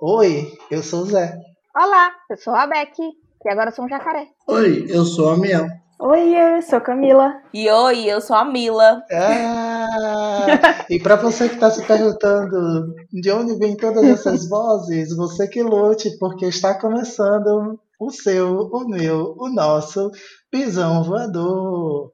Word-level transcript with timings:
Oi, 0.00 0.52
eu 0.70 0.80
sou 0.80 1.00
o 1.00 1.06
Zé. 1.06 1.36
Olá, 1.74 2.12
eu 2.30 2.36
sou 2.36 2.54
a 2.54 2.68
Becky 2.68 3.10
e 3.44 3.50
agora 3.50 3.72
sou 3.72 3.84
um 3.84 3.88
jacaré. 3.88 4.28
Oi, 4.46 4.86
eu 4.88 5.04
sou 5.04 5.30
a 5.30 5.36
Miel. 5.36 5.66
Oi, 6.00 6.32
eu 6.32 6.62
sou 6.62 6.80
Camila. 6.80 7.42
E 7.52 7.68
oi, 7.68 8.04
eu 8.04 8.20
sou 8.20 8.36
a 8.36 8.44
Mila. 8.44 9.02
Ah, 9.10 9.67
e 10.90 10.98
para 10.98 11.16
você 11.16 11.48
que 11.48 11.54
está 11.54 11.70
se 11.70 11.82
perguntando 11.84 12.94
de 13.12 13.30
onde 13.30 13.56
vem 13.58 13.76
todas 13.76 14.04
essas 14.04 14.48
vozes, 14.48 15.14
você 15.16 15.46
que 15.48 15.62
lute, 15.62 16.16
porque 16.18 16.46
está 16.46 16.78
começando 16.78 17.78
o 17.98 18.10
seu, 18.10 18.68
o 18.72 18.88
meu, 18.88 19.34
o 19.38 19.48
nosso 19.48 20.10
pisão 20.50 21.02
voador. 21.02 22.10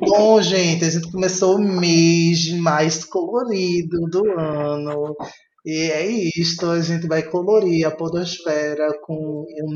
Bom, 0.00 0.40
gente, 0.42 0.84
a 0.84 0.90
gente 0.90 1.10
começou 1.10 1.56
o 1.56 1.58
mês 1.58 2.50
mais 2.58 3.04
colorido 3.04 4.00
do 4.10 4.24
ano. 4.38 5.16
E 5.64 5.90
é 5.90 6.06
isto, 6.06 6.66
a 6.66 6.80
gente 6.80 7.06
vai 7.06 7.22
colorir 7.22 7.86
a 7.86 7.90
podosfera 7.90 8.88
com 9.02 9.14
o 9.14 9.70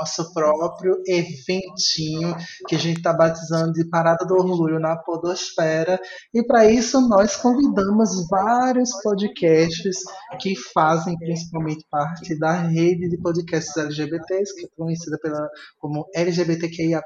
nosso 0.00 0.32
próprio 0.32 1.02
eventinho 1.06 2.34
que 2.66 2.74
a 2.74 2.78
gente 2.78 2.96
está 2.98 3.12
batizando 3.12 3.72
de 3.74 3.84
Parada 3.84 4.24
do 4.24 4.34
Orgulho 4.34 4.80
na 4.80 4.96
Podosfera. 4.96 6.00
E 6.32 6.42
para 6.42 6.64
isso 6.70 7.00
nós 7.06 7.36
convidamos 7.36 8.26
vários 8.28 8.90
podcasts 9.02 9.98
que 10.40 10.56
fazem 10.56 11.18
principalmente 11.18 11.84
parte 11.90 12.38
da 12.38 12.52
rede 12.52 13.10
de 13.10 13.18
podcasts 13.18 13.76
LGBTs, 13.76 14.54
que 14.54 14.64
é 14.64 14.68
conhecida 14.74 15.18
pela, 15.18 15.48
como 15.78 16.08
LGBTQIAP+, 16.14 17.04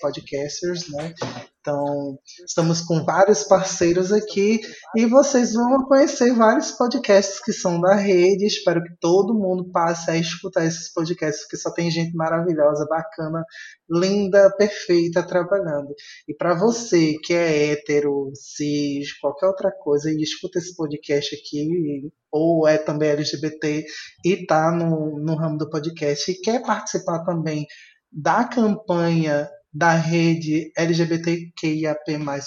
podcasters, 0.00 0.88
né? 0.90 1.14
Então, 1.60 2.18
estamos 2.46 2.80
com 2.80 3.04
vários 3.04 3.44
parceiros 3.44 4.12
aqui 4.12 4.60
e 4.96 5.06
vocês 5.06 5.52
vão 5.52 5.84
conhecer 5.84 6.32
vários 6.32 6.70
podcasts 6.72 7.40
que 7.40 7.52
são 7.52 7.80
da 7.80 7.94
rede. 7.94 8.46
Espero 8.46 8.82
que 8.82 8.94
todo 9.00 9.34
mundo 9.34 9.70
passe 9.70 10.10
a 10.10 10.16
escutar 10.16 10.64
esses 10.64 10.92
podcasts, 10.92 11.42
porque 11.42 11.56
só 11.56 11.72
tem 11.72 11.90
gente 11.90 12.14
maravilhosa, 12.16 12.86
bacana, 12.88 13.44
linda, 13.90 14.50
perfeita 14.56 15.22
trabalhando. 15.22 15.94
E 16.28 16.34
para 16.34 16.54
você 16.54 17.14
que 17.24 17.34
é 17.34 17.72
hétero, 17.72 18.30
cis, 18.34 19.12
qualquer 19.20 19.48
outra 19.48 19.70
coisa 19.70 20.10
e 20.10 20.22
escuta 20.22 20.58
esse 20.58 20.74
podcast 20.76 21.34
aqui, 21.34 22.10
ou 22.30 22.68
é 22.68 22.78
também 22.78 23.10
LGBT 23.10 23.84
e 24.24 24.46
tá 24.46 24.70
no, 24.70 25.18
no 25.18 25.34
ramo 25.34 25.58
do 25.58 25.68
podcast 25.68 26.30
e 26.30 26.40
quer 26.40 26.62
participar 26.62 27.24
também 27.24 27.66
da 28.10 28.44
campanha 28.44 29.48
da 29.72 29.92
rede 29.92 30.72
LGBTQIAP+, 30.76 32.04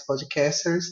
Podcasters, 0.07 0.85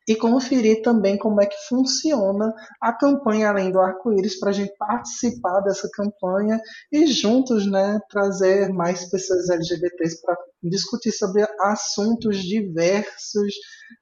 e 0.10 0.16
conferir 0.16 0.82
também 0.82 1.20
como 1.20 1.40
é 1.40 1.46
que 1.46 1.68
funciona 1.68 2.52
a 2.82 2.92
campanha 2.92 3.50
Além 3.50 3.72
do 3.72 3.80
Arco-Íris 3.80 4.40
para 4.40 4.50
a 4.50 4.54
gente 4.54 4.74
participar 4.76 5.62
dessa 5.62 5.88
campanha 5.94 6.60
e 6.92 7.06
juntos 7.06 7.70
né, 7.70 8.00
trazer 8.10 8.70
mais 8.70 9.08
pessoas 9.08 9.52
LGBTs 9.52 10.20
para 10.24 10.36
discutir 10.64 11.12
sobre 11.12 11.46
assuntos 11.62 12.38
diversos 12.40 13.54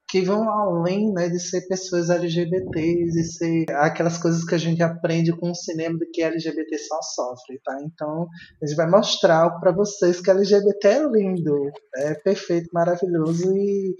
que 0.10 0.22
vão 0.22 0.50
além 0.50 1.12
né, 1.12 1.28
de 1.28 1.40
ser 1.40 1.68
pessoas 1.68 2.10
LGBTs 2.10 3.20
e 3.20 3.24
ser 3.24 3.66
aquelas 3.76 4.18
coisas 4.18 4.46
que 4.46 4.56
a 4.56 4.58
gente 4.58 4.82
aprende 4.82 5.36
com 5.38 5.52
o 5.52 5.56
cinema 5.56 6.00
de 6.00 6.06
que 6.08 6.24
LGBT 6.24 6.78
só 6.78 7.02
sofre, 7.02 7.60
tá? 7.64 7.78
Então 7.84 8.28
a 8.62 8.66
gente 8.66 8.78
vai 8.78 8.90
mostrar 8.90 9.50
para 9.60 9.74
vocês 9.74 10.22
que 10.22 10.32
LGBT 10.32 10.88
é 10.88 11.08
lindo, 11.10 11.70
é 11.98 12.14
perfeito, 12.16 12.70
maravilhoso 12.72 13.52
e 13.54 13.96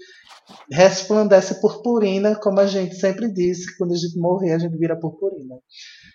resplandece 0.72 1.60
purpurina, 1.98 2.36
como 2.36 2.60
a 2.60 2.66
gente 2.66 2.94
sempre 2.94 3.30
disse, 3.32 3.76
quando 3.76 3.92
a 3.92 3.96
gente 3.96 4.18
morrer 4.18 4.52
a 4.52 4.58
gente 4.58 4.76
vira 4.78 4.98
purpurina. 4.98 5.56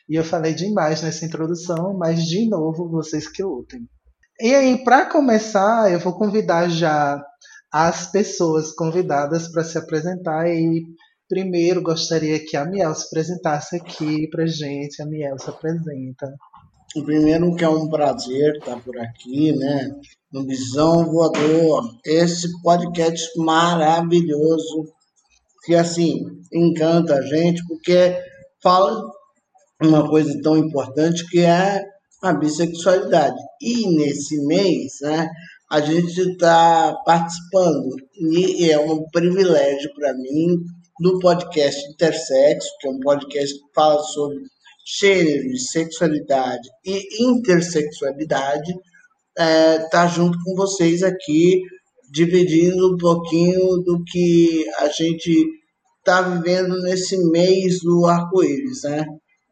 E 0.07 0.16
eu 0.16 0.23
falei 0.23 0.53
demais 0.53 1.01
nessa 1.01 1.25
introdução, 1.25 1.97
mas 1.97 2.25
de 2.25 2.47
novo 2.47 2.89
vocês 2.89 3.27
que 3.27 3.44
lutem. 3.44 3.88
E 4.39 4.55
aí, 4.55 4.83
para 4.83 5.05
começar, 5.05 5.91
eu 5.91 5.99
vou 5.99 6.13
convidar 6.13 6.69
já 6.69 7.21
as 7.71 8.11
pessoas 8.11 8.71
convidadas 8.71 9.51
para 9.51 9.63
se 9.63 9.77
apresentar 9.77 10.47
e 10.47 10.83
primeiro 11.27 11.81
gostaria 11.81 12.39
que 12.44 12.55
a 12.55 12.65
Miel 12.65 12.94
se 12.94 13.07
apresentasse 13.07 13.75
aqui 13.75 14.27
para 14.29 14.45
gente. 14.45 15.01
A 15.01 15.05
Miel 15.05 15.38
se 15.38 15.50
apresenta. 15.50 16.33
Primeiro 17.05 17.55
que 17.55 17.63
é 17.63 17.69
um 17.69 17.89
prazer 17.89 18.55
estar 18.57 18.79
por 18.79 18.97
aqui, 19.00 19.51
né? 19.53 19.91
No 20.31 20.45
Visão 20.45 21.05
Voador, 21.05 21.89
esse 22.05 22.47
podcast 22.61 23.29
maravilhoso 23.39 24.92
que 25.63 25.75
assim 25.75 26.13
encanta 26.53 27.16
a 27.16 27.22
gente 27.22 27.62
porque 27.68 28.16
fala 28.62 29.01
uma 29.81 30.07
coisa 30.07 30.40
tão 30.41 30.57
importante 30.57 31.28
que 31.29 31.40
é 31.40 31.81
a 32.22 32.34
bissexualidade. 32.34 33.38
E 33.62 33.88
nesse 33.96 34.38
mês, 34.46 34.94
né, 35.01 35.28
a 35.69 35.81
gente 35.81 36.19
está 36.19 36.96
participando 37.06 37.96
e 38.16 38.69
é 38.72 38.79
um 38.79 39.03
privilégio 39.12 39.94
para 39.96 40.13
mim 40.13 40.57
do 41.00 41.19
podcast 41.19 41.81
Intersexo, 41.91 42.68
que 42.80 42.88
é 42.88 42.91
um 42.91 43.00
podcast 43.00 43.53
que 43.53 43.74
fala 43.74 44.01
sobre 44.03 44.38
gênero, 45.00 45.57
sexualidade 45.57 46.68
e 46.85 47.24
intersexualidade, 47.24 48.74
é, 49.38 49.80
tá 49.90 50.07
junto 50.07 50.38
com 50.44 50.56
vocês 50.56 51.03
aqui, 51.03 51.62
dividindo 52.13 52.94
um 52.94 52.97
pouquinho 52.97 53.78
do 53.78 54.03
que 54.06 54.63
a 54.78 54.88
gente 54.88 55.47
está 55.97 56.22
vivendo 56.22 56.79
nesse 56.84 57.18
mês 57.31 57.79
do 57.81 58.06
arco-íris, 58.06 58.84
né? 58.84 59.03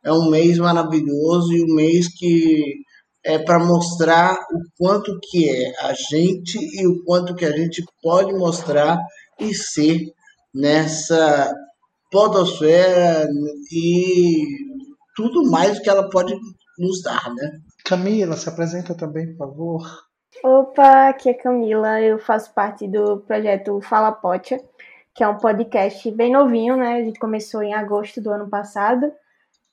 É 0.03 0.13
um 0.13 0.29
mês 0.29 0.59
maravilhoso 0.59 1.51
e 1.53 1.63
um 1.63 1.73
mês 1.73 2.07
que 2.07 2.75
é 3.23 3.39
para 3.39 3.63
mostrar 3.63 4.33
o 4.33 4.59
quanto 4.77 5.17
que 5.23 5.49
é 5.49 5.85
a 5.85 5.93
gente 5.93 6.59
e 6.59 6.85
o 6.85 7.03
quanto 7.03 7.33
que 7.33 7.45
a 7.45 7.51
gente 7.51 7.83
pode 8.01 8.31
mostrar 8.33 8.99
e 9.39 9.55
ser 9.55 9.99
nessa 10.53 11.51
podosfera 12.11 13.27
e 13.71 14.45
tudo 15.15 15.49
mais 15.49 15.79
que 15.79 15.89
ela 15.89 16.09
pode 16.09 16.35
nos 16.77 17.01
dar, 17.01 17.33
né? 17.33 17.59
Camila, 17.85 18.37
se 18.37 18.49
apresenta 18.49 18.93
também, 18.95 19.35
por 19.35 19.47
favor. 19.47 20.10
Opa, 20.43 21.09
aqui 21.09 21.29
é 21.29 21.33
Camila, 21.33 22.01
eu 22.01 22.17
faço 22.17 22.53
parte 22.53 22.87
do 22.87 23.17
projeto 23.19 23.79
Fala 23.81 24.11
Potia, 24.11 24.59
que 25.13 25.23
é 25.23 25.27
um 25.27 25.37
podcast 25.37 26.09
bem 26.11 26.31
novinho, 26.31 26.75
né? 26.77 26.95
A 26.95 27.03
gente 27.03 27.19
começou 27.19 27.61
em 27.61 27.73
agosto 27.73 28.21
do 28.21 28.31
ano 28.31 28.49
passado 28.49 29.11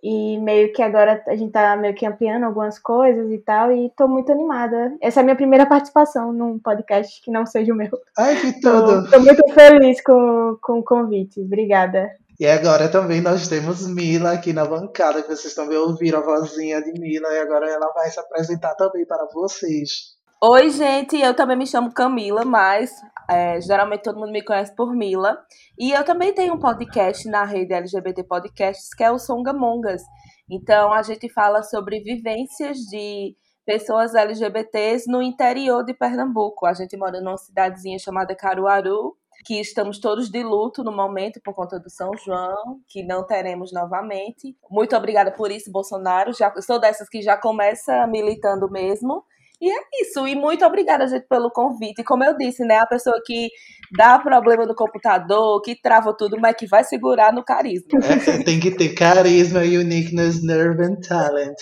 e 0.02 0.38
meio 0.38 0.72
que 0.72 0.82
agora 0.82 1.22
a 1.26 1.34
gente 1.34 1.52
tá 1.52 1.76
meio 1.76 1.94
que 1.94 2.06
ampliando 2.06 2.44
algumas 2.44 2.78
coisas 2.78 3.30
e 3.30 3.38
tal, 3.38 3.72
e 3.72 3.90
tô 3.96 4.06
muito 4.06 4.30
animada. 4.30 4.94
Essa 5.00 5.20
é 5.20 5.22
a 5.22 5.24
minha 5.24 5.36
primeira 5.36 5.66
participação 5.66 6.32
num 6.32 6.58
podcast 6.58 7.22
que 7.22 7.30
não 7.30 7.46
seja 7.46 7.72
o 7.72 7.76
meu. 7.76 7.90
Ai, 8.16 8.36
que 8.40 8.60
tudo! 8.60 9.04
Tô, 9.04 9.10
tô 9.10 9.20
muito 9.20 9.42
feliz 9.54 10.00
com, 10.02 10.58
com 10.60 10.80
o 10.80 10.84
convite. 10.84 11.40
Obrigada. 11.40 12.10
E 12.38 12.46
agora 12.46 12.88
também 12.88 13.20
nós 13.20 13.48
temos 13.48 13.86
Mila 13.88 14.32
aqui 14.32 14.52
na 14.52 14.64
bancada, 14.64 15.22
que 15.22 15.28
vocês 15.34 15.54
também 15.54 15.78
ouviram 15.78 16.20
a 16.20 16.22
vozinha 16.22 16.80
de 16.80 16.92
Mila, 16.92 17.28
e 17.32 17.38
agora 17.38 17.68
ela 17.68 17.92
vai 17.92 18.08
se 18.10 18.20
apresentar 18.20 18.74
também 18.74 19.04
para 19.04 19.26
vocês. 19.32 20.17
Oi, 20.40 20.70
gente, 20.70 21.20
eu 21.20 21.34
também 21.34 21.56
me 21.56 21.66
chamo 21.66 21.92
Camila, 21.92 22.44
mas 22.44 22.92
é, 23.28 23.60
geralmente 23.60 24.04
todo 24.04 24.20
mundo 24.20 24.30
me 24.30 24.40
conhece 24.40 24.72
por 24.72 24.94
Mila. 24.94 25.36
E 25.76 25.90
eu 25.90 26.04
também 26.04 26.32
tenho 26.32 26.54
um 26.54 26.60
podcast 26.60 27.28
na 27.28 27.44
rede 27.44 27.74
LGBT 27.74 28.22
Podcasts, 28.22 28.94
que 28.94 29.02
é 29.02 29.10
o 29.10 29.18
Songamongas. 29.18 30.00
Então, 30.48 30.92
a 30.92 31.02
gente 31.02 31.28
fala 31.28 31.64
sobre 31.64 31.98
vivências 32.04 32.78
de 32.78 33.34
pessoas 33.66 34.14
LGBTs 34.14 35.10
no 35.10 35.20
interior 35.20 35.84
de 35.84 35.92
Pernambuco. 35.92 36.66
A 36.66 36.72
gente 36.72 36.96
mora 36.96 37.20
numa 37.20 37.36
cidadezinha 37.36 37.98
chamada 37.98 38.32
Caruaru, 38.36 39.16
que 39.44 39.60
estamos 39.60 39.98
todos 39.98 40.30
de 40.30 40.44
luto 40.44 40.84
no 40.84 40.94
momento 40.94 41.40
por 41.44 41.52
conta 41.52 41.80
do 41.80 41.90
São 41.90 42.12
João, 42.24 42.80
que 42.88 43.02
não 43.02 43.26
teremos 43.26 43.72
novamente. 43.72 44.56
Muito 44.70 44.94
obrigada 44.94 45.32
por 45.32 45.50
isso, 45.50 45.72
Bolsonaro. 45.72 46.32
Já, 46.32 46.54
sou 46.62 46.78
dessas 46.78 47.08
que 47.08 47.22
já 47.22 47.36
começa 47.36 48.06
militando 48.06 48.70
mesmo. 48.70 49.24
E 49.60 49.70
é 49.70 49.80
isso. 50.02 50.26
E 50.26 50.34
muito 50.36 50.64
obrigada, 50.64 51.06
gente, 51.08 51.26
pelo 51.26 51.50
convite. 51.50 52.04
Como 52.04 52.22
eu 52.24 52.36
disse, 52.36 52.64
né? 52.64 52.78
A 52.78 52.86
pessoa 52.86 53.20
que 53.24 53.50
dá 53.96 54.18
problema 54.18 54.66
no 54.66 54.74
computador, 54.74 55.60
que 55.62 55.80
trava 55.80 56.14
tudo, 56.16 56.38
mas 56.40 56.56
que 56.56 56.66
vai 56.66 56.84
segurar 56.84 57.32
no 57.32 57.44
carisma. 57.44 57.88
É, 58.04 58.42
tem 58.42 58.60
que 58.60 58.70
ter 58.70 58.90
carisma, 58.90 59.60
uniqueness, 59.60 60.42
nerve 60.42 60.82
and 60.82 60.96
talent. 61.00 61.56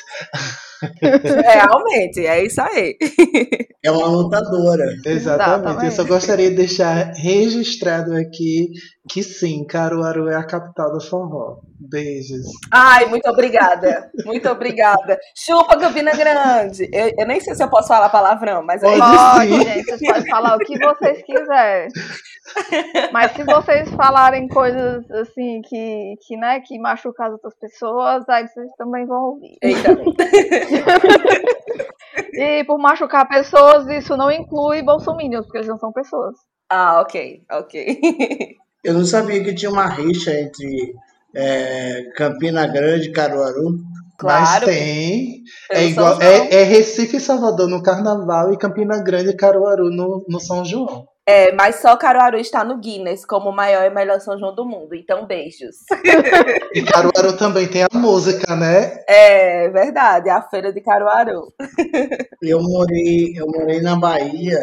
Realmente, 1.00 2.26
é 2.26 2.44
isso 2.44 2.60
aí. 2.60 2.96
É 3.84 3.90
uma 3.90 4.06
lutadora. 4.06 4.84
Exatamente. 5.04 5.86
Eu 5.86 5.90
só 5.92 6.04
gostaria 6.04 6.50
de 6.50 6.56
deixar 6.56 7.12
registrado 7.14 8.14
aqui 8.14 8.70
que 9.08 9.22
sim, 9.22 9.64
Caruaru 9.64 10.28
é 10.28 10.34
a 10.34 10.44
capital 10.44 10.92
do 10.92 11.00
forró. 11.00 11.60
Beijos. 11.78 12.46
Ai, 12.72 13.06
muito 13.06 13.28
obrigada. 13.28 14.10
Muito 14.24 14.48
obrigada. 14.48 15.18
Chupa 15.36 15.78
Campina 15.78 16.12
Grande. 16.12 16.88
Eu, 16.92 17.12
eu 17.18 17.26
nem 17.26 17.40
sei 17.40 17.54
se 17.54 17.62
eu 17.62 17.68
posso 17.68 17.88
falar 17.88 18.08
palavrão, 18.08 18.64
mas 18.64 18.82
é 18.82 18.86
Pode. 18.86 19.48
Pode, 19.48 19.64
gente, 19.64 19.84
vocês 19.84 20.00
podem 20.00 20.30
falar 20.30 20.56
o 20.56 20.58
que 20.58 20.78
vocês 20.78 21.22
quiserem. 21.22 21.88
Mas 23.12 23.32
se 23.32 23.44
vocês 23.44 23.90
falarem 23.90 24.48
coisas 24.48 25.10
assim 25.10 25.60
que, 25.62 26.14
que, 26.26 26.36
né, 26.36 26.60
que 26.60 26.78
machucam 26.78 27.26
as 27.26 27.32
outras 27.32 27.54
pessoas, 27.58 28.28
aí 28.28 28.46
vocês 28.46 28.70
também 28.76 29.06
vão 29.06 29.22
ouvir. 29.22 29.56
Eita. 29.62 29.96
E 32.32 32.64
por 32.64 32.78
machucar 32.78 33.26
pessoas, 33.28 33.86
isso 33.88 34.16
não 34.16 34.30
inclui 34.30 34.82
bolsominions, 34.82 35.44
porque 35.44 35.58
eles 35.58 35.68
não 35.68 35.78
são 35.78 35.92
pessoas. 35.92 36.34
Ah, 36.68 37.00
ok, 37.00 37.42
ok. 37.50 38.00
Eu 38.84 38.94
não 38.94 39.04
sabia 39.04 39.42
que 39.42 39.54
tinha 39.54 39.70
uma 39.70 39.86
rixa 39.86 40.32
entre 40.32 40.94
é, 41.34 42.04
Campina 42.14 42.66
Grande 42.66 43.08
e 43.08 43.12
Caruaru. 43.12 43.78
Mas 44.22 44.48
Claro. 44.48 44.66
tem. 44.66 45.42
Pelo 45.68 45.80
É 45.80 45.86
igual. 45.86 46.22
É, 46.22 46.54
é 46.54 46.62
Recife 46.62 47.16
e 47.16 47.20
Salvador 47.20 47.68
no 47.68 47.82
Carnaval 47.82 48.52
e 48.52 48.58
Campina 48.58 49.02
Grande 49.02 49.30
e 49.30 49.36
Caruaru 49.36 49.90
no, 49.90 50.24
no 50.28 50.40
São 50.40 50.64
João. 50.64 51.06
É, 51.28 51.52
mas 51.52 51.76
só 51.76 51.96
Caruaru 51.96 52.38
está 52.38 52.64
no 52.64 52.78
Guinness 52.78 53.26
como 53.26 53.50
o 53.50 53.54
maior 53.54 53.84
e 53.84 53.90
melhor 53.90 54.20
São 54.20 54.38
João 54.38 54.54
do 54.54 54.64
mundo. 54.64 54.94
Então, 54.94 55.26
beijos. 55.26 55.76
E 56.72 56.82
Caruaru 56.82 57.36
também 57.38 57.66
tem 57.66 57.82
a 57.82 57.88
música, 57.92 58.54
né? 58.54 59.02
É 59.08 59.68
verdade, 59.70 60.28
a 60.28 60.42
feira 60.42 60.72
de 60.72 60.80
Caruaru. 60.82 61.52
Eu 62.42 62.62
morei, 62.62 63.32
eu 63.34 63.46
morei 63.46 63.80
na 63.80 63.96
Bahia 63.96 64.60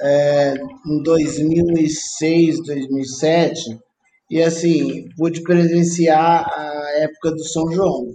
é, 0.00 0.54
em 0.86 1.02
2006, 1.02 2.62
2007 2.62 3.80
e 4.30 4.42
assim 4.42 5.08
pude 5.16 5.42
presenciar 5.42 6.46
a 6.46 6.90
época 6.98 7.30
do 7.30 7.44
São 7.44 7.72
João. 7.72 8.12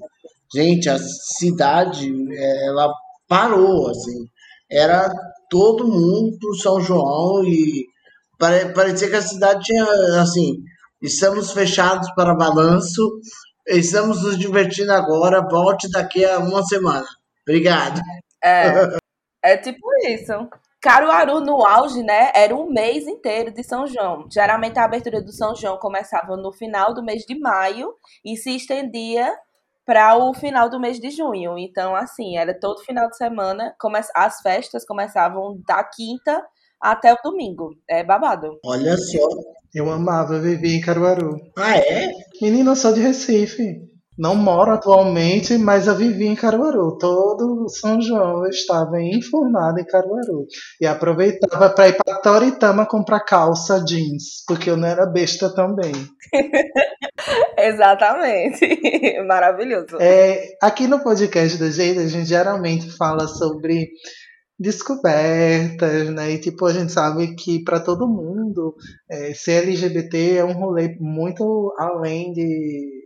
Gente, 0.54 0.88
a 0.88 0.98
cidade 1.00 2.10
é, 2.32 2.68
ela 2.68 2.94
parou 3.28 3.90
assim, 3.90 4.28
era 4.70 5.12
todo 5.52 5.86
mundo 5.86 6.38
pro 6.40 6.56
São 6.56 6.80
João 6.80 7.44
e 7.44 7.86
pare- 8.40 8.74
parecia 8.74 9.10
que 9.10 9.16
a 9.18 9.22
cidade 9.22 9.66
tinha 9.66 9.84
assim, 10.22 10.64
estamos 11.02 11.52
fechados 11.52 12.10
para 12.16 12.34
balanço, 12.34 13.20
estamos 13.68 14.24
nos 14.24 14.40
divertindo 14.40 14.94
agora, 14.94 15.46
volte 15.46 15.92
daqui 15.92 16.24
a 16.24 16.40
uma 16.40 16.64
semana. 16.64 17.06
Obrigado. 17.46 18.00
É, 18.42 18.88
é 19.44 19.58
tipo 19.58 19.86
isso. 20.08 20.32
Caruaru, 20.82 21.42
no 21.42 21.64
auge, 21.64 22.02
né? 22.02 22.32
Era 22.34 22.56
um 22.56 22.72
mês 22.72 23.06
inteiro 23.06 23.52
de 23.52 23.64
São 23.64 23.86
João. 23.86 24.28
Geralmente 24.32 24.80
a 24.80 24.86
abertura 24.86 25.22
do 25.22 25.32
São 25.32 25.54
João 25.54 25.78
começava 25.78 26.36
no 26.38 26.52
final 26.54 26.94
do 26.94 27.04
mês 27.04 27.24
de 27.24 27.38
maio 27.38 27.94
e 28.26 28.36
se 28.38 28.56
estendia 28.56 29.32
para 29.86 30.16
o 30.18 30.34
final 30.34 30.70
do 30.70 30.80
mês 30.80 31.00
de 31.00 31.10
junho. 31.12 31.58
Então, 31.58 31.96
assim, 31.96 32.38
era 32.38 32.58
todo 32.58 32.84
final 32.84 33.10
de 33.10 33.18
semana. 33.18 33.76
come- 33.80 34.00
As 34.16 34.42
festas 34.42 34.86
começavam 34.86 35.60
da 35.68 35.84
quinta 35.84 36.44
até 36.80 37.14
o 37.14 37.18
domingo. 37.24 37.76
É 37.90 38.04
babado. 38.04 38.60
Olha 38.66 38.98
só. 38.98 39.28
Eu 39.74 39.90
amava 39.90 40.40
viver 40.40 40.76
em 40.76 40.82
Caruaru. 40.82 41.36
Ah, 41.58 41.78
é? 41.78 42.10
Menina, 42.42 42.72
eu 42.72 42.76
sou 42.76 42.94
de 42.94 43.00
Recife. 43.00 43.91
Não 44.18 44.36
moro 44.36 44.72
atualmente, 44.72 45.58
mas 45.58 45.88
eu 45.88 45.96
vivi 45.96 46.28
em 46.28 46.36
Caruaru. 46.36 46.98
Todo 46.98 47.70
São 47.70 48.02
João 48.02 48.44
eu 48.44 48.50
estava 48.50 49.02
enfurnada 49.02 49.80
em 49.80 49.86
Caruaru. 49.86 50.46
E 50.82 50.86
aproveitava 50.86 51.70
para 51.70 51.88
ir 51.88 51.98
para 51.98 52.20
Toritama 52.20 52.86
comprar 52.86 53.22
calça 53.22 53.84
jeans, 53.84 54.44
porque 54.46 54.70
eu 54.70 54.76
não 54.76 54.88
era 54.88 55.06
besta 55.06 55.54
também. 55.54 55.94
Exatamente. 57.58 58.80
Maravilhoso. 59.26 59.98
É, 60.00 60.58
aqui 60.62 60.88
no 60.88 61.02
podcast 61.02 61.58
da 61.58 61.70
gente, 61.70 62.00
a 62.00 62.08
gente 62.08 62.28
geralmente 62.28 62.92
fala 62.98 63.28
sobre 63.28 63.92
descobertas, 64.60 66.10
né? 66.10 66.32
E 66.32 66.38
tipo, 66.40 66.66
a 66.66 66.74
gente 66.74 66.92
sabe 66.92 67.34
que 67.36 67.64
para 67.64 67.80
todo 67.80 68.08
mundo 68.08 68.76
é, 69.10 69.34
ser 69.34 69.64
LGBT 69.64 70.36
é 70.36 70.46
um 70.46 70.54
rolê 70.54 70.96
muito 71.00 71.74
além 71.80 72.34
de 72.34 73.01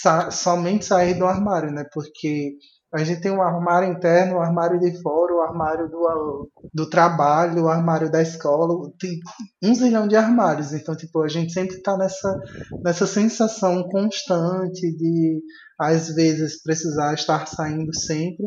sa- 0.00 0.30
somente 0.30 0.84
sair 0.84 1.14
do 1.18 1.26
armário, 1.26 1.70
né? 1.70 1.84
Porque 1.92 2.54
a 2.94 3.02
gente 3.04 3.20
tem 3.20 3.30
um 3.32 3.42
armário 3.42 3.90
interno, 3.90 4.36
um 4.36 4.40
armário 4.42 4.78
de 4.78 5.00
fora, 5.02 5.34
o 5.34 5.40
armário 5.42 5.88
do, 5.88 6.50
do 6.74 6.88
trabalho, 6.90 7.64
o 7.64 7.68
armário 7.68 8.10
da 8.10 8.22
escola, 8.22 8.90
tem 9.00 9.18
um 9.62 9.74
zilhão 9.74 10.06
de 10.08 10.16
armários. 10.16 10.72
Então, 10.72 10.96
tipo, 10.96 11.22
a 11.22 11.28
gente 11.28 11.52
sempre 11.52 11.80
tá 11.82 11.96
nessa, 11.96 12.38
nessa 12.84 13.06
sensação 13.06 13.82
constante 13.88 14.80
de, 14.96 15.40
às 15.80 16.14
vezes, 16.14 16.62
precisar 16.62 17.14
estar 17.14 17.46
saindo 17.46 17.94
sempre. 17.94 18.46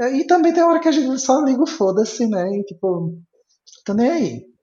É, 0.00 0.10
E 0.16 0.26
também 0.26 0.52
tem 0.52 0.62
hora 0.62 0.80
que 0.80 0.88
a 0.88 0.92
gente 0.92 1.18
só 1.20 1.40
liga 1.44 1.62
o 1.62 1.66
foda-se, 1.66 2.26
né? 2.26 2.48
E, 2.50 2.64
tipo, 2.64 3.16
tô 3.84 3.94
nem 3.94 4.10
aí. 4.10 4.53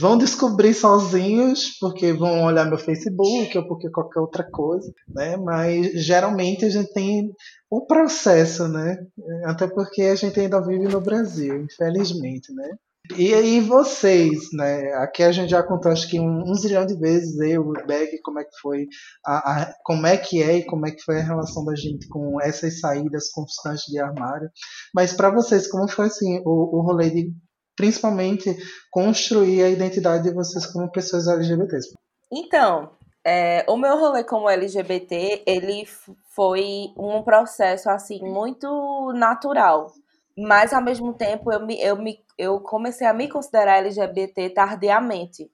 Vão 0.00 0.16
descobrir 0.16 0.72
sozinhos, 0.72 1.76
porque 1.78 2.12
vão 2.12 2.44
olhar 2.44 2.64
meu 2.64 2.78
Facebook 2.78 3.58
ou 3.58 3.68
porque 3.68 3.90
qualquer 3.90 4.20
outra 4.20 4.42
coisa, 4.50 4.90
né? 5.08 5.36
Mas 5.36 5.92
geralmente 6.04 6.64
a 6.64 6.70
gente 6.70 6.92
tem 6.94 7.30
o 7.70 7.84
processo, 7.86 8.66
né? 8.68 8.96
Até 9.44 9.66
porque 9.66 10.02
a 10.02 10.14
gente 10.14 10.40
ainda 10.40 10.62
vive 10.66 10.88
no 10.88 11.00
Brasil, 11.00 11.62
infelizmente, 11.62 12.52
né? 12.54 12.70
E 13.16 13.32
aí 13.34 13.60
vocês, 13.60 14.48
né? 14.52 14.92
Aqui 14.94 15.22
a 15.22 15.30
gente 15.30 15.50
já 15.50 15.62
contou 15.62 15.92
acho 15.92 16.08
que 16.08 16.18
um, 16.18 16.42
um 16.50 16.54
zilhão 16.54 16.84
de 16.86 16.96
vezes 16.98 17.38
eu, 17.38 17.62
o 17.62 17.72
Beck, 17.86 18.20
como 18.22 18.40
é 18.40 18.44
que 18.44 18.56
foi, 18.60 18.88
a, 19.24 19.62
a- 19.62 19.74
como 19.84 20.06
é 20.06 20.16
que 20.16 20.42
é 20.42 20.56
e 20.58 20.64
como 20.66 20.86
é 20.86 20.90
que 20.90 21.02
foi 21.02 21.18
a 21.20 21.22
relação 21.22 21.64
da 21.64 21.74
gente 21.76 22.08
com 22.08 22.40
essas 22.40 22.80
saídas 22.80 23.30
constantes 23.30 23.84
de 23.86 23.98
armário. 24.00 24.48
Mas 24.94 25.12
para 25.12 25.30
vocês, 25.30 25.68
como 25.68 25.88
foi 25.88 26.06
assim 26.06 26.40
o, 26.44 26.78
o 26.78 26.82
rolê 26.82 27.10
de 27.10 27.32
principalmente 27.76 28.56
construir 28.90 29.62
a 29.62 29.68
identidade 29.68 30.24
de 30.24 30.34
vocês 30.34 30.66
como 30.66 30.90
pessoas 30.90 31.28
LGBTs? 31.28 31.94
Então, 32.32 32.90
é, 33.24 33.64
o 33.68 33.76
meu 33.76 33.98
rolê 33.98 34.24
como 34.24 34.48
LGBT, 34.48 35.42
ele 35.46 35.86
foi 36.34 36.92
um 36.96 37.22
processo, 37.22 37.90
assim, 37.90 38.20
muito 38.22 39.12
natural. 39.14 39.92
Mas, 40.38 40.72
ao 40.72 40.82
mesmo 40.82 41.14
tempo, 41.14 41.52
eu, 41.52 41.64
me, 41.64 41.80
eu, 41.80 41.96
me, 41.96 42.18
eu 42.38 42.60
comecei 42.60 43.06
a 43.06 43.12
me 43.12 43.28
considerar 43.28 43.78
LGBT 43.78 44.50
tardiamente. 44.50 45.50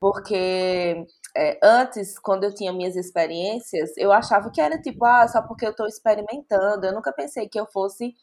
Porque 0.00 1.06
é, 1.36 1.58
antes, 1.62 2.18
quando 2.18 2.44
eu 2.44 2.54
tinha 2.54 2.72
minhas 2.72 2.96
experiências, 2.96 3.90
eu 3.96 4.10
achava 4.10 4.50
que 4.50 4.60
era 4.60 4.80
tipo, 4.80 5.04
ah, 5.04 5.28
só 5.28 5.42
porque 5.42 5.64
eu 5.64 5.76
tô 5.76 5.86
experimentando. 5.86 6.86
Eu 6.86 6.92
nunca 6.92 7.12
pensei 7.12 7.48
que 7.48 7.60
eu 7.60 7.66
fosse 7.66 8.14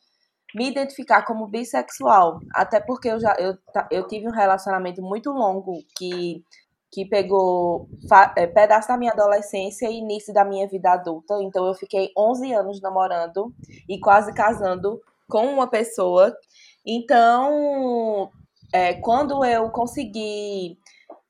me 0.56 0.68
identificar 0.70 1.24
como 1.24 1.48
bissexual. 1.48 2.40
Até 2.54 2.80
porque 2.80 3.10
eu 3.10 3.20
já 3.20 3.36
eu, 3.40 3.58
eu 3.92 4.08
tive 4.08 4.28
um 4.28 4.32
relacionamento 4.32 5.02
muito 5.02 5.32
longo 5.32 5.84
que 5.98 6.44
que 6.92 7.06
pegou 7.06 7.88
é, 8.36 8.48
pedaço 8.48 8.88
da 8.88 8.98
minha 8.98 9.12
adolescência 9.12 9.88
e 9.88 10.00
início 10.00 10.34
da 10.34 10.44
minha 10.44 10.68
vida 10.68 10.92
adulta. 10.92 11.36
Então 11.44 11.68
eu 11.68 11.76
fiquei 11.76 12.10
11 12.18 12.52
anos 12.54 12.82
namorando 12.82 13.54
e 13.88 14.00
quase 14.00 14.34
casando 14.34 15.00
com 15.28 15.46
uma 15.46 15.68
pessoa. 15.68 16.36
Então, 16.84 18.32
é, 18.74 18.96
quando 18.96 19.46
eu 19.46 19.70
consegui, 19.70 20.79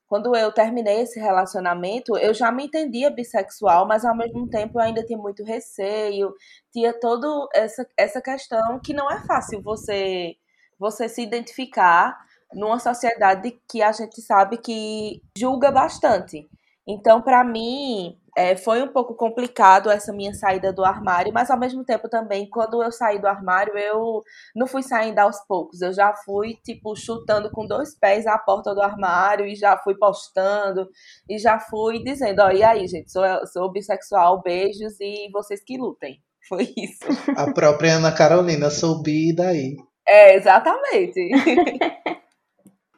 quando 0.10 0.36
eu 0.36 0.52
terminei 0.52 1.02
esse 1.02 1.20
relacionamento, 1.20 2.18
eu 2.18 2.34
já 2.34 2.52
me 2.52 2.66
entendia 2.66 3.12
bissexual, 3.12 3.88
mas 3.88 4.04
ao 4.04 4.18
mesmo 4.18 4.50
tempo 4.50 4.80
eu 4.80 4.84
ainda 4.84 5.06
tinha 5.06 5.20
muito 5.20 5.44
receio, 5.44 6.34
tinha 6.74 6.92
toda 7.00 7.28
essa, 7.54 7.88
essa 7.96 8.20
questão 8.20 8.80
que 8.84 8.92
não 8.92 9.10
é 9.10 9.20
fácil 9.26 9.62
você 9.62 10.36
você 10.80 11.10
se 11.10 11.22
identificar 11.22 12.18
numa 12.54 12.80
sociedade 12.80 13.60
que 13.70 13.82
a 13.82 13.92
gente 13.92 14.22
sabe 14.22 14.58
que 14.58 15.22
julga 15.38 15.72
bastante. 15.72 16.50
Então, 16.92 17.22
para 17.22 17.44
mim, 17.44 18.18
é, 18.36 18.58
foi 18.58 18.82
um 18.82 18.88
pouco 18.88 19.14
complicado 19.14 19.92
essa 19.92 20.12
minha 20.12 20.34
saída 20.34 20.74
do 20.74 20.84
armário, 20.84 21.32
mas 21.32 21.52
ao 21.52 21.60
mesmo 21.60 21.86
tempo 21.86 22.10
também, 22.10 22.50
quando 22.50 22.82
eu 22.82 22.92
saí 22.92 23.20
do 23.20 23.28
armário, 23.28 23.78
eu 23.78 24.24
não 24.56 24.66
fui 24.66 24.82
saindo 24.82 25.20
aos 25.20 25.40
poucos. 25.48 25.84
Eu 25.84 25.94
já 25.94 26.12
fui, 26.26 26.56
tipo, 26.64 26.96
chutando 26.96 27.52
com 27.52 27.68
dois 27.68 27.94
pés 27.94 28.26
a 28.26 28.40
porta 28.40 28.74
do 28.74 28.82
armário 28.82 29.46
e 29.46 29.56
já 29.56 29.78
fui 29.78 29.96
postando 30.00 30.90
e 31.30 31.38
já 31.38 31.60
fui 31.60 32.04
dizendo: 32.04 32.40
Ó, 32.42 32.50
e 32.50 32.64
aí, 32.64 32.88
gente, 32.88 33.12
sou, 33.12 33.24
sou 33.54 33.72
bissexual, 33.72 34.42
beijos 34.42 35.00
e 35.00 35.30
vocês 35.32 35.64
que 35.64 35.78
lutem. 35.78 36.20
Foi 36.50 36.64
isso. 36.76 37.06
A 37.38 37.54
própria 37.54 37.98
Ana 37.98 38.12
Carolina, 38.12 38.72
sou 38.72 39.04
bi 39.04 39.30
e 39.30 39.36
daí. 39.36 39.76
É, 40.08 40.36
exatamente. 40.36 41.30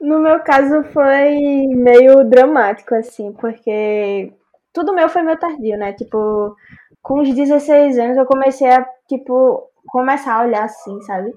No 0.02 0.20
meu 0.20 0.40
caso 0.40 0.84
foi 0.86 1.68
meio 1.68 2.24
dramático, 2.28 2.96
assim, 2.96 3.32
porque 3.34 4.34
tudo 4.74 4.96
meu 4.96 5.08
foi 5.08 5.22
meio 5.22 5.38
tardio, 5.38 5.78
né? 5.78 5.94
Tipo, 5.94 6.56
com 7.02 7.22
os 7.22 7.34
16 7.34 8.00
anos 8.00 8.18
eu 8.18 8.26
comecei 8.26 8.68
a, 8.68 8.84
tipo, 9.08 9.70
começar 9.88 10.36
a 10.36 10.44
olhar 10.44 10.64
assim, 10.64 11.00
sabe? 11.02 11.32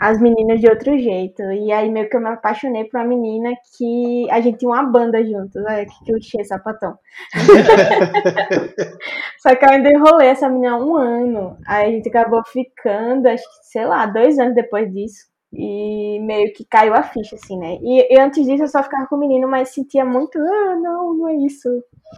As 0.00 0.18
meninas 0.20 0.60
de 0.60 0.68
outro 0.68 0.96
jeito. 0.98 1.42
E 1.52 1.70
aí 1.72 1.90
meio 1.90 2.08
que 2.08 2.16
eu 2.16 2.20
me 2.20 2.28
apaixonei 2.28 2.84
por 2.84 2.98
uma 3.00 3.06
menina 3.06 3.50
que 3.76 4.26
a 4.30 4.40
gente 4.40 4.58
tinha 4.58 4.70
uma 4.70 4.82
banda 4.84 5.22
juntos. 5.22 5.62
Olha 5.66 5.84
que 5.84 6.04
clichê, 6.06 6.42
sapatão. 6.44 6.96
Só 9.42 9.54
que 9.54 9.64
eu 9.64 9.70
ainda 9.70 9.90
enrolei 9.90 10.28
essa 10.28 10.48
menina 10.48 10.78
um 10.78 10.96
ano. 10.96 11.58
Aí 11.66 11.88
a 11.88 11.90
gente 11.90 12.08
acabou 12.08 12.42
ficando, 12.46 13.28
acho 13.28 13.44
que, 13.44 13.66
sei 13.70 13.84
lá, 13.84 14.06
dois 14.06 14.38
anos 14.38 14.54
depois 14.54 14.90
disso. 14.92 15.33
E 15.56 16.18
meio 16.20 16.52
que 16.52 16.64
caiu 16.64 16.94
a 16.94 17.02
ficha, 17.02 17.36
assim, 17.36 17.56
né? 17.56 17.78
E, 17.80 18.12
e 18.12 18.18
antes 18.18 18.44
disso 18.44 18.64
eu 18.64 18.68
só 18.68 18.82
ficava 18.82 19.06
com 19.06 19.14
o 19.14 19.18
menino, 19.18 19.48
mas 19.48 19.72
sentia 19.72 20.04
muito, 20.04 20.36
ah, 20.38 20.76
não, 20.76 21.14
não 21.14 21.28
é 21.28 21.36
isso. 21.36 21.68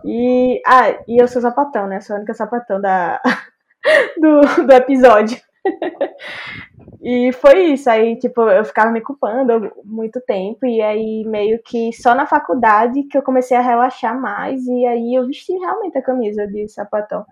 E, 0.05 0.63
ah, 0.67 0.91
e 1.07 1.21
eu 1.21 1.29
sou 1.29 1.43
sapatão, 1.43 1.87
né? 1.87 2.01
Sou 2.01 2.17
a 2.17 2.19
única 2.19 2.33
sapatão 2.33 2.81
da, 2.81 3.21
do, 4.19 4.65
do 4.67 4.73
episódio. 4.73 5.39
e 7.03 7.31
foi 7.33 7.73
isso. 7.73 7.91
Aí, 7.91 8.17
tipo, 8.19 8.43
eu 8.43 8.65
ficava 8.65 8.91
me 8.91 9.03
culpando 9.03 9.71
muito 9.85 10.21
tempo. 10.23 10.65
E 10.65 10.81
aí, 10.81 11.25
meio 11.27 11.61
que 11.63 11.93
só 11.93 12.15
na 12.15 12.27
faculdade 12.27 13.03
que 13.05 13.19
eu 13.19 13.23
comecei 13.23 13.57
a 13.57 13.61
relaxar 13.61 14.19
mais. 14.19 14.67
E 14.67 14.87
aí, 14.87 15.15
eu 15.15 15.27
vesti 15.27 15.53
realmente 15.53 15.99
a 15.99 16.03
camisa 16.03 16.47
de 16.47 16.69
sapatão. 16.69 17.25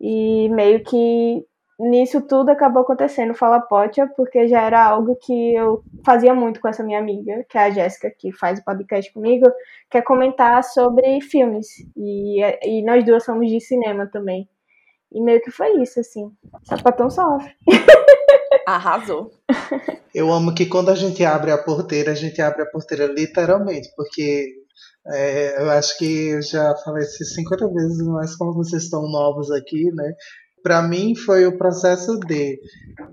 E 0.00 0.48
meio 0.50 0.82
que 0.84 1.46
nisso 1.78 2.20
tudo 2.22 2.50
acabou 2.50 2.82
acontecendo 2.82 3.34
Fala 3.34 3.60
Potia, 3.60 4.06
porque 4.16 4.48
já 4.48 4.62
era 4.62 4.84
algo 4.84 5.16
que 5.16 5.54
eu 5.54 5.82
fazia 6.04 6.34
muito 6.34 6.60
com 6.60 6.68
essa 6.68 6.82
minha 6.82 6.98
amiga, 6.98 7.44
que 7.48 7.58
é 7.58 7.64
a 7.64 7.70
Jéssica, 7.70 8.10
que 8.10 8.32
faz 8.32 8.58
o 8.58 8.64
podcast 8.64 9.12
comigo, 9.12 9.46
que 9.90 9.98
é 9.98 10.02
comentar 10.02 10.62
sobre 10.64 11.20
filmes. 11.20 11.66
E, 11.96 12.40
e 12.62 12.84
nós 12.84 13.04
duas 13.04 13.24
somos 13.24 13.48
de 13.48 13.60
cinema 13.60 14.06
também. 14.06 14.48
E 15.12 15.20
meio 15.20 15.40
que 15.42 15.50
foi 15.50 15.82
isso, 15.82 16.00
assim. 16.00 16.30
Sapatão 16.64 17.10
sofre. 17.10 17.54
Arrasou. 18.66 19.30
Eu 20.14 20.32
amo 20.32 20.54
que 20.54 20.66
quando 20.66 20.90
a 20.90 20.94
gente 20.94 21.24
abre 21.24 21.50
a 21.50 21.58
porteira, 21.58 22.12
a 22.12 22.14
gente 22.14 22.40
abre 22.40 22.62
a 22.62 22.66
porteira 22.66 23.06
literalmente, 23.06 23.88
porque 23.96 24.62
é, 25.06 25.60
eu 25.60 25.70
acho 25.70 25.98
que 25.98 26.28
eu 26.28 26.42
já 26.42 26.74
falei 26.84 27.02
isso 27.02 27.24
50 27.24 27.68
vezes, 27.72 28.06
mas 28.06 28.36
como 28.36 28.54
vocês 28.54 28.84
estão 28.84 29.02
novos 29.02 29.50
aqui, 29.50 29.90
né? 29.92 30.14
Para 30.62 30.82
mim 30.82 31.14
foi 31.14 31.46
o 31.46 31.56
processo 31.56 32.18
de 32.20 32.58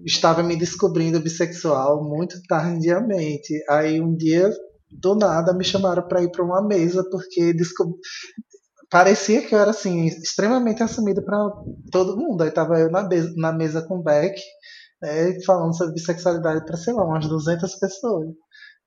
estava 0.05 0.43
me 0.43 0.55
descobrindo 0.55 1.19
bissexual 1.19 2.03
muito 2.03 2.41
tardiamente. 2.47 3.53
Aí 3.69 4.01
um 4.01 4.15
dia 4.15 4.49
do 4.91 5.15
nada 5.15 5.53
me 5.53 5.63
chamaram 5.63 6.07
para 6.07 6.23
ir 6.23 6.31
para 6.31 6.43
uma 6.43 6.65
mesa 6.65 7.03
porque 7.09 7.53
descob... 7.53 7.93
parecia 8.89 9.45
que 9.45 9.53
eu 9.53 9.59
era 9.59 9.71
assim 9.71 10.05
extremamente 10.05 10.83
assumida 10.83 11.23
para 11.23 11.37
todo 11.91 12.17
mundo. 12.17 12.43
Aí 12.43 12.51
tava 12.51 12.79
eu 12.79 12.89
na 12.91 13.07
mesa, 13.07 13.33
na 13.35 13.51
mesa 13.51 13.81
com 13.87 13.97
o 13.99 14.03
Beck, 14.03 14.39
né, 15.01 15.39
falando 15.45 15.75
sobre 15.75 15.93
bissexualidade 15.93 16.65
para 16.65 16.77
sei 16.77 16.93
lá 16.93 17.03
umas 17.03 17.27
200 17.27 17.75
pessoas. 17.75 18.27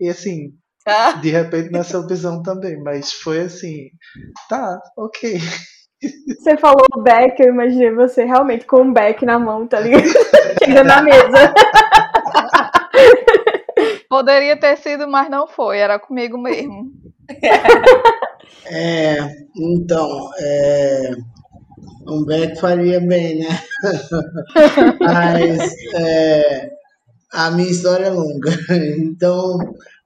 E 0.01 0.09
assim, 0.09 0.53
ah. 0.87 1.13
de 1.13 1.31
repente 1.31 1.71
nasceu 1.71 2.07
visão 2.07 2.43
também, 2.43 2.81
mas 2.83 3.13
foi 3.13 3.43
assim, 3.43 3.89
tá, 4.49 4.81
ok. 4.97 5.39
Você 6.39 6.57
falou 6.57 6.87
back, 6.99 7.41
eu 7.41 7.51
imaginei 7.51 7.93
você 7.93 8.25
realmente 8.25 8.67
com 8.67 8.83
um 8.83 8.93
back 8.93 9.25
na 9.25 9.39
mão, 9.39 9.67
tá 9.67 9.81
ligado? 9.81 10.03
Chegando 10.59 10.87
na 10.87 11.03
mesa. 11.03 11.55
Poderia 14.09 14.57
ter 14.57 14.77
sido, 14.77 15.07
mas 15.09 15.31
não 15.31 15.47
foi, 15.47 15.79
era 15.79 15.99
comigo 15.99 16.37
mesmo. 16.37 16.93
É, 18.67 19.17
então, 19.57 20.31
é, 20.39 21.11
um 22.09 22.25
back 22.25 22.61
faria 22.61 23.01
bem, 23.01 23.39
né? 23.41 23.61
mas 25.01 25.75
é, 25.95 26.71
a 27.33 27.51
minha 27.51 27.71
história 27.71 28.07
é 28.07 28.11
longa, 28.11 28.51
então 28.99 29.59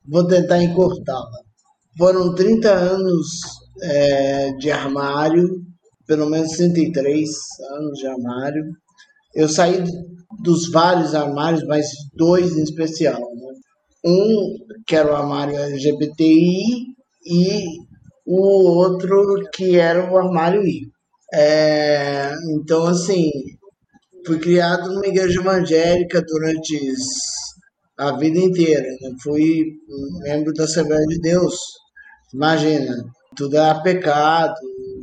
vou 0.06 0.26
tentar 0.26 0.62
encurtá-la. 0.62 1.40
Foram 1.98 2.34
30 2.34 2.70
anos 2.70 3.40
é, 3.82 4.52
de 4.52 4.70
armário, 4.70 5.64
pelo 6.06 6.28
menos 6.28 6.52
33 6.52 7.28
anos 7.72 7.98
de 7.98 8.06
armário. 8.06 8.64
Eu 9.34 9.48
saí 9.48 9.82
dos 10.42 10.70
vários 10.70 11.14
armários, 11.14 11.64
mas 11.66 11.86
dois 12.14 12.56
em 12.56 12.62
especial. 12.62 13.20
Né? 13.20 13.52
Um 14.04 14.56
que 14.86 14.94
era 14.96 15.12
o 15.12 15.16
armário 15.16 15.56
LGBTI 15.56 16.62
e 17.26 17.64
o 18.24 18.40
outro 18.78 19.42
que 19.52 19.76
era 19.76 20.10
o 20.10 20.16
armário 20.16 20.62
I. 20.66 20.88
É, 21.34 22.32
então, 22.54 22.86
assim, 22.86 23.30
fui 24.24 24.38
criado 24.38 24.92
numa 24.92 25.06
igreja 25.06 25.40
evangélica 25.40 26.22
durante 26.22 26.78
a 27.98 28.16
vida 28.16 28.38
inteira. 28.38 28.86
Né? 29.00 29.10
Fui 29.22 29.64
membro 30.22 30.52
da 30.52 30.64
Assembleia 30.64 31.06
de 31.06 31.20
Deus. 31.20 31.56
Imagina, 32.32 32.94
tudo 33.36 33.56
era 33.56 33.80
pecado, 33.80 34.54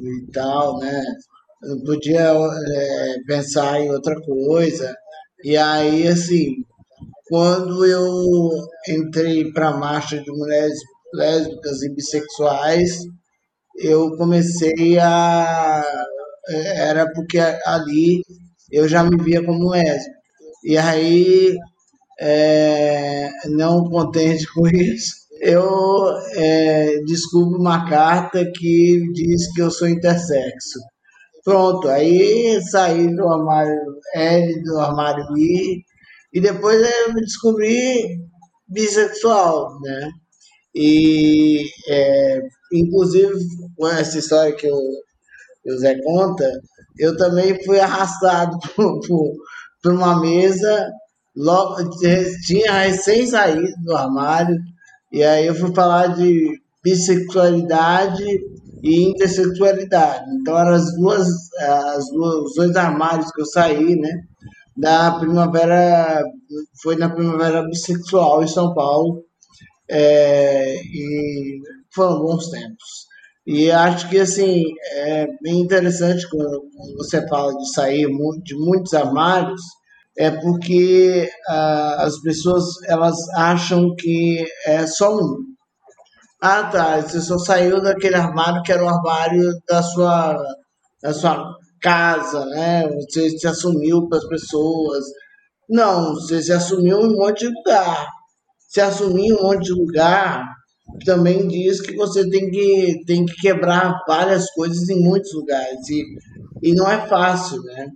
e 0.03 0.31
tal, 0.31 0.79
né? 0.79 1.03
Eu 1.63 1.77
não 1.77 1.83
podia 1.83 2.22
é, 2.22 3.15
pensar 3.25 3.79
em 3.79 3.89
outra 3.91 4.15
coisa. 4.22 4.93
E 5.43 5.57
aí, 5.57 6.07
assim, 6.07 6.55
quando 7.29 7.86
eu 7.86 8.50
entrei 8.88 9.51
para 9.51 9.69
a 9.69 9.77
marcha 9.77 10.22
de 10.22 10.31
mulheres 10.31 10.77
lésbicas 11.13 11.81
e 11.83 11.93
bissexuais, 11.93 13.00
eu 13.77 14.15
comecei 14.17 15.00
a. 15.00 15.83
É, 16.50 16.89
era 16.89 17.12
porque 17.13 17.39
ali 17.65 18.22
eu 18.72 18.88
já 18.88 19.03
me 19.03 19.22
via 19.24 19.43
como 19.43 19.69
lésbica. 19.69 20.17
E 20.65 20.77
aí, 20.77 21.57
é, 22.19 23.29
não 23.45 23.83
contente 23.86 24.45
com 24.53 24.67
isso, 24.67 25.13
eu 25.43 26.07
é, 26.35 27.00
descubro 27.05 27.59
uma 27.59 27.88
carta 27.89 28.43
que 28.55 29.01
diz 29.13 29.53
que 29.53 29.62
eu 29.62 29.69
sou 29.69 29.88
intersexo. 29.89 30.79
Pronto, 31.43 31.89
aí 31.89 32.62
saí 32.71 33.13
do 33.13 33.27
armário 33.27 33.77
L, 34.15 34.63
do 34.63 34.79
armário 34.79 35.25
I, 35.38 35.81
e 36.33 36.39
depois 36.39 36.81
eu 36.81 37.13
me 37.13 37.21
descobri 37.21 38.19
bissexual, 38.69 39.77
né? 39.81 40.09
E, 40.73 41.65
é, 41.89 42.39
inclusive, 42.71 43.33
com 43.77 43.88
essa 43.88 44.17
história 44.17 44.55
que 44.55 44.67
o, 44.71 44.79
o 45.67 45.77
Zé 45.77 46.01
conta, 46.01 46.50
eu 46.97 47.17
também 47.17 47.62
fui 47.65 47.79
arrastado 47.79 48.57
por 49.83 49.93
uma 49.93 50.21
mesa, 50.21 50.89
logo, 51.35 51.89
tinha 52.45 52.71
recém 52.71 53.27
saído 53.27 53.67
do 53.83 53.95
armário, 53.95 54.57
e 55.13 55.24
aí 55.24 55.46
eu 55.46 55.53
fui 55.53 55.74
falar 55.75 56.08
de 56.08 56.60
bissexualidade 56.84 58.25
e 58.82 59.03
intersexualidade. 59.03 60.25
Então 60.41 60.58
eram 60.58 60.74
as 60.74 60.91
duas, 60.96 61.27
as 61.60 62.10
duas, 62.10 62.36
os 62.46 62.55
dois 62.55 62.75
armários 62.75 63.32
que 63.32 63.41
eu 63.41 63.46
saí, 63.46 63.96
né? 63.96 64.12
Da 64.75 65.12
primavera, 65.20 66.24
foi 66.82 66.96
na 66.96 67.10
primavera 67.10 67.62
bissexual 67.62 68.43
em 68.43 68.48
São 68.48 68.74
Paulo. 68.74 69.24
É, 69.88 70.75
e 70.84 71.60
foram 71.93 72.20
bons 72.20 72.50
tempos. 72.50 73.05
E 73.46 73.70
acho 73.70 74.10
que 74.10 74.17
assim 74.17 74.63
é 74.93 75.27
bem 75.43 75.60
interessante 75.60 76.27
quando 76.29 76.63
você 76.98 77.25
fala 77.27 77.55
de 77.55 77.72
sair 77.72 78.08
de 78.43 78.55
muitos 78.55 78.93
armários, 78.93 79.62
é 80.17 80.32
porque 80.32 81.29
ah, 81.48 81.98
as 82.00 82.20
pessoas 82.22 82.63
elas 82.88 83.17
acham 83.36 83.93
que 83.96 84.46
é 84.65 84.86
só 84.88 85.15
um. 85.15 85.38
Ah, 86.41 86.63
tá, 86.65 87.01
você 87.01 87.22
só 87.22 87.38
saiu 87.38 87.82
daquele 87.82 88.15
armário 88.15 88.62
que 88.63 88.72
era 88.72 88.84
o 88.84 88.89
armário 88.89 89.51
da 89.67 89.82
sua, 89.82 90.38
da 91.01 91.13
sua 91.13 91.55
casa, 91.82 92.46
né? 92.48 92.88
Você 92.88 93.29
se 93.38 93.48
assumiu 93.48 94.08
para 94.08 94.17
as 94.17 94.27
pessoas. 94.27 95.05
Não, 95.70 96.13
você 96.15 96.41
se 96.41 96.51
assumiu 96.51 97.01
em 97.01 97.13
um 97.13 97.17
monte 97.17 97.48
de 97.48 97.48
lugar. 97.48 98.08
Se 98.67 98.82
assumir 98.82 99.27
em 99.27 99.34
um 99.34 99.41
monte 99.41 99.65
de 99.65 99.74
lugar 99.74 100.43
também 101.05 101.48
diz 101.48 101.82
que 101.82 101.96
você 101.96 102.29
tem 102.29 102.50
que, 102.50 103.03
tem 103.05 103.25
que 103.25 103.36
quebrar 103.36 104.01
várias 104.08 104.50
coisas 104.51 104.88
em 104.89 105.01
muitos 105.01 105.34
lugares. 105.34 105.79
E, 105.89 106.03
e 106.62 106.74
não 106.74 106.89
é 106.89 107.08
fácil, 107.08 107.62
né? 107.63 107.88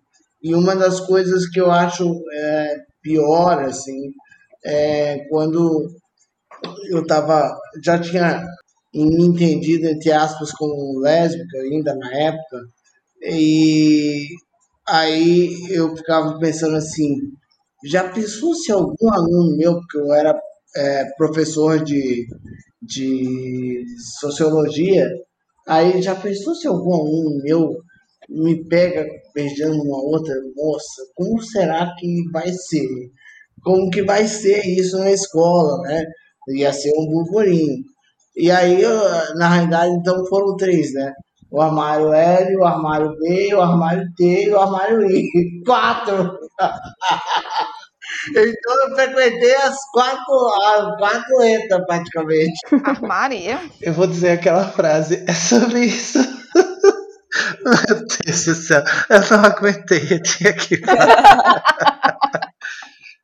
E 0.47 0.55
uma 0.55 0.75
das 0.75 0.99
coisas 1.01 1.49
que 1.49 1.59
eu 1.59 1.69
acho 1.69 2.05
é, 2.33 2.75
pior, 3.01 3.63
assim, 3.63 4.11
é 4.63 5.19
quando 5.29 5.89
eu 6.89 7.05
tava, 7.05 7.57
já 7.83 7.99
tinha 7.99 8.45
me 8.93 9.25
entendido, 9.25 9.87
entre 9.87 10.11
aspas, 10.11 10.51
como 10.51 10.99
lésbica 10.99 11.57
ainda 11.59 11.95
na 11.95 12.11
época, 12.13 12.61
e 13.21 14.27
aí 14.87 15.67
eu 15.69 15.95
ficava 15.97 16.39
pensando 16.39 16.77
assim, 16.77 17.15
Já 17.85 18.09
pensou 18.09 18.55
se 18.55 18.71
algum 18.71 19.11
aluno 19.13 19.57
meu, 19.57 19.75
porque 19.79 19.97
eu 19.99 20.13
era 20.13 20.39
é, 20.75 21.05
professor 21.17 21.83
de, 21.83 22.27
de 22.81 23.85
sociologia, 24.19 25.07
aí 25.67 26.01
já 26.01 26.15
pensou 26.15 26.55
se 26.55 26.67
algum 26.67 26.93
aluno 26.93 27.41
meu 27.43 27.77
me 28.29 28.65
pega 28.67 29.07
beijando 29.37 29.79
uma 29.83 30.01
outra 30.01 30.33
moça? 30.55 31.03
Como 31.15 31.39
será 31.43 31.93
que 31.95 32.23
vai 32.33 32.51
ser? 32.51 32.87
Como 33.63 33.89
que 33.91 34.01
vai 34.01 34.25
ser 34.25 34.65
isso 34.65 34.97
na 34.97 35.11
escola, 35.11 35.83
né? 35.83 36.03
Ia 36.49 36.73
ser 36.73 36.91
um 36.97 37.05
burburinho. 37.05 37.83
E 38.35 38.49
aí, 38.49 38.81
na 39.35 39.49
realidade, 39.49 39.93
então 39.93 40.25
foram 40.25 40.55
três, 40.55 40.91
né? 40.93 41.13
O 41.51 41.61
armário 41.61 42.11
L, 42.13 42.57
o 42.57 42.65
armário 42.65 43.13
B, 43.19 43.53
o 43.53 43.61
armário 43.61 44.03
T 44.15 44.45
e 44.45 44.51
o 44.51 44.59
armário 44.59 45.09
I. 45.09 45.23
Quatro! 45.65 46.37
Então 48.29 48.87
eu 48.87 48.95
frequentei 48.95 49.55
as 49.55 49.75
quatro, 49.91 50.33
as 50.63 50.97
quatro 50.97 51.37
letras 51.39 51.85
praticamente. 51.85 52.57
Maria. 53.01 53.59
Eu 53.81 53.93
vou 53.93 54.07
dizer 54.07 54.31
aquela 54.31 54.65
frase, 54.65 55.23
é 55.27 55.33
sobre 55.33 55.85
isso. 55.85 56.19
Meu 57.67 58.05
Deus 58.25 58.45
do 58.45 58.55
céu, 58.55 58.83
eu 59.09 59.19
não 59.31 59.45
aguentei, 59.45 60.01
eu 60.09 60.21
tinha 60.21 60.53
que 60.53 60.79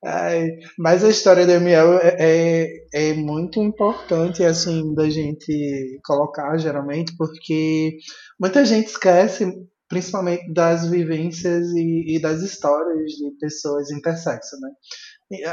Ai, 0.05 0.49
mas 0.77 1.01
a 1.01 1.09
história 1.09 1.47
da 1.47 1.61
Miel 1.61 1.97
é, 1.97 2.17
é, 2.19 2.67
é, 2.93 3.13
muito 3.13 3.61
importante, 3.61 4.43
assim, 4.43 4.93
da 4.93 5.09
gente 5.09 5.97
colocar, 6.03 6.57
geralmente, 6.57 7.15
porque 7.17 7.95
muita 8.37 8.65
gente 8.65 8.87
esquece, 8.87 9.49
principalmente 9.87 10.51
das 10.51 10.89
vivências 10.89 11.69
e, 11.69 12.17
e 12.17 12.21
das 12.21 12.41
histórias 12.41 13.11
de 13.13 13.31
pessoas 13.39 13.91
intersexo, 13.91 14.57
né? 14.59 14.71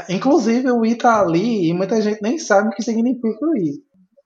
Inclusive, 0.09 0.69
o 0.69 0.85
I 0.85 0.95
tá 0.95 1.21
ali 1.21 1.69
e 1.69 1.73
muita 1.73 2.01
gente 2.01 2.21
nem 2.21 2.37
sabe 2.37 2.67
o 2.67 2.71
que 2.71 2.83
significa 2.83 3.45
o 3.45 3.57
I. 3.57 3.81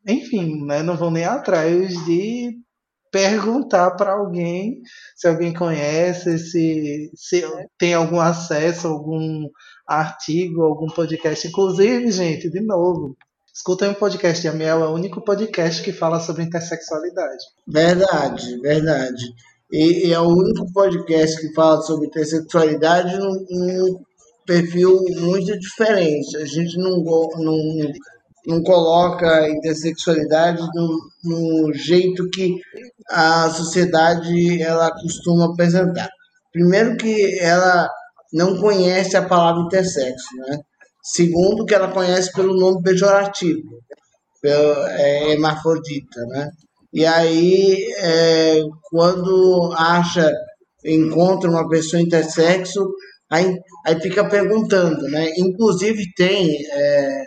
Enfim, 0.08 0.66
né? 0.66 0.82
Não 0.82 0.98
vão 0.98 1.12
nem 1.12 1.24
atrás 1.24 1.94
de 2.06 2.65
perguntar 3.16 3.92
para 3.92 4.12
alguém 4.12 4.82
se 5.16 5.26
alguém 5.26 5.54
conhece, 5.54 6.38
se, 6.38 7.10
se 7.16 7.46
tem 7.78 7.94
algum 7.94 8.20
acesso, 8.20 8.90
algum 8.90 9.48
artigo, 9.88 10.64
algum 10.64 10.88
podcast. 10.88 11.48
Inclusive, 11.48 12.12
gente, 12.12 12.50
de 12.50 12.60
novo, 12.60 13.16
escutem 13.54 13.92
o 13.92 13.96
podcast 13.96 14.42
de 14.42 14.50
Amiel, 14.50 14.84
é 14.84 14.88
o 14.90 14.94
único 14.94 15.24
podcast 15.24 15.82
que 15.82 15.94
fala 15.94 16.20
sobre 16.20 16.44
intersexualidade. 16.44 17.42
Verdade, 17.66 18.60
verdade. 18.60 19.24
E, 19.72 20.10
e 20.10 20.14
é 20.14 20.20
o 20.20 20.28
único 20.28 20.70
podcast 20.74 21.40
que 21.40 21.54
fala 21.54 21.82
sobre 21.84 22.08
intersexualidade 22.08 23.18
num, 23.18 23.46
num 23.50 24.04
perfil 24.46 25.00
muito 25.22 25.58
diferente. 25.58 26.36
A 26.36 26.44
gente 26.44 26.78
não, 26.78 27.02
não, 27.38 27.94
não 28.48 28.62
coloca 28.62 29.28
a 29.28 29.50
intersexualidade 29.50 30.62
no, 30.74 31.00
no 31.24 31.74
jeito 31.74 32.30
que 32.30 32.60
a 33.10 33.50
sociedade 33.50 34.62
ela 34.62 34.92
costuma 34.92 35.46
apresentar. 35.46 36.10
Primeiro 36.52 36.96
que 36.98 37.40
ela 37.40 37.90
não 38.34 38.58
conhece 38.60 39.18
a 39.18 39.28
palavra 39.28 39.64
intersexo, 39.64 40.36
né? 40.48 40.60
Segundo 41.04 41.66
que 41.66 41.76
ela 41.76 41.92
conhece 41.92 42.32
pelo 42.32 42.56
nome 42.56 42.82
pejorativo, 42.82 43.62
pelo, 44.42 44.88
é, 44.88 45.32
hermafrodita, 45.32 46.26
né? 46.28 46.50
E 46.94 47.06
aí, 47.06 47.78
é, 47.98 48.62
quando 48.90 49.74
acha, 49.78 50.32
encontra 50.84 51.50
uma 51.50 51.68
pessoa 51.68 52.02
intersexo, 52.02 52.88
aí, 53.30 53.54
aí 53.86 54.02
fica 54.02 54.28
perguntando, 54.28 55.04
né? 55.10 55.30
Inclusive 55.38 56.04
tem 56.16 56.58
é, 56.72 57.24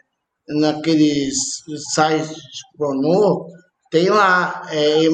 naqueles 0.48 1.34
sites 1.94 2.36
pornô, 2.76 3.46
tem 3.90 4.08
lá, 4.08 4.62
é, 4.70 5.08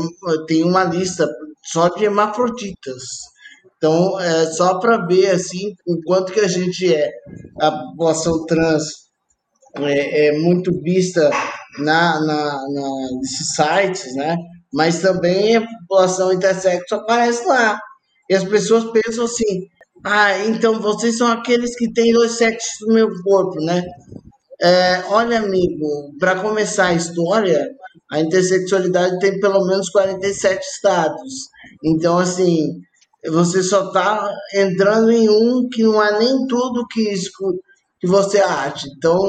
tem 0.46 0.64
uma 0.64 0.84
lista 0.84 1.28
só 1.64 1.88
de 1.88 2.04
hermafroditas. 2.04 3.02
Então, 3.76 4.18
é 4.18 4.46
só 4.46 4.78
para 4.78 5.04
ver 5.06 5.30
assim 5.30 5.74
o 5.86 6.00
quanto 6.06 6.32
que 6.32 6.40
a 6.40 6.48
gente 6.48 6.92
é. 6.92 7.10
A 7.60 7.70
população 7.70 8.44
trans 8.47 8.84
é, 9.76 10.28
é 10.28 10.38
muito 10.38 10.73
vista 10.82 11.30
na, 11.78 12.20
na, 12.20 12.68
na, 12.68 12.90
nesses 13.20 13.54
sites, 13.54 14.14
né? 14.16 14.36
Mas 14.73 15.00
também 15.00 15.56
a 15.56 15.66
população 15.66 16.32
intersexo 16.32 16.94
aparece 16.94 17.44
lá. 17.47 17.78
E 18.30 18.34
as 18.34 18.44
pessoas 18.44 18.90
pensam 18.90 19.25
assim, 19.25 19.68
ah, 20.04 20.38
então 20.47 20.80
vocês 20.80 21.18
são 21.18 21.28
aqueles 21.28 21.76
que 21.76 21.92
têm 21.92 22.12
dois 22.12 22.32
sexos 22.32 22.86
no 22.88 22.94
meu 22.94 23.08
corpo, 23.23 23.60
né? 23.64 23.82
É, 24.64 25.04
olha, 25.08 25.40
amigo, 25.40 26.16
para 26.18 26.40
começar 26.40 26.86
a 26.86 26.94
história, 26.94 27.68
a 28.10 28.18
intersexualidade 28.18 29.18
tem 29.18 29.38
pelo 29.38 29.66
menos 29.66 29.90
47 29.90 30.58
estados. 30.64 31.50
Então, 31.84 32.16
assim, 32.16 32.80
você 33.30 33.62
só 33.62 33.88
está 33.88 34.26
entrando 34.54 35.12
em 35.12 35.28
um 35.28 35.68
que 35.70 35.82
não 35.82 36.02
é 36.02 36.18
nem 36.18 36.46
tudo 36.46 36.86
que, 36.90 37.12
que 38.00 38.06
você 38.06 38.40
acha. 38.40 38.86
Então, 38.96 39.20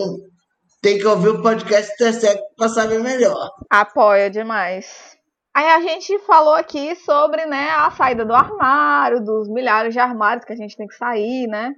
tem 0.82 0.98
que 0.98 1.06
ouvir 1.06 1.30
o 1.30 1.42
podcast 1.42 1.94
Intersect 1.96 2.42
para 2.56 2.70
saber 2.70 3.00
melhor. 3.00 3.50
Apoia 3.70 4.30
demais. 4.30 5.18
Aí 5.54 5.68
a 5.68 5.82
gente 5.82 6.18
falou 6.20 6.54
aqui 6.54 6.96
sobre 6.98 7.46
né, 7.46 7.72
a 7.72 7.92
saída 7.92 8.24
do 8.24 8.34
armário, 8.34 9.22
dos 9.22 9.50
milhares 9.50 9.94
de 9.94 10.00
armários 10.00 10.46
que 10.46 10.54
a 10.54 10.56
gente 10.56 10.78
tem 10.78 10.88
que 10.88 10.96
sair, 10.96 11.46
né? 11.48 11.74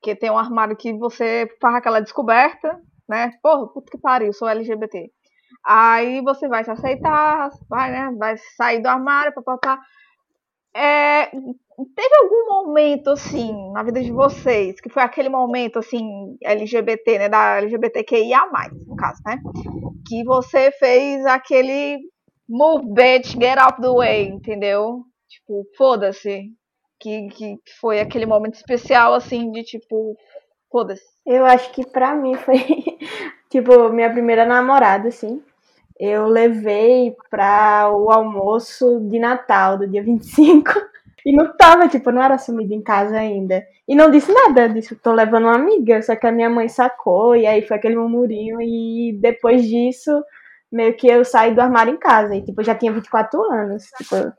Porque 0.00 0.16
tem 0.16 0.30
um 0.30 0.38
armário 0.38 0.76
que 0.76 0.92
você 0.92 1.48
faz 1.60 1.76
aquela 1.76 2.00
descoberta, 2.00 2.80
né? 3.08 3.32
Porra, 3.42 3.68
puta 3.68 3.90
que 3.90 3.98
pariu, 3.98 4.32
sou 4.32 4.48
LGBT. 4.48 5.10
Aí 5.64 6.20
você 6.22 6.48
vai 6.48 6.64
se 6.64 6.70
aceitar, 6.70 7.50
vai, 7.68 7.90
né? 7.90 8.12
Vai 8.18 8.36
sair 8.56 8.80
do 8.80 8.88
armário, 8.88 9.34
papapá. 9.34 9.80
É, 10.74 11.26
teve 11.30 12.16
algum 12.22 12.46
momento, 12.46 13.10
assim, 13.10 13.72
na 13.72 13.82
vida 13.82 14.02
de 14.02 14.12
vocês, 14.12 14.80
que 14.80 14.90
foi 14.90 15.02
aquele 15.02 15.28
momento, 15.28 15.78
assim, 15.78 16.36
LGBT, 16.42 17.18
né, 17.18 17.28
da 17.30 17.58
LGBTQIA+, 17.58 18.46
no 18.86 18.94
caso, 18.94 19.22
né, 19.24 19.38
que 20.06 20.22
você 20.24 20.70
fez 20.72 21.24
aquele 21.24 21.98
move, 22.48 22.92
bitch, 22.92 23.32
get 23.40 23.58
out 23.58 23.80
the 23.80 23.88
way, 23.88 24.28
entendeu? 24.28 25.02
Tipo, 25.28 25.64
foda-se. 25.76 26.52
Que, 26.98 27.28
que 27.28 27.56
foi 27.78 28.00
aquele 28.00 28.24
momento 28.24 28.54
especial, 28.54 29.12
assim, 29.12 29.50
de 29.50 29.62
tipo, 29.62 30.16
foda-se. 30.70 31.04
Eu 31.26 31.44
acho 31.44 31.72
que 31.72 31.84
pra 31.84 32.14
mim 32.14 32.34
foi, 32.34 32.58
tipo, 33.50 33.88
minha 33.90 34.10
primeira 34.10 34.44
namorada, 34.46 35.08
assim 35.08 35.42
eu 35.98 36.26
levei 36.26 37.16
para 37.30 37.90
o 37.90 38.10
almoço 38.10 39.00
de 39.08 39.18
Natal 39.18 39.78
do 39.78 39.88
dia 39.88 40.02
25 40.04 40.70
e 41.24 41.34
não 41.34 41.56
tava, 41.56 41.88
tipo, 41.88 42.12
não 42.12 42.22
era 42.22 42.34
assumido 42.34 42.72
em 42.72 42.82
casa 42.82 43.18
ainda. 43.18 43.66
E 43.88 43.96
não 43.96 44.10
disse 44.10 44.32
nada, 44.32 44.68
disse, 44.68 44.94
tô 44.94 45.12
levando 45.12 45.44
uma 45.44 45.56
amiga, 45.56 46.00
só 46.02 46.14
que 46.14 46.26
a 46.26 46.32
minha 46.32 46.48
mãe 46.48 46.68
sacou 46.68 47.34
e 47.34 47.46
aí 47.46 47.62
foi 47.62 47.76
aquele 47.76 47.96
murmurinho 47.96 48.60
e 48.60 49.16
depois 49.20 49.64
disso 49.64 50.22
meio 50.70 50.94
que 50.94 51.08
eu 51.08 51.24
saí 51.24 51.54
do 51.54 51.60
armário 51.60 51.94
em 51.94 51.96
casa 51.96 52.34
e 52.34 52.42
tipo, 52.42 52.62
já 52.62 52.74
tinha 52.74 52.92
24 52.92 53.40
anos, 53.52 53.84
tipo, 53.96 54.32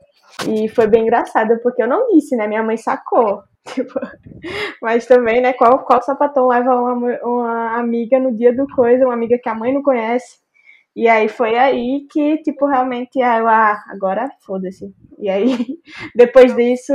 e 0.48 0.68
foi 0.68 0.86
bem 0.86 1.02
engraçado 1.02 1.58
porque 1.62 1.82
eu 1.82 1.88
não 1.88 2.06
disse, 2.08 2.36
né? 2.36 2.46
Minha 2.46 2.62
mãe 2.62 2.76
sacou. 2.76 3.42
Tipo, 3.66 4.00
mas 4.82 5.06
também, 5.06 5.40
né, 5.40 5.52
qual, 5.52 5.84
qual 5.84 6.02
sapatão 6.02 6.48
leva 6.48 6.74
uma, 6.74 7.18
uma 7.22 7.78
amiga 7.78 8.18
no 8.18 8.34
dia 8.34 8.54
do 8.54 8.66
coisa, 8.68 9.04
uma 9.04 9.14
amiga 9.14 9.38
que 9.38 9.48
a 9.48 9.54
mãe 9.54 9.72
não 9.72 9.82
conhece? 9.82 10.38
E 10.96 11.08
aí 11.08 11.28
foi 11.28 11.56
aí 11.56 12.06
que, 12.10 12.38
tipo, 12.38 12.66
realmente, 12.66 13.18
eu, 13.20 13.48
ah, 13.48 13.82
agora 13.88 14.28
foda-se. 14.44 14.92
E 15.18 15.28
aí, 15.28 15.46
depois 16.16 16.54
disso, 16.56 16.92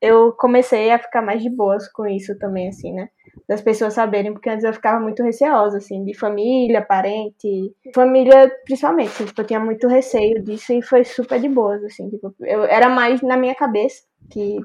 eu 0.00 0.32
comecei 0.32 0.90
a 0.90 0.98
ficar 0.98 1.22
mais 1.22 1.42
de 1.42 1.48
boas 1.48 1.90
com 1.90 2.06
isso 2.06 2.36
também, 2.38 2.68
assim, 2.68 2.92
né? 2.92 3.08
Das 3.48 3.62
pessoas 3.62 3.94
saberem, 3.94 4.32
porque 4.32 4.50
antes 4.50 4.64
eu 4.64 4.72
ficava 4.74 5.00
muito 5.00 5.22
receosa, 5.22 5.78
assim, 5.78 6.04
de 6.04 6.14
família, 6.14 6.82
parente, 6.82 7.74
família 7.94 8.50
principalmente, 8.64 9.10
assim, 9.10 9.24
tipo, 9.26 9.40
eu 9.40 9.46
tinha 9.46 9.60
muito 9.60 9.88
receio 9.88 10.42
disso 10.42 10.72
e 10.74 10.82
foi 10.82 11.04
super 11.04 11.40
de 11.40 11.48
boas, 11.48 11.82
assim, 11.84 12.10
tipo, 12.10 12.34
eu 12.40 12.64
era 12.64 12.88
mais 12.90 13.22
na 13.22 13.36
minha 13.36 13.54
cabeça 13.54 14.02
que 14.30 14.58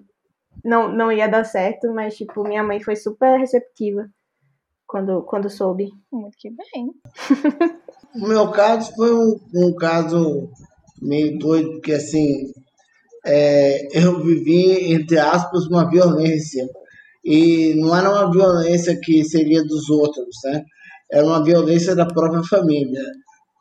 não, 0.63 0.91
não 0.91 1.12
ia 1.12 1.28
dar 1.28 1.43
certo, 1.43 1.93
mas, 1.93 2.15
tipo, 2.15 2.43
minha 2.43 2.63
mãe 2.63 2.82
foi 2.82 2.95
super 2.95 3.39
receptiva 3.39 4.10
quando, 4.88 5.22
quando 5.24 5.50
soube. 5.50 5.89
Muito 6.12 6.36
que 6.38 6.50
bem. 6.50 6.91
o 8.15 8.28
meu 8.28 8.50
caso 8.52 8.93
foi 8.95 9.13
um, 9.13 9.39
um 9.54 9.76
caso 9.76 10.50
meio 11.02 11.38
doido, 11.38 11.72
porque 11.74 11.93
assim, 11.93 12.52
é, 13.26 13.88
eu 13.98 14.22
vivi, 14.24 14.93
entre 14.93 15.19
aspas, 15.19 15.65
uma 15.67 15.89
violência. 15.89 16.67
E 17.24 17.76
não 17.76 17.95
era 17.95 18.10
uma 18.10 18.32
violência 18.32 19.00
que 19.00 19.24
seria 19.24 19.63
dos 19.63 19.89
outros, 19.89 20.36
né? 20.45 20.63
Era 21.12 21.26
uma 21.26 21.43
violência 21.43 21.95
da 21.95 22.06
própria 22.06 22.43
família. 22.43 23.04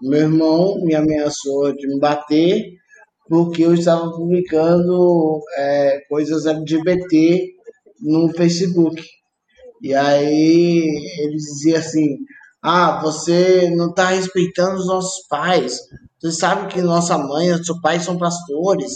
Meu 0.01 0.21
irmão 0.21 0.81
me 0.85 0.95
ameaçou 0.95 1.75
de 1.75 1.87
me 1.89 1.99
bater 1.99 2.78
porque 3.29 3.63
eu 3.63 3.75
estava 3.75 4.11
publicando 4.11 5.41
é, 5.57 6.01
coisas 6.09 6.47
LGBT 6.47 7.47
no 8.01 8.29
Facebook. 8.31 9.03
E 9.83 9.95
aí 9.95 10.85
ele 11.21 11.37
dizia 11.37 11.79
assim: 11.79 12.17
Ah, 12.63 13.01
você 13.03 13.71
não 13.71 13.91
está 13.91 14.09
respeitando 14.09 14.77
os 14.77 14.87
nossos 14.87 15.27
pais. 15.29 15.81
Você 16.21 16.33
sabe 16.33 16.73
que 16.73 16.81
nossa 16.83 17.17
mãe 17.19 17.51
e 17.51 17.65
seu 17.65 17.81
pai 17.81 18.01
são 18.01 18.19
pastores, 18.19 18.93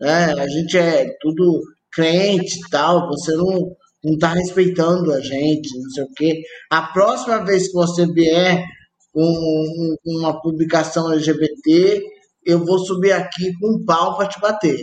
né? 0.00 0.32
A 0.38 0.48
gente 0.48 0.76
é 0.78 1.08
tudo 1.20 1.60
crente 1.92 2.58
e 2.58 2.70
tal. 2.70 3.08
Você 3.08 3.32
não 3.32 3.74
não 4.02 4.14
está 4.14 4.32
respeitando 4.32 5.12
a 5.12 5.20
gente, 5.20 5.78
não 5.78 5.90
sei 5.90 6.04
o 6.04 6.12
quê. 6.16 6.42
A 6.70 6.82
próxima 6.82 7.44
vez 7.44 7.68
que 7.68 7.74
você 7.74 8.06
vier 8.06 8.64
com 9.12 9.96
uma 10.06 10.40
publicação 10.40 11.12
LGBT, 11.12 12.02
eu 12.44 12.64
vou 12.64 12.78
subir 12.78 13.12
aqui 13.12 13.52
com 13.58 13.76
um 13.76 13.84
pau 13.84 14.16
para 14.16 14.28
te 14.28 14.40
bater. 14.40 14.78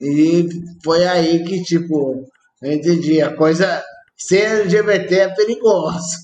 E 0.00 0.48
foi 0.82 1.06
aí 1.06 1.44
que, 1.44 1.62
tipo, 1.62 2.26
eu 2.62 2.72
entendi. 2.72 3.20
A 3.20 3.34
coisa 3.36 3.82
ser 4.16 4.62
LGBT 4.62 5.14
é 5.14 5.34
perigosa. 5.34 6.16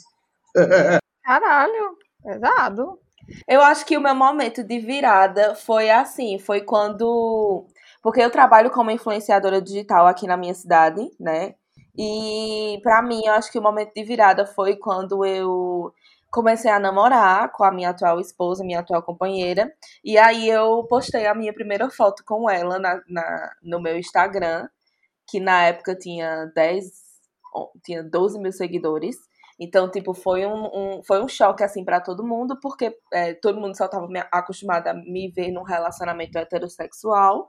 Caralho, 1.25 1.97
pesado. 2.23 2.99
Eu 3.47 3.61
acho 3.61 3.87
que 3.87 3.97
o 3.97 4.01
meu 4.01 4.15
momento 4.15 4.65
de 4.65 4.79
virada 4.81 5.55
foi 5.55 5.91
assim, 5.91 6.39
foi 6.39 6.63
quando. 6.63 7.67
Porque 8.03 8.21
eu 8.21 8.31
trabalho 8.31 8.71
como 8.71 8.91
influenciadora 8.91 9.61
digital 9.61 10.07
aqui 10.07 10.27
na 10.27 10.37
minha 10.37 10.55
cidade, 10.55 11.09
né? 11.19 11.55
E 11.97 12.81
para 12.83 13.03
mim, 13.03 13.21
eu 13.25 13.33
acho 13.35 13.53
que 13.53 13.59
o 13.59 13.63
momento 13.63 13.93
de 13.95 14.03
virada 14.03 14.47
foi 14.47 14.77
quando 14.77 15.25
eu 15.25 15.93
comecei 16.31 16.71
a 16.71 16.79
namorar 16.79 17.51
com 17.53 17.65
a 17.65 17.73
minha 17.73 17.91
atual 17.91 18.21
esposa, 18.21 18.65
minha 18.65 18.81
atual 18.81 19.03
companheira. 19.03 19.73
E 20.05 20.17
aí 20.19 20.49
eu 20.49 20.85
postei 20.89 21.27
a 21.27 21.35
minha 21.35 21.53
primeira 21.53 21.91
foto 21.91 22.25
com 22.25 22.49
ela 22.49 22.79
na, 22.79 23.03
na 23.09 23.53
no 23.63 23.81
meu 23.81 23.99
Instagram, 23.99 24.69
que 25.29 25.41
na 25.41 25.65
época 25.65 25.95
tinha 25.97 26.47
10, 26.55 26.85
tinha 27.85 28.03
12 28.03 28.39
mil 28.39 28.53
seguidores. 28.53 29.17
Então, 29.63 29.91
tipo, 29.91 30.15
foi 30.15 30.47
um, 30.47 30.71
um 30.99 31.03
foi 31.05 31.23
um 31.23 31.29
choque, 31.29 31.63
assim, 31.63 31.85
para 31.85 32.01
todo 32.01 32.27
mundo, 32.27 32.59
porque 32.63 32.97
é, 33.13 33.35
todo 33.35 33.61
mundo 33.61 33.77
só 33.77 33.85
estava 33.85 34.09
acostumado 34.33 34.87
a 34.89 34.95
me 34.95 35.31
ver 35.31 35.51
num 35.53 35.63
relacionamento 35.63 36.39
heterossexual. 36.39 37.47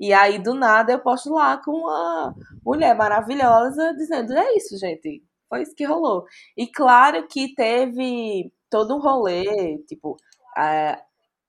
E 0.00 0.12
aí, 0.12 0.40
do 0.40 0.54
nada, 0.54 0.92
eu 0.92 0.98
posto 1.00 1.32
lá 1.32 1.56
com 1.58 1.70
uma 1.70 2.34
mulher 2.64 2.96
maravilhosa 2.96 3.94
dizendo: 3.94 4.32
é 4.36 4.56
isso, 4.56 4.76
gente. 4.76 5.22
Foi 5.52 5.60
isso 5.60 5.74
que 5.74 5.84
rolou. 5.84 6.24
E 6.56 6.66
claro 6.66 7.28
que 7.28 7.54
teve 7.54 8.50
todo 8.70 8.96
um 8.96 8.98
rolê, 8.98 9.76
tipo, 9.86 10.16
é, 10.56 10.98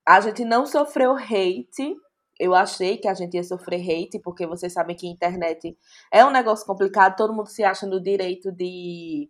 a 0.05 0.19
gente 0.19 0.43
não 0.43 0.65
sofreu 0.65 1.15
hate. 1.15 1.95
Eu 2.37 2.53
achei 2.53 2.97
que 2.97 3.07
a 3.07 3.13
gente 3.13 3.35
ia 3.35 3.43
sofrer 3.45 3.79
hate, 3.79 4.19
porque 4.19 4.45
vocês 4.45 4.73
sabem 4.73 4.93
que 4.93 5.07
a 5.07 5.09
internet 5.09 5.77
é 6.11 6.25
um 6.25 6.31
negócio 6.31 6.65
complicado, 6.65 7.15
todo 7.15 7.33
mundo 7.33 7.47
se 7.47 7.63
acha 7.63 7.87
no 7.87 8.01
direito 8.03 8.51
de 8.51 9.29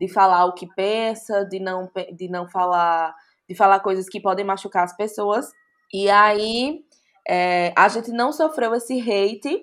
de 0.00 0.08
falar 0.08 0.44
o 0.44 0.54
que 0.54 0.66
pensa, 0.74 1.44
de 1.44 1.58
não, 1.58 1.90
de 2.12 2.28
não 2.28 2.48
falar, 2.48 3.14
de 3.48 3.54
falar 3.54 3.80
coisas 3.80 4.08
que 4.08 4.20
podem 4.20 4.44
machucar 4.44 4.84
as 4.84 4.96
pessoas. 4.96 5.50
E 5.92 6.08
aí 6.10 6.84
é, 7.28 7.72
a 7.76 7.88
gente 7.88 8.12
não 8.12 8.32
sofreu 8.32 8.74
esse 8.74 9.00
hate 9.00 9.60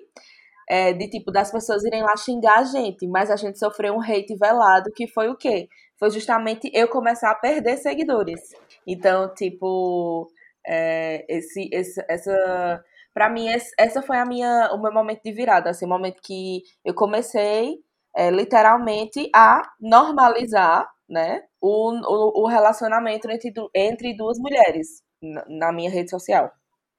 é, 0.72 0.90
de 0.94 1.06
tipo 1.06 1.30
das 1.30 1.52
pessoas 1.52 1.84
irem 1.84 2.00
lá 2.00 2.16
xingar 2.16 2.60
a 2.60 2.64
gente, 2.64 3.06
mas 3.06 3.30
a 3.30 3.36
gente 3.36 3.58
sofreu 3.58 3.92
um 3.92 4.00
hate 4.00 4.34
velado 4.34 4.90
que 4.90 5.06
foi 5.06 5.28
o 5.28 5.36
quê? 5.36 5.68
Foi 5.98 6.10
justamente 6.10 6.70
eu 6.72 6.88
começar 6.88 7.30
a 7.30 7.34
perder 7.34 7.76
seguidores. 7.76 8.40
Então, 8.86 9.28
tipo, 9.34 10.26
é, 10.66 11.26
esse, 11.28 11.68
esse, 11.70 12.02
essa, 12.08 12.82
para 13.12 13.28
mim 13.28 13.48
essa 13.78 14.00
foi 14.00 14.16
a 14.16 14.24
minha, 14.24 14.70
o 14.72 14.80
meu 14.80 14.90
momento 14.90 15.20
de 15.22 15.32
virada, 15.32 15.68
assim, 15.68 15.84
o 15.84 15.90
momento 15.90 16.22
que 16.22 16.62
eu 16.82 16.94
comecei 16.94 17.74
é, 18.16 18.30
literalmente 18.30 19.28
a 19.34 19.60
normalizar 19.78 20.88
né, 21.06 21.42
o, 21.60 21.90
o, 21.90 22.44
o 22.44 22.46
relacionamento 22.48 23.30
entre, 23.30 23.52
entre 23.74 24.16
duas 24.16 24.38
mulheres 24.38 25.02
na, 25.20 25.44
na 25.46 25.70
minha 25.70 25.90
rede 25.90 26.08
social. 26.08 26.50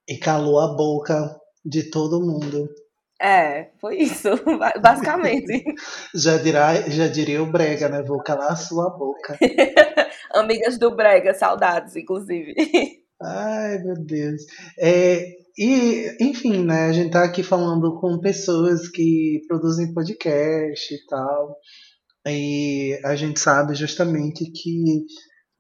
E 0.08 0.16
calou 0.16 0.60
a 0.60 0.76
boca 0.76 1.42
de 1.66 1.90
todo 1.90 2.22
mundo. 2.22 2.70
É, 3.24 3.72
foi 3.80 4.00
isso, 4.00 4.28
basicamente. 4.82 5.64
já, 6.14 6.38
dirá, 6.38 6.74
já 6.90 7.08
diria 7.08 7.42
o 7.42 7.50
Brega, 7.50 7.88
né? 7.88 8.04
Vou 8.04 8.22
calar 8.22 8.52
a 8.52 8.56
sua 8.58 8.90
boca. 8.90 9.38
Amigas 10.36 10.78
do 10.78 10.94
Brega, 10.94 11.34
saudades, 11.34 11.96
inclusive. 11.96 12.54
Ai, 13.22 13.78
meu 13.78 13.96
Deus. 13.96 14.42
É, 14.78 15.24
e, 15.58 16.18
enfim, 16.20 16.66
né, 16.66 16.88
a 16.88 16.92
gente 16.92 17.12
tá 17.12 17.24
aqui 17.24 17.44
falando 17.44 17.98
com 18.02 18.20
pessoas 18.20 18.90
que 18.90 19.40
produzem 19.48 19.94
podcast 19.94 20.94
e 20.94 21.06
tal. 21.06 21.56
E 22.28 23.00
a 23.06 23.16
gente 23.16 23.40
sabe 23.40 23.74
justamente 23.74 24.52
que 24.52 25.06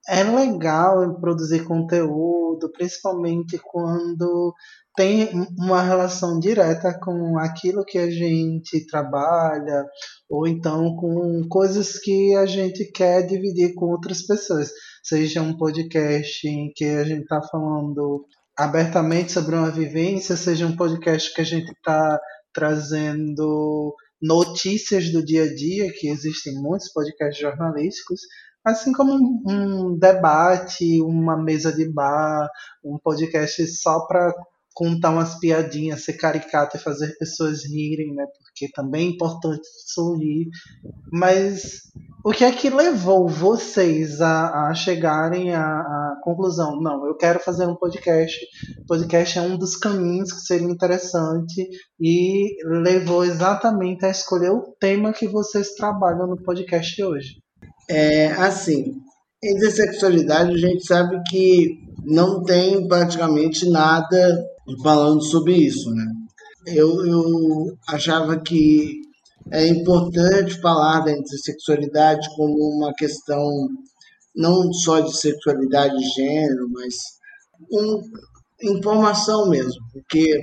é 0.10 0.22
legal 0.22 1.18
produzir 1.22 1.64
conteúdo, 1.64 2.70
principalmente 2.74 3.58
quando 3.64 4.54
tem 4.96 5.30
uma 5.58 5.82
relação 5.82 6.40
direta 6.40 6.98
com 7.00 7.38
aquilo 7.40 7.84
que 7.84 7.98
a 7.98 8.10
gente 8.12 8.86
trabalha, 8.86 9.86
ou 10.30 10.48
então 10.48 10.96
com 10.96 11.48
coisas 11.50 11.98
que 11.98 12.36
a 12.36 12.46
gente 12.46 12.86
quer 12.92 13.26
dividir 13.26 13.74
com 13.74 13.88
outras 13.88 14.22
pessoas. 14.22 14.72
Seja 15.04 15.42
um 15.42 15.58
podcast 15.58 16.48
em 16.48 16.72
que 16.76 16.86
a 16.86 17.04
gente 17.04 17.24
está 17.24 17.42
falando 17.42 18.26
abertamente 18.56 19.32
sobre 19.32 19.56
uma 19.56 19.72
vivência, 19.72 20.38
seja 20.38 20.68
um 20.68 20.76
podcast 20.76 21.34
que 21.34 21.42
a 21.42 21.46
gente 21.46 21.72
está 21.72 22.20
trazendo 22.54 23.96
notícias 24.22 25.12
do 25.12 25.26
dia 25.26 25.44
a 25.44 25.56
dia, 25.56 25.92
que 25.92 26.08
existem 26.08 26.54
muitos 26.54 26.92
podcasts 26.94 27.42
jornalísticos, 27.42 28.22
assim 28.64 28.94
como 28.94 29.14
um, 29.46 29.98
debate, 29.98 31.02
uma 31.02 31.36
mesa 31.36 31.74
de 31.74 31.92
bar, 31.92 32.48
um 32.84 32.98
podcast 32.98 33.68
só 33.68 34.06
para 34.06 34.34
contar 34.74 35.12
umas 35.12 35.40
piadinhas, 35.40 36.04
ser 36.04 36.14
caricato 36.14 36.78
e 36.78 36.80
fazer 36.80 37.16
pessoas 37.18 37.64
rirem, 37.64 38.14
né? 38.14 38.26
Porque 38.38 38.72
também 38.74 39.08
é 39.08 39.12
importante 39.12 39.68
sorrir. 39.86 40.48
Mas 41.12 41.82
o 42.26 42.32
que 42.32 42.44
é 42.44 42.52
que 42.52 42.70
levou 42.70 43.28
vocês 43.28 44.22
a, 44.22 44.70
a 44.70 44.74
chegarem 44.74 45.54
à, 45.54 45.62
à, 45.62 46.22
conclusão? 46.24 46.80
Não, 46.82 47.06
eu 47.06 47.16
quero 47.16 47.40
fazer 47.40 47.68
um 47.68 47.76
podcast. 47.76 48.40
Podcast 48.88 49.38
é 49.38 49.42
um 49.42 49.58
dos 49.58 49.76
caminhos 49.76 50.32
que 50.32 50.42
seria 50.42 50.68
interessante 50.68 51.70
e 52.00 52.56
levou 52.66 53.24
exatamente 53.24 54.06
a 54.06 54.10
escolher 54.10 54.52
o 54.52 54.74
tema 54.80 55.14
que 55.14 55.28
vocês 55.28 55.76
trabalham 55.76 56.26
no 56.26 56.42
podcast 56.42 57.04
hoje. 57.04 57.44
É 57.90 58.28
assim, 58.28 58.96
intersexualidade 59.44 60.52
a 60.52 60.58
gente 60.58 60.86
sabe 60.86 61.22
que 61.30 61.78
não 62.06 62.44
tem 62.44 62.88
praticamente 62.88 63.70
nada 63.70 64.53
falando 64.82 65.22
sobre 65.24 65.56
isso, 65.56 65.90
né? 65.92 66.06
Eu, 66.68 67.06
eu 67.06 67.78
achava 67.88 68.40
que 68.40 69.02
é 69.52 69.68
importante 69.68 70.62
falar 70.62 71.02
da 71.02 71.12
intersexualidade 71.12 72.28
como 72.36 72.78
uma 72.78 72.94
questão 72.94 73.68
não 74.36 74.72
só 74.72 75.02
de 75.02 75.16
sexualidade 75.16 75.96
e 75.96 76.10
gênero, 76.10 76.68
mas 76.72 76.96
um, 77.72 78.02
informação 78.62 79.50
mesmo, 79.50 79.82
porque 79.92 80.40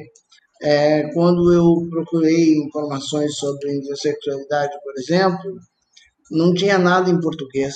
é, 0.62 1.11
quando 1.14 1.52
eu 1.52 1.88
procurei 1.88 2.54
informações 2.59 3.35
sobre 3.37 3.74
intersexualidade, 3.74 4.72
por 4.85 4.92
exemplo, 4.98 5.56
não 6.30 6.52
tinha 6.52 6.78
nada 6.78 7.11
em 7.11 7.20
português. 7.20 7.74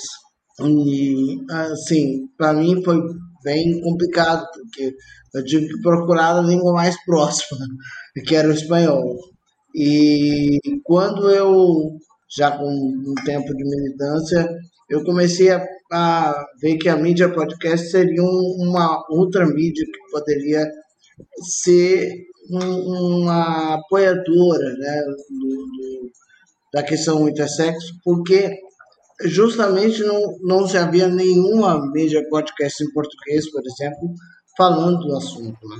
E, 0.61 1.37
assim, 1.49 2.27
para 2.37 2.53
mim 2.53 2.81
foi 2.83 2.97
bem 3.43 3.81
complicado, 3.81 4.47
porque 4.53 4.95
eu 5.35 5.43
tive 5.43 5.67
que 5.67 5.81
procurar 5.81 6.37
a 6.37 6.41
língua 6.41 6.73
mais 6.73 6.95
próxima, 7.05 7.59
que 8.25 8.35
era 8.35 8.47
o 8.47 8.53
espanhol. 8.53 9.15
E 9.75 10.59
quando 10.83 11.29
eu, 11.29 11.97
já 12.35 12.51
com 12.57 12.65
um 12.65 13.13
tempo 13.25 13.53
de 13.53 13.63
militância, 13.63 14.47
eu 14.89 15.03
comecei 15.03 15.51
a, 15.51 15.65
a 15.91 16.45
ver 16.61 16.77
que 16.77 16.87
a 16.87 16.95
mídia 16.95 17.33
podcast 17.33 17.89
seria 17.89 18.23
um, 18.23 18.69
uma 18.69 19.03
outra 19.09 19.45
mídia 19.45 19.85
que 19.85 20.11
poderia 20.11 20.65
ser 21.41 22.09
um, 22.49 23.21
uma 23.21 23.75
apoiadora 23.75 24.73
né, 24.77 25.01
do, 25.29 25.47
do, 25.47 26.11
da 26.73 26.83
questão 26.83 27.27
intersexo, 27.27 27.93
porque 28.03 28.51
justamente 29.23 30.03
não, 30.03 30.37
não 30.41 30.67
se 30.67 30.77
havia 30.77 31.07
nenhuma 31.07 31.81
mídia 31.91 32.27
podcast 32.29 32.83
em 32.83 32.91
português, 32.91 33.49
por 33.51 33.61
exemplo, 33.65 34.13
falando 34.57 34.99
do 34.99 35.15
assunto. 35.15 35.67
Né? 35.67 35.77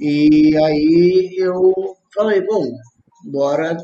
E 0.00 0.56
aí 0.56 1.36
eu 1.38 1.72
falei, 2.14 2.44
bom, 2.46 2.66
bora 3.30 3.76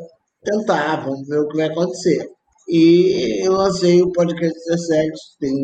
tentar, 0.43 1.05
vamos 1.05 1.27
ver 1.29 1.41
o 1.41 1.49
que 1.49 1.57
vai 1.57 1.67
acontecer. 1.67 2.29
E 2.69 3.47
eu 3.47 3.53
lancei 3.53 4.03
o 4.03 4.11
podcast 4.13 4.59
17, 4.69 5.13
tem 5.39 5.55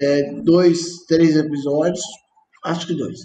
é, 0.00 0.32
dois, 0.42 1.04
três 1.06 1.36
episódios, 1.36 2.02
acho 2.64 2.86
que 2.86 2.94
dois, 2.94 3.18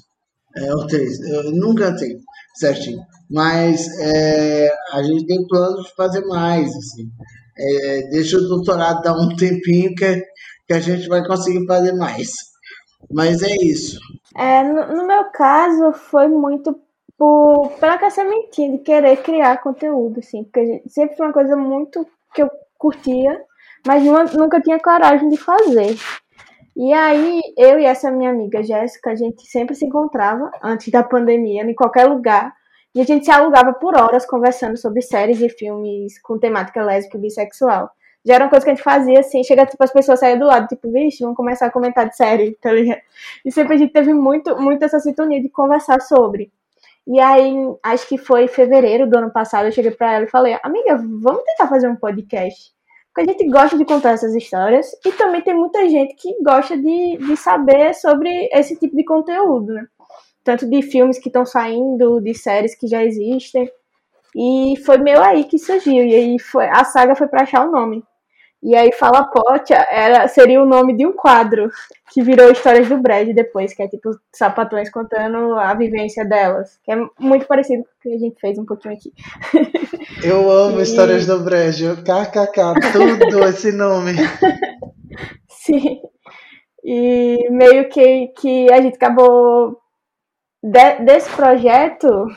é, 0.56 0.74
ou 0.76 0.86
três, 0.86 1.20
eu 1.22 1.52
nunca 1.52 1.96
tenho 1.96 2.20
certinho. 2.56 3.00
mas 3.30 3.88
é, 4.00 4.70
a 4.94 5.04
gente 5.04 5.26
tem 5.26 5.48
planos 5.48 5.86
de 5.86 5.96
fazer 5.96 6.26
mais, 6.26 6.68
assim. 6.70 7.10
É, 7.60 8.10
deixa 8.10 8.38
o 8.38 8.48
doutorado 8.48 9.02
dar 9.02 9.18
um 9.18 9.30
tempinho 9.36 9.96
que, 9.96 10.24
que 10.68 10.74
a 10.74 10.80
gente 10.80 11.08
vai 11.08 11.26
conseguir 11.26 11.66
fazer 11.66 11.94
mais. 11.94 12.30
Mas 13.12 13.42
é 13.42 13.56
isso. 13.62 14.00
É, 14.36 14.64
no, 14.64 14.98
no 14.98 15.08
meu 15.08 15.26
caso, 15.26 15.94
foi 15.94 16.28
muito 16.28 16.80
por, 17.18 17.72
pela 17.80 17.98
que 17.98 18.10
sementinha 18.12 18.72
de 18.74 18.78
querer 18.80 19.18
criar 19.18 19.62
conteúdo, 19.62 20.20
assim, 20.20 20.44
porque 20.44 20.84
sempre 20.88 21.18
foi 21.18 21.26
uma 21.26 21.34
coisa 21.34 21.56
muito 21.56 22.06
que 22.34 22.44
eu 22.44 22.50
curtia, 22.78 23.42
mas 23.86 24.04
nunca 24.34 24.62
tinha 24.62 24.80
coragem 24.80 25.30
de 25.30 25.38
fazer. 25.38 25.98
E 26.76 26.94
aí, 26.94 27.42
eu 27.58 27.80
e 27.80 27.86
essa 27.86 28.12
minha 28.12 28.30
amiga 28.30 28.62
Jéssica, 28.62 29.12
a 29.12 29.16
gente 29.16 29.48
sempre 29.48 29.74
se 29.76 29.86
encontrava, 29.86 30.52
antes 30.62 30.92
da 30.92 31.04
pandemia, 31.04 31.64
em 31.64 31.74
qualquer 31.74 32.06
lugar, 32.06 32.54
e 32.94 33.02
a 33.02 33.04
gente 33.04 33.26
se 33.26 33.32
alugava 33.32 33.74
por 33.74 33.96
horas 33.96 34.26
conversando 34.26 34.78
sobre 34.78 35.02
séries 35.02 35.42
e 35.42 35.50
filmes 35.50 36.22
com 36.22 36.38
temática 36.38 36.84
lésbica 36.84 37.18
e 37.18 37.22
bissexual. 37.22 37.90
Já 38.26 38.36
era 38.36 38.44
uma 38.44 38.50
coisa 38.50 38.66
que 38.66 38.72
a 38.72 38.76
gente 38.76 38.84
fazia 38.84 39.20
assim, 39.20 39.44
chega 39.44 39.66
tipo 39.66 39.84
as 39.84 39.92
pessoas 39.92 40.20
saíam 40.20 40.40
do 40.40 40.46
lado, 40.46 40.68
tipo, 40.68 40.92
vixe, 40.92 41.24
vamos 41.24 41.38
começar 41.38 41.68
a 41.68 41.72
comentar 41.72 42.08
de 42.10 42.16
série, 42.16 42.56
tá 42.62 42.72
ligado? 42.72 43.02
E 43.46 43.52
sempre 43.52 43.76
a 43.76 43.78
gente 43.78 43.94
teve 43.94 44.14
muito, 44.14 44.56
muito 44.62 44.84
essa 44.84 45.00
sintonia 45.00 45.42
de 45.42 45.50
conversar 45.50 46.02
sobre. 46.02 46.52
E 47.08 47.22
aí, 47.22 47.56
acho 47.84 48.08
que 48.08 48.18
foi 48.18 48.44
em 48.44 48.48
fevereiro 48.50 49.10
do 49.10 49.18
ano 49.18 49.32
passado, 49.32 49.66
eu 49.68 49.72
cheguei 49.72 49.92
para 49.92 50.16
ela 50.16 50.26
e 50.26 50.30
falei: 50.30 50.58
Amiga, 50.62 50.98
vamos 50.98 51.44
tentar 51.44 51.68
fazer 51.70 51.88
um 51.88 51.96
podcast. 51.96 52.76
Porque 53.14 53.32
a 53.32 53.34
gente 53.34 53.50
gosta 53.50 53.78
de 53.78 53.86
contar 53.86 54.12
essas 54.12 54.36
histórias 54.36 54.92
e 55.06 55.12
também 55.14 55.42
tem 55.42 55.56
muita 55.56 55.88
gente 55.90 56.14
que 56.16 56.36
gosta 56.44 56.78
de, 56.78 57.18
de 57.18 57.38
saber 57.38 57.96
sobre 57.96 58.30
esse 58.52 58.78
tipo 58.78 58.96
de 58.96 59.06
conteúdo, 59.06 59.74
né? 59.74 59.88
Tanto 60.44 60.70
de 60.70 60.82
filmes 60.82 61.18
que 61.18 61.30
estão 61.30 61.46
saindo, 61.46 62.22
de 62.22 62.36
séries 62.36 62.76
que 62.76 62.88
já 62.88 63.04
existem. 63.04 63.68
E 64.38 64.76
foi 64.86 65.00
meio 65.00 65.20
aí 65.20 65.46
que 65.46 65.58
surgiu. 65.58 66.06
E 66.06 66.14
aí 66.14 66.40
foi, 66.40 66.68
a 66.68 66.84
saga 66.84 67.16
foi 67.16 67.28
para 67.28 67.42
achar 67.42 67.68
o 67.68 67.72
nome. 67.72 68.04
E 68.62 68.76
aí 68.76 68.92
Fala 68.92 69.24
Pote 69.24 69.74
era, 69.74 70.28
seria 70.28 70.62
o 70.62 70.66
nome 70.66 70.96
de 70.96 71.06
um 71.06 71.14
quadro 71.14 71.70
que 72.12 72.22
virou 72.22 72.52
Histórias 72.52 72.88
do 72.88 72.98
Brad 72.98 73.28
depois, 73.30 73.74
que 73.74 73.82
é 73.82 73.88
tipo 73.88 74.12
sapatões 74.34 74.92
contando 74.92 75.54
a 75.56 75.74
vivência 75.74 76.24
delas. 76.24 76.80
Que 76.84 76.92
é 76.92 76.96
muito 77.20 77.48
parecido 77.48 77.84
com 77.84 77.90
o 77.90 78.02
que 78.02 78.16
a 78.16 78.20
gente 78.20 78.40
fez 78.40 78.60
um 78.60 78.66
pouquinho 78.66 78.94
aqui. 78.94 79.12
Eu 80.24 80.52
amo 80.52 80.80
e... 80.80 80.84
Histórias 80.84 81.26
do 81.26 81.40
Brad. 81.40 81.80
KKK, 81.80 82.92
tudo 82.94 83.44
esse 83.46 83.72
nome. 83.72 84.14
Sim. 85.50 86.00
E 86.84 87.48
meio 87.50 87.90
que, 87.90 88.28
que 88.40 88.72
a 88.72 88.82
gente 88.82 88.96
acabou 88.96 89.80
de, 90.64 91.00
desse 91.06 91.30
projeto 91.32 92.28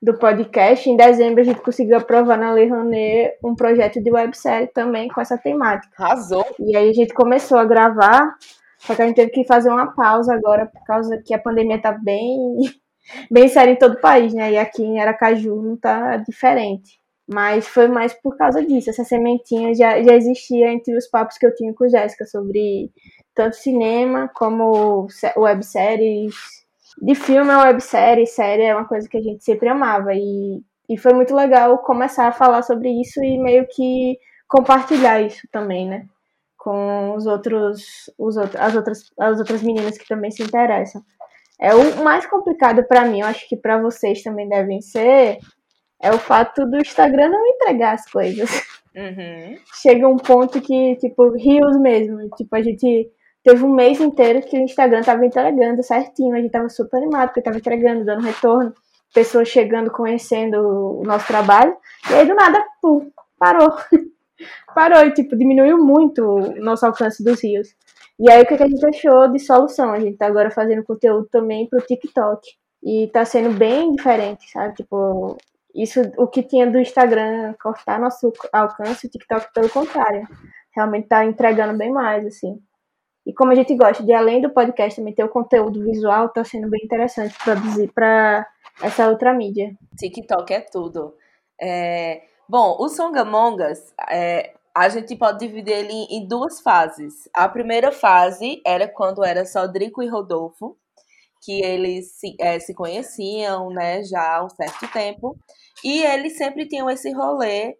do 0.00 0.18
podcast, 0.18 0.88
em 0.88 0.96
dezembro 0.96 1.40
a 1.40 1.44
gente 1.44 1.60
conseguiu 1.60 1.96
aprovar 1.96 2.38
na 2.38 2.52
Lei 2.52 2.68
Rouanet 2.68 3.38
um 3.42 3.54
projeto 3.54 4.02
de 4.02 4.10
websérie 4.10 4.68
também 4.68 5.08
com 5.08 5.20
essa 5.20 5.38
temática. 5.38 5.92
Arrasou! 5.98 6.44
E 6.60 6.76
aí 6.76 6.90
a 6.90 6.92
gente 6.92 7.14
começou 7.14 7.58
a 7.58 7.64
gravar, 7.64 8.34
só 8.78 8.94
que 8.94 9.02
a 9.02 9.06
gente 9.06 9.16
teve 9.16 9.30
que 9.30 9.44
fazer 9.44 9.70
uma 9.70 9.94
pausa 9.94 10.34
agora, 10.34 10.66
por 10.66 10.84
causa 10.84 11.20
que 11.24 11.34
a 11.34 11.38
pandemia 11.38 11.80
tá 11.80 11.92
bem, 11.92 12.56
bem 13.30 13.48
séria 13.48 13.72
em 13.72 13.76
todo 13.76 13.94
o 13.94 14.00
país, 14.00 14.34
né? 14.34 14.52
E 14.52 14.58
aqui 14.58 14.82
em 14.82 15.00
Aracaju 15.00 15.62
não 15.62 15.76
tá 15.76 16.18
diferente. 16.18 17.00
Mas 17.28 17.66
foi 17.66 17.88
mais 17.88 18.12
por 18.14 18.36
causa 18.36 18.64
disso. 18.64 18.90
Essa 18.90 19.02
sementinha 19.02 19.74
já, 19.74 20.00
já 20.00 20.14
existia 20.14 20.72
entre 20.72 20.96
os 20.96 21.08
papos 21.08 21.38
que 21.38 21.46
eu 21.46 21.54
tinha 21.54 21.74
com 21.74 21.88
Jéssica 21.88 22.24
sobre 22.24 22.92
tanto 23.34 23.56
cinema 23.56 24.30
como 24.34 25.08
webséries, 25.36 26.34
de 27.00 27.14
filme 27.14 27.50
a 27.50 27.64
websérie, 27.64 28.26
série 28.26 28.62
é 28.62 28.74
uma 28.74 28.86
coisa 28.86 29.08
que 29.08 29.16
a 29.16 29.22
gente 29.22 29.44
sempre 29.44 29.68
amava. 29.68 30.14
E, 30.14 30.62
e 30.88 30.96
foi 30.96 31.12
muito 31.12 31.34
legal 31.34 31.78
começar 31.78 32.28
a 32.28 32.32
falar 32.32 32.62
sobre 32.62 32.88
isso 33.00 33.22
e 33.22 33.38
meio 33.38 33.66
que 33.68 34.18
compartilhar 34.48 35.20
isso 35.20 35.46
também, 35.50 35.88
né? 35.88 36.06
Com 36.56 37.14
os 37.14 37.26
outros, 37.26 38.10
os 38.18 38.36
outros, 38.36 38.60
as, 38.60 38.74
outras, 38.74 39.10
as 39.18 39.38
outras 39.38 39.62
meninas 39.62 39.98
que 39.98 40.08
também 40.08 40.30
se 40.30 40.42
interessam. 40.42 41.02
É 41.60 41.74
o 41.74 42.04
mais 42.04 42.26
complicado 42.26 42.84
para 42.86 43.04
mim, 43.04 43.20
eu 43.20 43.26
acho 43.26 43.48
que 43.48 43.56
para 43.56 43.80
vocês 43.80 44.22
também 44.22 44.48
devem 44.48 44.82
ser, 44.82 45.38
é 46.02 46.10
o 46.10 46.18
fato 46.18 46.66
do 46.66 46.76
Instagram 46.76 47.30
não 47.30 47.46
entregar 47.46 47.94
as 47.94 48.10
coisas. 48.10 48.50
Uhum. 48.94 49.58
Chega 49.82 50.08
um 50.08 50.16
ponto 50.16 50.60
que, 50.60 50.96
tipo, 50.96 51.30
rios 51.36 51.78
mesmo. 51.78 52.28
Tipo, 52.30 52.56
a 52.56 52.62
gente 52.62 53.10
Teve 53.46 53.62
um 53.62 53.72
mês 53.72 54.00
inteiro 54.00 54.42
que 54.42 54.58
o 54.58 54.60
Instagram 54.60 55.02
tava 55.02 55.24
entregando 55.24 55.80
certinho, 55.80 56.34
a 56.34 56.40
gente 56.40 56.50
tava 56.50 56.68
super 56.68 56.96
animado, 56.96 57.28
porque 57.28 57.40
tava 57.40 57.58
entregando, 57.58 58.04
dando 58.04 58.24
retorno, 58.24 58.74
pessoas 59.14 59.46
chegando, 59.46 59.88
conhecendo 59.88 60.56
o 60.98 61.04
nosso 61.04 61.28
trabalho, 61.28 61.76
e 62.10 62.14
aí 62.14 62.26
do 62.26 62.34
nada, 62.34 62.60
pum, 62.82 63.08
parou. 63.38 63.72
parou 64.74 64.98
e, 65.06 65.12
tipo, 65.12 65.36
diminuiu 65.36 65.78
muito 65.78 66.24
o 66.24 66.56
nosso 66.56 66.84
alcance 66.84 67.22
dos 67.22 67.40
rios. 67.40 67.68
E 68.18 68.28
aí 68.28 68.42
o 68.42 68.46
que, 68.46 68.54
a 68.54 68.66
gente 68.66 68.84
achou 68.84 69.28
de 69.28 69.38
solução? 69.38 69.92
A 69.92 70.00
gente 70.00 70.16
tá 70.16 70.26
agora 70.26 70.50
fazendo 70.50 70.82
conteúdo 70.82 71.28
também 71.30 71.68
pro 71.68 71.80
TikTok. 71.80 72.44
E 72.82 73.06
tá 73.12 73.24
sendo 73.24 73.56
bem 73.56 73.92
diferente, 73.92 74.50
sabe? 74.50 74.74
Tipo, 74.74 75.36
isso, 75.72 76.02
o 76.18 76.26
que 76.26 76.42
tinha 76.42 76.68
do 76.68 76.80
Instagram 76.80 77.54
cortar 77.62 78.00
nosso 78.00 78.32
alcance, 78.52 79.06
o 79.06 79.10
TikTok 79.10 79.52
pelo 79.54 79.70
contrário. 79.70 80.26
Realmente 80.74 81.06
tá 81.06 81.24
entregando 81.24 81.78
bem 81.78 81.92
mais, 81.92 82.26
assim. 82.26 82.60
E 83.26 83.34
como 83.34 83.50
a 83.50 83.54
gente 83.56 83.74
gosta 83.74 84.04
de, 84.04 84.12
além 84.12 84.40
do 84.40 84.50
podcast, 84.50 84.96
também 84.96 85.12
ter 85.12 85.24
o 85.24 85.28
conteúdo 85.28 85.82
visual, 85.82 86.28
tá 86.28 86.44
sendo 86.44 86.70
bem 86.70 86.80
interessante 86.84 87.36
produzir 87.42 87.90
para 87.92 88.46
essa 88.80 89.08
outra 89.08 89.34
mídia. 89.34 89.76
TikTok 89.98 90.54
é 90.54 90.60
tudo. 90.60 91.12
É... 91.60 92.22
Bom, 92.48 92.76
o 92.78 92.88
Songamongas, 92.88 93.92
é... 94.08 94.54
a 94.72 94.88
gente 94.88 95.16
pode 95.16 95.40
dividir 95.40 95.74
ele 95.74 96.06
em 96.08 96.28
duas 96.28 96.60
fases. 96.60 97.28
A 97.34 97.48
primeira 97.48 97.90
fase 97.90 98.62
era 98.64 98.86
quando 98.86 99.24
era 99.24 99.44
só 99.44 99.66
Drico 99.66 100.04
e 100.04 100.08
Rodolfo, 100.08 100.76
que 101.42 101.60
eles 101.64 102.12
se, 102.12 102.36
é, 102.40 102.60
se 102.60 102.74
conheciam, 102.74 103.70
né, 103.70 104.04
já 104.04 104.36
há 104.36 104.44
um 104.44 104.48
certo 104.48 104.86
tempo. 104.92 105.36
E 105.84 106.00
eles 106.02 106.36
sempre 106.36 106.68
tinham 106.68 106.88
esse 106.88 107.12
rolê 107.12 107.76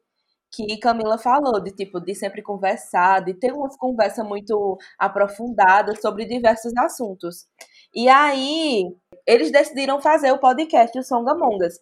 que 0.64 0.78
Camila 0.78 1.18
falou, 1.18 1.60
de 1.60 1.70
tipo, 1.72 2.00
de 2.00 2.14
sempre 2.14 2.42
conversar, 2.42 3.22
de 3.24 3.34
ter 3.34 3.52
uma 3.52 3.68
conversa 3.78 4.24
muito 4.24 4.78
aprofundada 4.98 5.94
sobre 6.00 6.24
diversos 6.24 6.72
assuntos. 6.78 7.46
E 7.94 8.08
aí, 8.08 8.84
eles 9.26 9.50
decidiram 9.50 10.00
fazer 10.00 10.32
o 10.32 10.38
podcast 10.38 11.02
Song 11.04 11.28
Among 11.30 11.66
Us. 11.66 11.74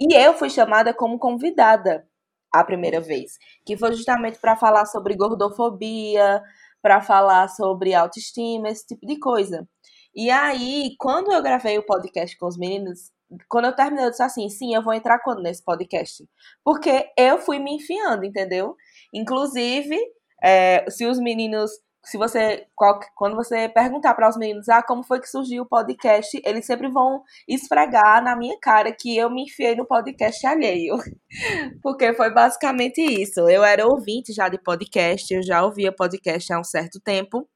E 0.00 0.14
eu 0.14 0.34
fui 0.34 0.50
chamada 0.50 0.92
como 0.92 1.18
convidada 1.18 2.06
a 2.52 2.64
primeira 2.64 3.00
vez, 3.00 3.38
que 3.64 3.76
foi 3.76 3.92
justamente 3.94 4.38
para 4.38 4.56
falar 4.56 4.86
sobre 4.86 5.16
gordofobia, 5.16 6.42
para 6.82 7.00
falar 7.00 7.48
sobre 7.48 7.94
autoestima, 7.94 8.68
esse 8.68 8.86
tipo 8.86 9.06
de 9.06 9.18
coisa. 9.18 9.66
E 10.14 10.30
aí, 10.30 10.94
quando 10.98 11.32
eu 11.32 11.42
gravei 11.42 11.78
o 11.78 11.86
podcast 11.86 12.36
com 12.38 12.46
os 12.46 12.58
meninos, 12.58 13.10
quando 13.48 13.66
eu 13.66 13.76
terminei, 13.76 14.06
eu 14.06 14.10
disse 14.10 14.22
assim, 14.22 14.48
sim, 14.48 14.74
eu 14.74 14.82
vou 14.82 14.94
entrar 14.94 15.18
quando 15.20 15.42
nesse 15.42 15.62
podcast? 15.62 16.26
Porque 16.64 17.10
eu 17.16 17.38
fui 17.38 17.58
me 17.58 17.74
enfiando, 17.74 18.24
entendeu? 18.24 18.74
Inclusive, 19.12 19.98
é, 20.42 20.88
se 20.88 21.04
os 21.06 21.18
meninos, 21.18 21.70
se 22.04 22.16
você, 22.16 22.66
qual, 22.74 22.98
quando 23.14 23.36
você 23.36 23.68
perguntar 23.68 24.14
para 24.14 24.28
os 24.28 24.36
meninos, 24.36 24.68
ah, 24.68 24.82
como 24.82 25.02
foi 25.02 25.20
que 25.20 25.28
surgiu 25.28 25.64
o 25.64 25.68
podcast, 25.68 26.40
eles 26.44 26.64
sempre 26.64 26.88
vão 26.90 27.22
esfregar 27.46 28.24
na 28.24 28.34
minha 28.34 28.58
cara 28.60 28.92
que 28.92 29.14
eu 29.16 29.28
me 29.28 29.42
enfiei 29.42 29.74
no 29.74 29.86
podcast 29.86 30.46
alheio. 30.46 30.96
Porque 31.82 32.14
foi 32.14 32.32
basicamente 32.32 33.02
isso. 33.02 33.40
Eu 33.48 33.62
era 33.62 33.86
ouvinte 33.86 34.32
já 34.32 34.48
de 34.48 34.58
podcast, 34.62 35.34
eu 35.34 35.42
já 35.42 35.62
ouvia 35.62 35.92
podcast 35.92 36.50
há 36.52 36.58
um 36.60 36.64
certo 36.64 36.98
tempo. 37.00 37.46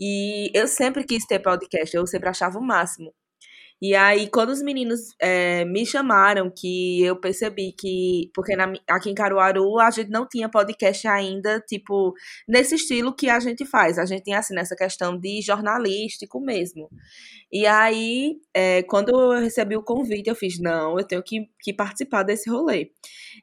E 0.00 0.50
eu 0.54 0.66
sempre 0.66 1.04
quis 1.04 1.24
ter 1.26 1.38
podcast, 1.38 1.96
eu 1.96 2.06
sempre 2.06 2.28
achava 2.28 2.58
o 2.58 2.62
máximo. 2.62 3.12
E 3.86 3.94
aí, 3.94 4.28
quando 4.30 4.48
os 4.48 4.62
meninos 4.62 5.14
é, 5.20 5.62
me 5.66 5.84
chamaram, 5.84 6.50
que 6.50 7.02
eu 7.02 7.20
percebi 7.20 7.70
que. 7.70 8.30
Porque 8.34 8.56
na, 8.56 8.72
aqui 8.88 9.10
em 9.10 9.14
Caruaru 9.14 9.78
a 9.78 9.90
gente 9.90 10.10
não 10.10 10.26
tinha 10.26 10.48
podcast 10.48 11.06
ainda, 11.06 11.60
tipo, 11.60 12.14
nesse 12.48 12.76
estilo 12.76 13.14
que 13.14 13.28
a 13.28 13.38
gente 13.38 13.66
faz. 13.66 13.98
A 13.98 14.06
gente 14.06 14.24
tem, 14.24 14.32
assim, 14.32 14.54
nessa 14.54 14.74
questão 14.74 15.18
de 15.18 15.42
jornalístico 15.42 16.40
mesmo. 16.40 16.88
E 17.52 17.66
aí, 17.66 18.36
é, 18.54 18.82
quando 18.84 19.10
eu 19.10 19.38
recebi 19.38 19.76
o 19.76 19.82
convite, 19.82 20.30
eu 20.30 20.34
fiz: 20.34 20.58
não, 20.58 20.98
eu 20.98 21.06
tenho 21.06 21.22
que, 21.22 21.46
que 21.60 21.74
participar 21.74 22.22
desse 22.22 22.48
rolê. 22.48 22.90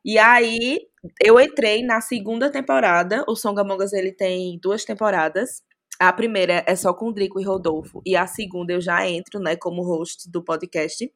E 0.04 0.18
aí, 0.18 0.80
eu 1.24 1.40
entrei 1.40 1.84
na 1.84 2.02
segunda 2.02 2.50
temporada. 2.52 3.24
O 3.28 3.36
Songamongas 3.36 3.94
ele 3.94 4.12
tem 4.12 4.58
duas 4.60 4.84
temporadas. 4.86 5.62
A 6.02 6.14
primeira 6.14 6.64
é 6.68 6.76
só 6.76 6.94
com 6.94 7.12
Drico 7.12 7.40
e 7.40 7.44
Rodolfo. 7.44 8.02
E 8.06 8.16
a 8.16 8.26
segunda 8.28 8.74
eu 8.74 8.82
já 8.82 9.08
entro, 9.08 9.40
né, 9.40 9.56
como 9.56 9.84
host 9.84 10.30
do 10.30 10.44
podcast. 10.44 11.12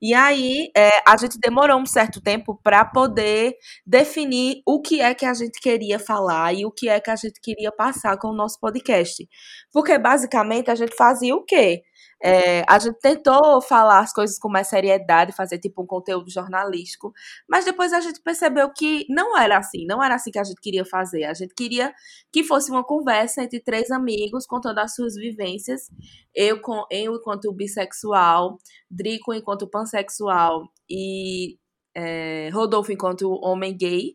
E 0.00 0.14
aí, 0.14 0.68
é, 0.76 0.90
a 1.06 1.16
gente 1.16 1.38
demorou 1.38 1.78
um 1.78 1.86
certo 1.86 2.20
tempo 2.20 2.58
para 2.62 2.84
poder 2.84 3.54
definir 3.86 4.60
o 4.66 4.80
que 4.82 5.00
é 5.00 5.14
que 5.14 5.24
a 5.24 5.32
gente 5.32 5.60
queria 5.60 5.98
falar 5.98 6.52
e 6.52 6.66
o 6.66 6.72
que 6.72 6.88
é 6.88 6.98
que 7.00 7.10
a 7.10 7.16
gente 7.16 7.40
queria 7.40 7.70
passar 7.70 8.16
com 8.18 8.28
o 8.28 8.34
nosso 8.34 8.58
podcast. 8.58 9.28
Porque, 9.72 9.96
basicamente, 9.98 10.70
a 10.70 10.74
gente 10.74 10.96
fazia 10.96 11.36
o 11.36 11.44
quê? 11.44 11.82
É, 12.24 12.64
a 12.68 12.78
gente 12.78 12.98
tentou 13.00 13.60
falar 13.60 13.98
as 13.98 14.12
coisas 14.12 14.38
com 14.38 14.48
mais 14.48 14.68
seriedade, 14.68 15.32
fazer 15.32 15.58
tipo 15.58 15.82
um 15.82 15.86
conteúdo 15.86 16.30
jornalístico, 16.30 17.12
mas 17.48 17.64
depois 17.64 17.92
a 17.92 18.00
gente 18.00 18.20
percebeu 18.20 18.70
que 18.72 19.04
não 19.08 19.36
era 19.36 19.58
assim, 19.58 19.84
não 19.86 20.02
era 20.02 20.14
assim 20.14 20.30
que 20.30 20.38
a 20.38 20.44
gente 20.44 20.60
queria 20.60 20.84
fazer. 20.84 21.24
A 21.24 21.34
gente 21.34 21.52
queria 21.54 21.92
que 22.32 22.44
fosse 22.44 22.70
uma 22.70 22.84
conversa 22.84 23.42
entre 23.42 23.60
três 23.60 23.90
amigos 23.90 24.46
contando 24.46 24.78
as 24.78 24.94
suas 24.94 25.14
vivências, 25.16 25.90
eu, 26.34 26.60
com, 26.60 26.84
eu 26.90 27.16
enquanto 27.16 27.52
bissexual, 27.52 28.56
Drico 28.90 29.34
enquanto 29.34 29.66
pansexual 29.66 30.68
e 30.88 31.58
é, 31.94 32.50
Rodolfo 32.52 32.92
enquanto 32.92 33.30
homem 33.42 33.76
gay 33.76 34.14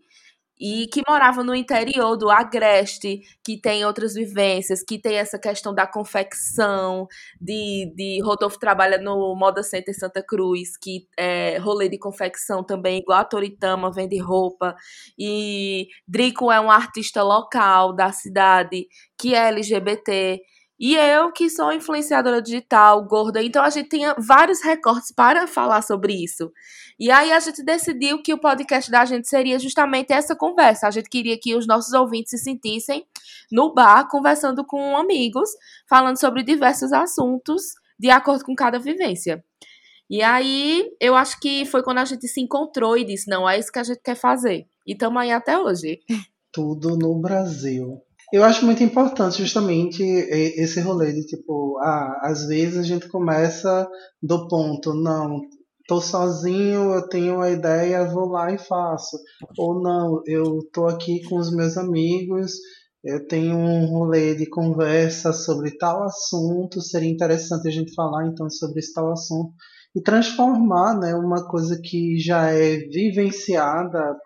e 0.59 0.87
que 0.87 1.01
morava 1.07 1.43
no 1.43 1.53
interior 1.53 2.17
do 2.17 2.29
Agreste, 2.29 3.21
que 3.43 3.59
tem 3.59 3.85
outras 3.85 4.13
vivências, 4.13 4.83
que 4.83 4.99
tem 4.99 5.17
essa 5.17 5.37
questão 5.37 5.73
da 5.73 5.85
confecção, 5.85 7.07
de, 7.39 7.93
de 7.95 8.21
Rodolfo 8.23 8.59
trabalha 8.59 8.97
no 8.97 9.35
Moda 9.35 9.61
Center 9.61 9.97
Santa 9.97 10.23
Cruz, 10.23 10.77
que 10.81 11.07
é 11.17 11.57
rolê 11.57 11.87
de 11.87 11.99
confecção 11.99 12.63
também, 12.63 12.99
igual 12.99 13.19
a 13.19 13.25
Toritama, 13.25 13.91
vende 13.91 14.17
roupa, 14.17 14.75
e 15.17 15.87
Drico 16.07 16.51
é 16.51 16.59
um 16.59 16.71
artista 16.71 17.21
local 17.21 17.95
da 17.95 18.11
cidade, 18.11 18.87
que 19.17 19.35
é 19.35 19.47
LGBT, 19.49 20.41
e 20.79 20.95
eu, 20.95 21.31
que 21.31 21.49
sou 21.49 21.73
influenciadora 21.73 22.41
digital, 22.41 23.03
gorda, 23.03 23.41
então 23.41 23.63
a 23.63 23.69
gente 23.69 23.89
tinha 23.89 24.15
vários 24.17 24.61
recortes 24.61 25.11
para 25.11 25.47
falar 25.47 25.81
sobre 25.81 26.13
isso. 26.13 26.51
E 26.99 27.09
aí 27.09 27.31
a 27.31 27.39
gente 27.39 27.63
decidiu 27.63 28.21
que 28.21 28.33
o 28.33 28.37
podcast 28.37 28.89
da 28.91 29.03
gente 29.03 29.27
seria 29.27 29.57
justamente 29.57 30.13
essa 30.13 30.35
conversa. 30.35 30.87
A 30.87 30.91
gente 30.91 31.09
queria 31.09 31.37
que 31.39 31.55
os 31.55 31.65
nossos 31.65 31.93
ouvintes 31.93 32.31
se 32.31 32.37
sentissem 32.37 33.05
no 33.51 33.73
bar, 33.73 34.07
conversando 34.07 34.63
com 34.63 34.95
amigos, 34.95 35.49
falando 35.89 36.19
sobre 36.19 36.43
diversos 36.43 36.93
assuntos, 36.93 37.63
de 37.99 38.11
acordo 38.11 38.45
com 38.45 38.55
cada 38.55 38.77
vivência. 38.77 39.43
E 40.09 40.21
aí, 40.21 40.89
eu 41.01 41.15
acho 41.15 41.39
que 41.39 41.65
foi 41.65 41.83
quando 41.83 41.97
a 41.97 42.05
gente 42.05 42.27
se 42.27 42.39
encontrou 42.39 42.97
e 42.97 43.03
disse: 43.03 43.29
não, 43.29 43.49
é 43.49 43.59
isso 43.59 43.71
que 43.71 43.79
a 43.79 43.83
gente 43.83 44.01
quer 44.01 44.15
fazer. 44.15 44.65
E 44.85 44.93
estamos 44.93 45.21
aí 45.21 45.31
até 45.31 45.57
hoje. 45.57 45.99
Tudo 46.51 46.97
no 46.97 47.13
Brasil. 47.19 48.01
Eu 48.33 48.43
acho 48.43 48.65
muito 48.65 48.83
importante 48.83 49.37
justamente 49.37 50.03
esse 50.03 50.81
rolê 50.81 51.13
de 51.13 51.25
tipo, 51.25 51.77
ah, 51.79 52.19
às 52.23 52.45
vezes 52.45 52.77
a 52.77 52.83
gente 52.83 53.07
começa 53.07 53.87
do 54.21 54.47
ponto, 54.49 54.93
não, 54.93 55.39
tô 55.87 56.01
sozinho, 56.01 56.93
eu 56.93 57.07
tenho 57.07 57.35
uma 57.35 57.49
ideia, 57.49 58.03
vou 58.03 58.27
lá 58.27 58.51
e 58.51 58.57
faço. 58.57 59.17
Ou 59.57 59.81
não, 59.81 60.21
eu 60.25 60.59
tô 60.73 60.87
aqui 60.87 61.23
com 61.29 61.37
os 61.37 61.55
meus 61.55 61.77
amigos, 61.77 62.51
eu 63.01 63.25
tenho 63.27 63.57
um 63.57 63.85
rolê 63.85 64.35
de 64.35 64.45
conversa 64.49 65.31
sobre 65.31 65.77
tal 65.77 66.03
assunto, 66.03 66.81
seria 66.81 67.09
interessante 67.09 67.67
a 67.69 67.71
gente 67.71 67.93
falar 67.93 68.27
então 68.27 68.49
sobre 68.49 68.79
esse 68.79 68.91
tal 68.93 69.09
assunto 69.09 69.53
e 69.95 70.01
transformar, 70.01 70.99
né, 70.99 71.15
uma 71.15 71.47
coisa 71.47 71.79
que 71.81 72.19
já 72.19 72.51
é 72.51 72.75
vivenciada 72.77 74.17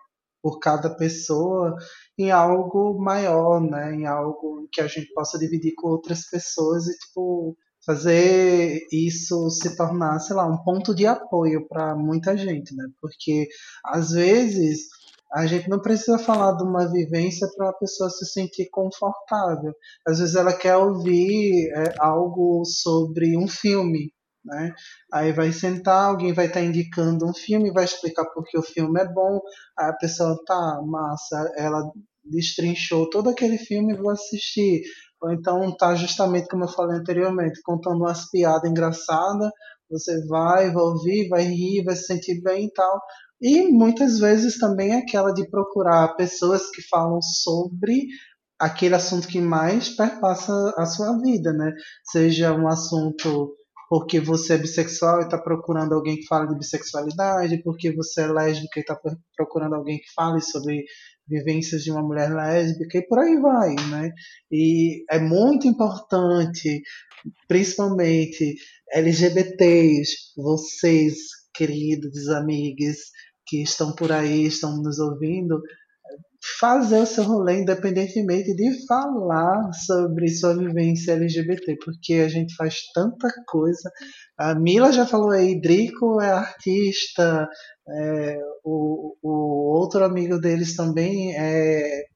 por 0.42 0.58
cada 0.58 0.90
pessoa 0.96 1.76
em 2.18 2.30
algo 2.30 2.98
maior, 2.98 3.60
né? 3.60 3.94
Em 3.94 4.06
algo 4.06 4.68
que 4.70 4.80
a 4.80 4.86
gente 4.86 5.12
possa 5.14 5.38
dividir 5.38 5.74
com 5.76 5.88
outras 5.88 6.28
pessoas 6.28 6.86
e 6.86 6.96
tipo 6.98 7.56
fazer 7.84 8.80
isso 8.92 9.50
se 9.50 9.76
tornar, 9.76 10.20
sei 10.20 10.36
lá, 10.36 10.46
um 10.46 10.62
ponto 10.62 10.94
de 10.94 11.04
apoio 11.06 11.66
para 11.68 11.96
muita 11.96 12.36
gente, 12.36 12.74
né? 12.76 12.84
Porque 13.00 13.48
às 13.84 14.10
vezes 14.12 14.88
a 15.32 15.46
gente 15.46 15.68
não 15.68 15.80
precisa 15.80 16.18
falar 16.18 16.52
de 16.56 16.62
uma 16.62 16.90
vivência 16.90 17.48
para 17.56 17.70
a 17.70 17.74
pessoa 17.74 18.10
se 18.10 18.26
sentir 18.26 18.68
confortável. 18.70 19.72
Às 20.06 20.18
vezes 20.18 20.34
ela 20.34 20.52
quer 20.52 20.76
ouvir 20.76 21.70
é, 21.74 21.94
algo 21.98 22.62
sobre 22.64 23.36
um 23.36 23.48
filme, 23.48 24.12
né? 24.44 24.72
Aí 25.12 25.32
vai 25.32 25.52
sentar, 25.52 26.06
alguém 26.06 26.32
vai 26.32 26.46
estar 26.46 26.60
tá 26.60 26.66
indicando 26.66 27.26
um 27.28 27.34
filme, 27.34 27.72
vai 27.72 27.84
explicar 27.84 28.24
porque 28.34 28.58
o 28.58 28.62
filme 28.62 29.00
é 29.00 29.06
bom, 29.06 29.40
aí 29.78 29.90
a 29.90 29.94
pessoa 29.94 30.38
tá 30.46 30.80
massa, 30.84 31.52
ela 31.56 31.82
destrinchou 32.24 33.10
todo 33.10 33.30
aquele 33.30 33.58
filme 33.58 33.92
e 33.92 33.96
vou 33.96 34.10
assistir. 34.10 34.82
Ou 35.20 35.32
então 35.32 35.76
tá 35.76 35.94
justamente 35.94 36.48
como 36.48 36.64
eu 36.64 36.68
falei 36.68 36.98
anteriormente, 36.98 37.62
contando 37.62 37.98
umas 37.98 38.28
piadas 38.30 38.68
engraçadas, 38.68 39.50
você 39.90 40.26
vai, 40.26 40.70
vai 40.70 40.82
ouvir, 40.82 41.28
vai 41.28 41.44
rir, 41.44 41.84
vai 41.84 41.94
se 41.94 42.04
sentir 42.04 42.40
bem 42.42 42.66
e 42.66 42.72
tal. 42.72 43.00
E 43.40 43.68
muitas 43.68 44.18
vezes 44.18 44.58
também 44.58 44.92
é 44.92 44.98
aquela 44.98 45.32
de 45.32 45.48
procurar 45.50 46.16
pessoas 46.16 46.70
que 46.70 46.80
falam 46.88 47.20
sobre 47.20 48.06
aquele 48.58 48.94
assunto 48.94 49.26
que 49.26 49.40
mais 49.40 49.88
perpassa 49.90 50.52
a 50.76 50.86
sua 50.86 51.18
vida, 51.20 51.52
né? 51.52 51.72
Seja 52.04 52.54
um 52.54 52.68
assunto 52.68 53.52
porque 53.92 54.20
você 54.20 54.54
é 54.54 54.56
bissexual 54.56 55.20
e 55.20 55.24
está 55.24 55.36
procurando 55.36 55.92
alguém 55.92 56.16
que 56.16 56.26
fale 56.26 56.48
de 56.48 56.56
bissexualidade, 56.56 57.62
porque 57.62 57.92
você 57.92 58.22
é 58.22 58.26
lésbica 58.26 58.78
e 58.78 58.80
está 58.80 58.98
procurando 59.36 59.74
alguém 59.74 59.98
que 59.98 60.10
fale 60.14 60.40
sobre 60.40 60.86
vivências 61.28 61.82
de 61.82 61.90
uma 61.90 62.00
mulher 62.00 62.34
lésbica 62.34 62.96
e 62.96 63.06
por 63.06 63.18
aí 63.18 63.38
vai, 63.38 63.74
né? 63.90 64.10
E 64.50 65.04
é 65.10 65.18
muito 65.18 65.68
importante, 65.68 66.80
principalmente 67.46 68.54
LGBTs, 68.94 70.32
vocês, 70.38 71.16
queridos 71.54 72.30
amigos 72.30 72.96
que 73.46 73.62
estão 73.62 73.94
por 73.94 74.10
aí, 74.10 74.46
estão 74.46 74.74
nos 74.80 74.98
ouvindo, 74.98 75.60
fazer 76.58 76.98
o 76.98 77.06
seu 77.06 77.24
rolê 77.24 77.60
independentemente 77.60 78.54
de 78.54 78.86
falar 78.86 79.72
sobre 79.72 80.28
sua 80.28 80.56
vivência 80.56 81.12
LGBT, 81.12 81.76
porque 81.84 82.14
a 82.14 82.28
gente 82.28 82.54
faz 82.56 82.80
tanta 82.92 83.28
coisa. 83.46 83.90
A 84.36 84.54
Mila 84.54 84.92
já 84.92 85.06
falou 85.06 85.30
aí, 85.30 85.60
Drico 85.60 86.20
é 86.20 86.30
artista, 86.30 87.48
é, 87.88 88.38
o, 88.64 89.16
o 89.22 89.78
outro 89.78 90.04
amigo 90.04 90.38
deles 90.40 90.74
também 90.74 91.32
é, 91.36 92.06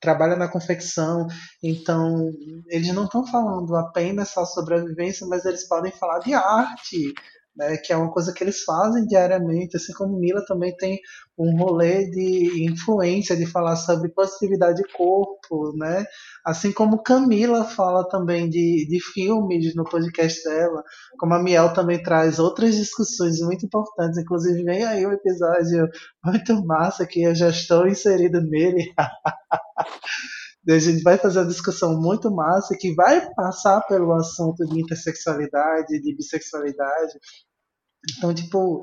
trabalha 0.00 0.36
na 0.36 0.48
confecção, 0.48 1.26
então 1.62 2.30
eles 2.68 2.92
não 2.92 3.04
estão 3.04 3.26
falando 3.26 3.74
apenas 3.76 4.28
só 4.28 4.44
sobre 4.44 4.74
a 4.74 4.84
vivência, 4.84 5.26
mas 5.26 5.44
eles 5.44 5.66
podem 5.66 5.92
falar 5.92 6.18
de 6.18 6.34
arte, 6.34 7.14
né, 7.56 7.76
que 7.76 7.92
é 7.92 7.96
uma 7.96 8.10
coisa 8.10 8.32
que 8.32 8.42
eles 8.42 8.62
fazem 8.62 9.06
diariamente, 9.06 9.76
assim 9.76 9.92
como 9.92 10.18
Mila 10.18 10.44
também 10.46 10.74
tem 10.76 10.98
um 11.38 11.56
rolê 11.56 12.10
de 12.10 12.64
influência 12.70 13.36
de 13.36 13.46
falar 13.46 13.76
sobre 13.76 14.10
positividade 14.10 14.82
de 14.82 14.92
corpo, 14.92 15.76
né? 15.76 16.04
Assim 16.44 16.72
como 16.72 17.02
Camila 17.02 17.64
fala 17.64 18.08
também 18.08 18.48
de, 18.48 18.86
de 18.88 19.00
filmes 19.12 19.74
no 19.74 19.84
podcast 19.84 20.42
dela, 20.44 20.82
como 21.18 21.34
a 21.34 21.42
Miel 21.42 21.72
também 21.72 22.02
traz 22.02 22.38
outras 22.38 22.76
discussões 22.76 23.40
muito 23.40 23.66
importantes, 23.66 24.18
inclusive 24.18 24.62
vem 24.62 24.84
aí 24.84 25.06
um 25.06 25.12
episódio 25.12 25.88
muito 26.24 26.64
massa 26.64 27.06
que 27.06 27.22
eu 27.22 27.34
já 27.34 27.48
estou 27.48 27.86
inserido 27.86 28.40
nele. 28.40 28.92
a 30.68 30.78
gente 30.78 31.02
vai 31.02 31.18
fazer 31.18 31.40
uma 31.40 31.46
discussão 31.46 32.00
muito 32.00 32.30
massa 32.30 32.76
que 32.78 32.94
vai 32.94 33.28
passar 33.34 33.80
pelo 33.82 34.12
assunto 34.12 34.64
de 34.66 34.80
intersexualidade, 34.80 36.00
de 36.00 36.16
bissexualidade. 36.16 37.18
Então, 38.16 38.34
tipo, 38.34 38.80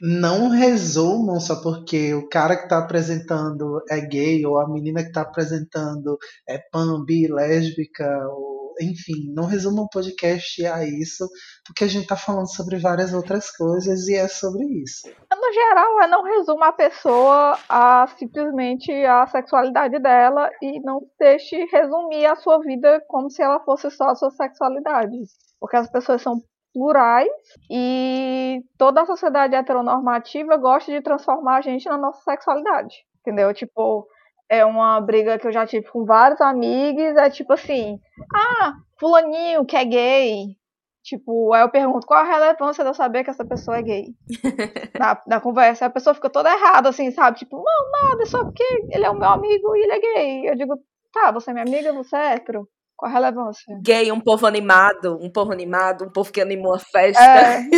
não 0.00 0.48
resumam 0.48 1.38
só 1.38 1.62
porque 1.62 2.14
o 2.14 2.28
cara 2.28 2.56
que 2.56 2.64
está 2.64 2.78
apresentando 2.78 3.80
é 3.88 4.00
gay 4.00 4.44
ou 4.44 4.58
a 4.58 4.68
menina 4.68 5.02
que 5.02 5.08
está 5.08 5.22
apresentando 5.22 6.18
é 6.48 6.58
pan, 6.58 7.04
bi, 7.04 7.28
lésbica, 7.28 8.06
ou, 8.28 8.63
enfim, 8.80 9.32
não 9.34 9.44
resumam 9.44 9.84
o 9.84 9.88
podcast 9.88 10.64
a 10.66 10.84
isso, 10.84 11.28
porque 11.66 11.84
a 11.84 11.86
gente 11.86 12.02
está 12.02 12.16
falando 12.16 12.52
sobre 12.52 12.78
várias 12.78 13.12
outras 13.12 13.50
coisas 13.50 14.08
e 14.08 14.16
é 14.16 14.28
sobre 14.28 14.64
isso. 14.82 15.08
No 15.30 15.52
geral, 15.52 16.02
é 16.02 16.06
não 16.06 16.22
resuma 16.22 16.68
a 16.68 16.72
pessoa 16.72 17.58
a 17.68 18.06
simplesmente 18.18 18.92
a 19.04 19.26
sexualidade 19.26 19.98
dela 19.98 20.50
e 20.62 20.80
não 20.80 21.00
deixe 21.18 21.56
resumir 21.66 22.26
a 22.26 22.36
sua 22.36 22.58
vida 22.60 23.02
como 23.08 23.30
se 23.30 23.42
ela 23.42 23.60
fosse 23.60 23.90
só 23.90 24.08
a 24.08 24.14
sua 24.14 24.30
sexualidade. 24.30 25.16
Porque 25.60 25.76
as 25.76 25.90
pessoas 25.90 26.22
são 26.22 26.40
plurais 26.74 27.30
e 27.70 28.60
toda 28.76 29.02
a 29.02 29.06
sociedade 29.06 29.54
heteronormativa 29.54 30.56
gosta 30.56 30.90
de 30.90 31.00
transformar 31.00 31.58
a 31.58 31.60
gente 31.60 31.88
na 31.88 31.96
nossa 31.96 32.20
sexualidade, 32.22 32.96
entendeu? 33.20 33.54
Tipo, 33.54 34.06
é 34.48 34.64
uma 34.64 35.00
briga 35.00 35.38
que 35.38 35.46
eu 35.46 35.52
já 35.52 35.66
tive 35.66 35.88
com 35.88 36.04
vários 36.04 36.40
amigos, 36.40 37.16
é 37.16 37.30
tipo 37.30 37.52
assim, 37.52 37.98
ah, 38.34 38.74
fulaninho 38.98 39.64
que 39.64 39.76
é 39.76 39.84
gay, 39.84 40.56
Tipo, 41.04 41.52
aí 41.52 41.60
eu 41.60 41.68
pergunto 41.68 42.06
qual 42.06 42.20
a 42.20 42.24
relevância 42.24 42.82
de 42.82 42.88
eu 42.88 42.94
saber 42.94 43.24
que 43.24 43.28
essa 43.28 43.44
pessoa 43.44 43.76
é 43.76 43.82
gay 43.82 44.06
na, 44.98 45.20
na 45.26 45.38
conversa. 45.38 45.84
A 45.84 45.90
pessoa 45.90 46.14
fica 46.14 46.30
toda 46.30 46.50
errada, 46.50 46.88
assim, 46.88 47.10
sabe? 47.10 47.38
Tipo, 47.38 47.56
não, 47.56 48.08
nada, 48.08 48.22
é 48.22 48.26
só 48.26 48.42
porque 48.42 48.64
ele 48.90 49.04
é 49.04 49.10
o 49.10 49.18
meu 49.18 49.28
amigo 49.28 49.76
e 49.76 49.82
ele 49.82 49.92
é 49.92 50.00
gay. 50.00 50.48
Eu 50.48 50.56
digo, 50.56 50.78
tá, 51.12 51.30
você 51.30 51.50
é 51.50 51.52
minha 51.52 51.66
amiga, 51.66 51.92
você 51.92 52.16
é 52.16 52.36
hétero. 52.36 52.66
Qual 52.96 53.10
a 53.10 53.12
relevância? 53.12 53.78
Gay, 53.82 54.10
um 54.10 54.20
povo 54.20 54.46
animado, 54.46 55.18
um 55.20 55.30
povo 55.30 55.52
animado, 55.52 56.06
um 56.06 56.10
povo 56.10 56.32
que 56.32 56.40
animou 56.40 56.74
a 56.74 56.78
festa. 56.78 57.22
É. 57.22 57.66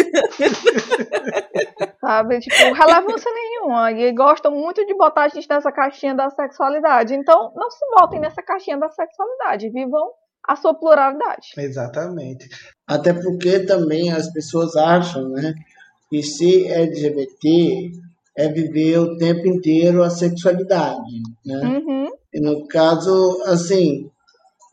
Sabe? 2.07 2.39
Tipo, 2.39 2.73
relevância 2.73 3.33
nenhuma. 3.33 3.91
E 3.91 4.13
gostam 4.13 4.53
muito 4.53 4.87
de 4.87 4.95
botar 4.95 5.25
a 5.25 5.29
gente 5.29 5.49
nessa 5.51 5.73
caixinha 5.73 6.15
da 6.15 6.31
sexualidade. 6.31 7.15
Então, 7.15 7.53
não 7.57 7.69
se 7.69 7.85
botem 7.99 8.21
nessa 8.21 8.41
caixinha 8.43 8.79
da 8.79 8.89
sexualidade. 8.89 9.71
Vivam 9.71 10.13
a 10.47 10.55
sua 10.55 10.73
pluralidade. 10.73 11.49
Exatamente. 11.59 12.49
Até 12.87 13.13
porque 13.13 13.59
também 13.59 14.13
as 14.13 14.33
pessoas 14.33 14.77
acham, 14.77 15.31
né, 15.31 15.53
que 16.09 16.23
ser 16.23 16.71
LGBT 16.71 17.91
é 18.37 18.49
viver 18.49 18.99
o 18.99 19.17
tempo 19.17 19.49
inteiro 19.49 20.05
a 20.05 20.11
sexualidade, 20.11 21.23
né? 21.45 21.61
Uhum. 21.65 22.09
E 22.33 22.41
no 22.41 22.69
caso, 22.69 23.43
assim, 23.47 24.09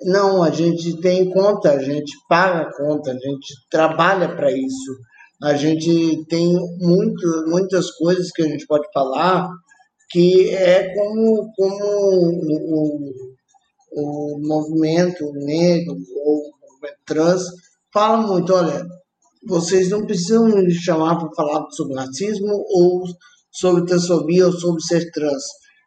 não, 0.01 0.43
a 0.43 0.51
gente 0.51 1.01
tem 1.01 1.31
conta, 1.31 1.71
a 1.71 1.79
gente 1.79 2.11
paga 2.29 2.67
a 2.67 2.77
conta, 2.77 3.11
a 3.11 3.17
gente 3.17 3.55
trabalha 3.71 4.36
para 4.36 4.51
isso. 4.51 4.99
A 5.44 5.56
gente 5.56 6.26
tem 6.28 6.54
muito, 6.80 7.46
muitas 7.48 7.91
coisas 7.91 8.32
que 8.32 8.41
a 8.41 8.48
gente 8.48 8.66
pode 8.66 8.88
falar 8.94 9.50
que 10.10 10.50
é 10.50 10.94
como, 10.94 11.52
como 11.56 11.84
o, 11.84 13.12
o, 13.91 14.36
o 14.36 14.39
movimento 14.39 15.32
negro 15.34 15.98
ou 16.24 16.44
trans 17.06 17.44
fala 17.91 18.26
muito, 18.26 18.54
olha, 18.54 18.86
vocês 19.46 19.89
não 19.89 20.06
precisam 20.06 20.48
me 20.48 20.72
chamar 20.72 21.18
para 21.18 21.36
falar 21.36 21.70
sobre 21.72 21.96
racismo 21.96 22.64
ou 22.70 23.04
sobre 23.52 23.86
transfobia 23.86 24.48
ou 24.48 24.54
sobre 24.54 24.82
ser 24.82 25.12
trans. 25.12 25.44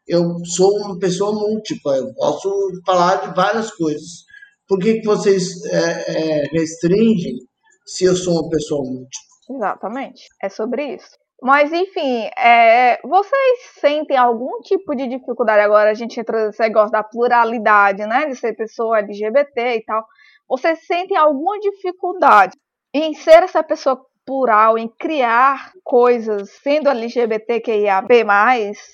Eu 0.06 0.36
sou 0.44 0.76
uma 0.80 0.98
pessoa 0.98 1.32
múltipla, 1.32 1.96
eu 1.96 2.12
posso 2.14 2.50
falar 2.84 3.26
de 3.26 3.34
várias 3.34 3.70
coisas. 3.70 4.24
Por 4.68 4.78
que, 4.78 5.00
que 5.00 5.06
vocês 5.06 5.64
é, 5.66 6.42
é, 6.42 6.46
restringem 6.52 7.38
se 7.86 8.04
eu 8.04 8.14
sou 8.14 8.34
uma 8.34 8.50
pessoa 8.50 8.82
múltipla? 8.84 9.35
Exatamente. 9.50 10.28
É 10.42 10.48
sobre 10.48 10.94
isso. 10.94 11.16
Mas, 11.42 11.72
enfim, 11.72 12.30
é, 12.38 12.98
vocês 13.02 13.58
sentem 13.78 14.16
algum 14.16 14.60
tipo 14.62 14.94
de 14.94 15.06
dificuldade 15.06 15.60
agora? 15.60 15.90
A 15.90 15.94
gente 15.94 16.18
entra 16.18 16.46
nesse 16.46 16.60
negócio 16.60 16.90
da 16.90 17.02
pluralidade, 17.02 18.06
né? 18.06 18.26
De 18.26 18.36
ser 18.36 18.54
pessoa 18.54 18.98
LGBT 18.98 19.76
e 19.76 19.84
tal. 19.84 20.04
Vocês 20.48 20.86
sentem 20.86 21.16
alguma 21.16 21.58
dificuldade 21.58 22.56
em 22.94 23.12
ser 23.14 23.42
essa 23.42 23.62
pessoa 23.62 24.00
plural, 24.24 24.76
em 24.76 24.88
criar 24.88 25.72
coisas 25.84 26.50
sendo 26.62 26.88
LGBTQIAP+. 26.88 28.24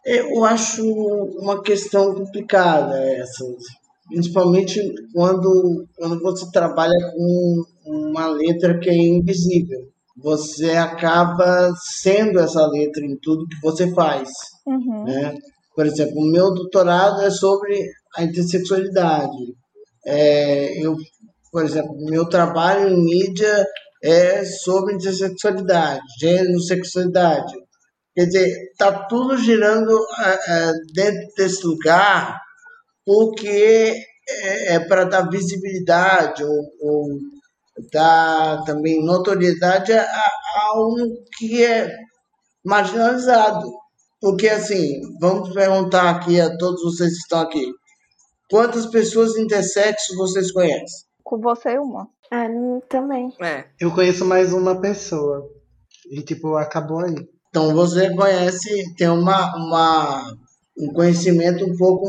Eu 0.05 0.45
acho 0.45 0.85
uma 1.39 1.63
questão 1.63 2.15
complicada 2.15 2.99
essa, 2.99 3.45
principalmente 4.09 4.79
quando, 5.15 5.87
quando 5.97 6.21
você 6.21 6.51
trabalha 6.51 6.97
com 7.13 7.63
uma 7.87 8.27
letra 8.27 8.79
que 8.79 8.91
é 8.91 8.95
invisível. 8.95 9.92
Você 10.17 10.73
acaba 10.73 11.73
sendo 12.01 12.39
essa 12.39 12.67
letra 12.67 13.05
em 13.05 13.17
tudo 13.21 13.49
que 13.49 13.61
você 13.63 13.93
faz. 13.95 14.29
Uhum. 14.67 15.05
Né? 15.05 15.35
Por 15.75 15.87
exemplo, 15.87 16.19
o 16.19 16.31
meu 16.31 16.53
doutorado 16.53 17.23
é 17.23 17.31
sobre 17.31 17.79
a 18.17 18.23
intersexualidade. 18.23 19.55
É, 20.05 20.85
eu, 20.85 20.97
por 21.51 21.65
exemplo, 21.65 21.97
meu 22.05 22.29
trabalho 22.29 22.89
em 22.89 23.05
mídia 23.05 23.67
é 24.03 24.45
sobre 24.45 24.95
intersexualidade, 24.95 26.03
gênero, 26.21 26.61
sexualidade. 26.61 27.55
Quer 28.15 28.27
dizer, 28.27 28.71
está 28.73 29.07
tudo 29.07 29.39
girando 29.39 29.99
é, 30.47 30.73
dentro 30.93 31.29
desse 31.37 31.67
lugar 31.67 32.39
porque 33.05 33.95
é, 34.29 34.75
é 34.75 34.81
para 34.81 35.05
dar 35.05 35.31
visibilidade 35.31 36.45
ou, 36.45 36.63
ou, 36.81 37.07
dar 37.93 38.63
também 38.65 39.05
notoriedade 39.05 39.93
a, 39.93 40.05
a 40.05 40.73
um 40.77 41.15
que 41.39 41.65
é 41.65 41.91
marginalizado. 42.65 43.71
Porque, 44.21 44.49
assim, 44.49 45.01
vamos 45.21 45.53
perguntar 45.53 46.11
aqui 46.11 46.41
a 46.41 46.57
todos 46.57 46.83
vocês 46.83 47.11
que 47.11 47.19
estão 47.19 47.41
aqui: 47.41 47.73
quantas 48.51 48.87
pessoas 48.87 49.37
intersexo 49.37 50.17
vocês 50.17 50.53
conhecem? 50.53 51.07
Com 51.25 51.41
você, 51.41 51.79
uma. 51.79 52.09
Ah, 52.31 52.47
também. 52.89 53.33
É. 53.43 53.67
Eu 53.81 53.93
conheço 53.93 54.25
mais 54.25 54.53
uma 54.53 54.81
pessoa. 54.81 55.43
E, 56.11 56.23
tipo, 56.23 56.57
acabou 56.57 57.01
aí. 57.01 57.15
Então 57.49 57.75
você 57.75 58.15
conhece, 58.15 58.95
tem 58.97 59.09
uma, 59.09 59.55
uma, 59.57 60.25
um 60.79 60.93
conhecimento 60.95 61.65
um 61.65 61.77
pouco 61.77 62.07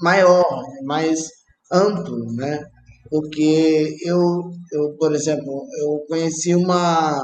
maior, 0.00 0.62
mais 0.84 1.28
amplo, 1.70 2.32
né? 2.32 2.64
Porque 3.10 3.96
eu, 4.04 4.50
eu 4.72 4.96
por 4.98 5.14
exemplo, 5.14 5.66
eu 5.80 6.04
conheci 6.08 6.54
uma, 6.54 7.22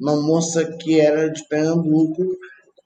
uma 0.00 0.16
moça 0.16 0.64
que 0.78 1.00
era 1.00 1.30
de 1.30 1.46
Pernambuco, 1.48 2.22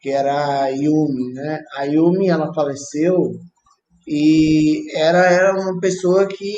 que 0.00 0.10
era 0.10 0.62
a 0.62 0.68
Yumi, 0.68 1.32
né? 1.34 1.60
A 1.76 1.84
Yumi, 1.84 2.28
ela 2.28 2.54
faleceu 2.54 3.32
e 4.06 4.84
era, 4.96 5.26
era 5.30 5.52
uma 5.60 5.78
pessoa 5.80 6.26
que 6.26 6.54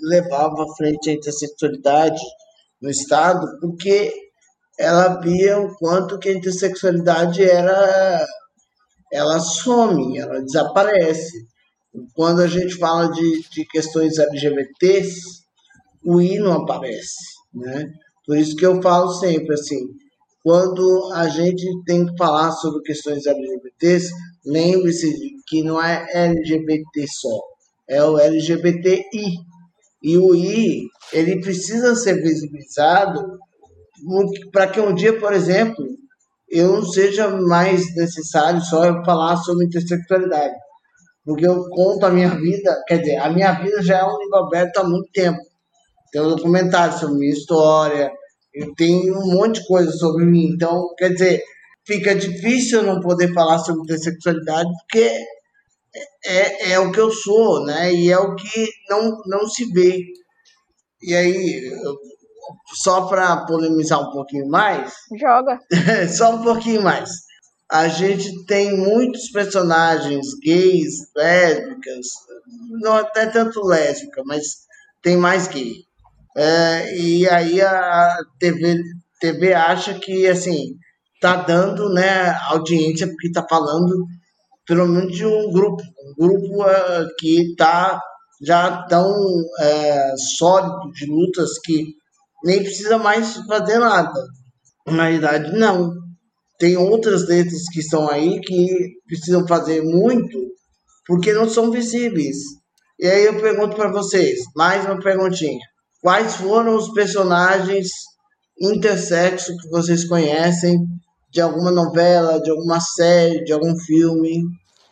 levava 0.00 0.64
à 0.64 0.76
frente 0.76 1.10
a 1.10 1.14
intersexualidade 1.14 2.20
no 2.80 2.90
Estado, 2.90 3.46
porque 3.60 4.12
ela 4.78 5.20
via 5.20 5.58
o 5.58 5.74
quanto 5.76 6.18
que 6.18 6.28
a 6.28 6.32
intersexualidade 6.32 7.42
era 7.42 8.26
ela 9.12 9.38
some, 9.38 10.18
ela 10.18 10.42
desaparece. 10.42 11.46
Quando 12.14 12.40
a 12.40 12.46
gente 12.46 12.76
fala 12.76 13.08
de, 13.08 13.48
de 13.50 13.64
questões 13.66 14.18
LGBTs, 14.18 15.44
o 16.04 16.20
I 16.20 16.38
não 16.38 16.52
aparece, 16.52 17.16
né? 17.54 17.90
Por 18.26 18.36
isso 18.36 18.56
que 18.56 18.66
eu 18.66 18.80
falo 18.82 19.12
sempre 19.14 19.54
assim, 19.54 19.78
quando 20.42 21.12
a 21.12 21.28
gente 21.28 21.64
tem 21.84 22.06
que 22.06 22.16
falar 22.16 22.52
sobre 22.52 22.82
questões 22.82 23.26
LGBTs, 23.26 24.12
lembre-se 24.44 25.12
que 25.46 25.62
não 25.62 25.82
é 25.82 26.06
LGBT 26.12 27.04
só, 27.08 27.40
é 27.88 28.02
o 28.04 28.18
LGBTI. 28.18 29.38
E 30.02 30.16
o 30.16 30.34
I, 30.36 30.86
ele 31.12 31.40
precisa 31.40 31.96
ser 31.96 32.22
visibilizado 32.22 33.40
para 34.52 34.68
que 34.68 34.80
um 34.80 34.94
dia, 34.94 35.18
por 35.18 35.32
exemplo, 35.32 35.84
eu 36.48 36.74
não 36.74 36.84
seja 36.84 37.28
mais 37.28 37.94
necessário 37.96 38.60
só 38.60 38.84
eu 38.84 39.04
falar 39.04 39.36
sobre 39.38 39.66
intersexualidade. 39.66 40.54
Porque 41.26 41.44
eu 41.44 41.68
conto 41.70 42.06
a 42.06 42.10
minha 42.10 42.30
vida, 42.30 42.80
quer 42.86 42.98
dizer, 42.98 43.16
a 43.16 43.28
minha 43.28 43.52
vida 43.54 43.82
já 43.82 43.98
é 43.98 44.04
um 44.04 44.16
livro 44.16 44.36
aberto 44.36 44.78
há 44.78 44.84
muito 44.84 45.10
tempo. 45.12 45.40
Tem 46.12 46.22
um 46.22 46.36
documentário 46.36 46.96
sobre 46.96 47.18
minha 47.18 47.32
história, 47.32 48.12
tenho 48.76 49.18
um 49.18 49.32
monte 49.32 49.60
de 49.60 49.66
coisa 49.66 49.90
sobre 49.90 50.24
mim. 50.24 50.52
Então, 50.54 50.94
quer 50.96 51.10
dizer, 51.10 51.42
fica 51.84 52.14
difícil 52.14 52.78
eu 52.78 52.86
não 52.86 53.00
poder 53.00 53.34
falar 53.34 53.58
sobre 53.58 53.82
intersexualidade, 53.82 54.70
porque 54.80 55.10
é, 56.24 56.72
é 56.72 56.78
o 56.78 56.92
que 56.92 57.00
eu 57.00 57.10
sou, 57.10 57.64
né? 57.64 57.92
E 57.92 58.10
é 58.10 58.18
o 58.18 58.36
que 58.36 58.68
não, 58.88 59.18
não 59.26 59.48
se 59.48 59.64
vê. 59.72 60.00
E 61.02 61.12
aí, 61.12 61.72
só 62.72 63.08
para 63.08 63.44
polemizar 63.46 64.00
um 64.00 64.12
pouquinho 64.12 64.48
mais. 64.48 64.92
Joga. 65.18 65.58
só 66.16 66.36
um 66.36 66.42
pouquinho 66.44 66.82
mais. 66.82 67.25
A 67.70 67.88
gente 67.88 68.44
tem 68.46 68.76
muitos 68.76 69.28
personagens 69.30 70.26
gays, 70.40 71.10
lésbicas, 71.16 72.06
não 72.80 72.94
até 72.94 73.26
tanto 73.26 73.60
lésbica, 73.64 74.22
mas 74.24 74.66
tem 75.02 75.16
mais 75.16 75.48
gay. 75.48 75.84
É, 76.36 76.96
e 76.96 77.28
aí 77.28 77.60
a 77.60 78.18
TV, 78.38 78.82
TV 79.20 79.54
acha 79.54 79.94
que 79.94 80.28
assim 80.28 80.76
tá 81.20 81.36
dando 81.36 81.92
né, 81.92 82.36
audiência 82.50 83.06
porque 83.06 83.32
tá 83.32 83.44
falando 83.48 84.06
pelo 84.66 84.86
menos 84.86 85.16
de 85.16 85.24
um 85.24 85.50
grupo, 85.50 85.82
um 85.82 86.14
grupo 86.18 86.62
uh, 86.62 87.08
que 87.18 87.52
está 87.52 88.00
já 88.42 88.82
tão 88.82 89.10
uh, 89.10 90.18
sólido 90.36 90.90
de 90.92 91.06
lutas 91.06 91.58
que 91.64 91.94
nem 92.44 92.62
precisa 92.62 92.98
mais 92.98 93.36
fazer 93.46 93.78
nada. 93.78 94.20
Na 94.86 95.04
realidade, 95.04 95.56
não. 95.56 95.94
Tem 96.58 96.76
outras 96.76 97.28
letras 97.28 97.62
que 97.72 97.80
estão 97.80 98.08
aí 98.08 98.40
que 98.40 98.94
precisam 99.06 99.46
fazer 99.46 99.82
muito 99.82 100.38
porque 101.06 101.32
não 101.32 101.48
são 101.48 101.70
visíveis. 101.70 102.36
E 102.98 103.06
aí 103.06 103.26
eu 103.26 103.40
pergunto 103.40 103.76
para 103.76 103.92
vocês, 103.92 104.40
mais 104.56 104.84
uma 104.84 104.98
perguntinha. 104.98 105.60
Quais 106.00 106.36
foram 106.36 106.76
os 106.76 106.92
personagens 106.92 107.88
intersexo 108.60 109.56
que 109.56 109.68
vocês 109.68 110.06
conhecem 110.06 110.78
de 111.30 111.40
alguma 111.40 111.70
novela, 111.70 112.40
de 112.40 112.50
alguma 112.50 112.80
série, 112.80 113.44
de 113.44 113.52
algum 113.52 113.76
filme. 113.76 114.44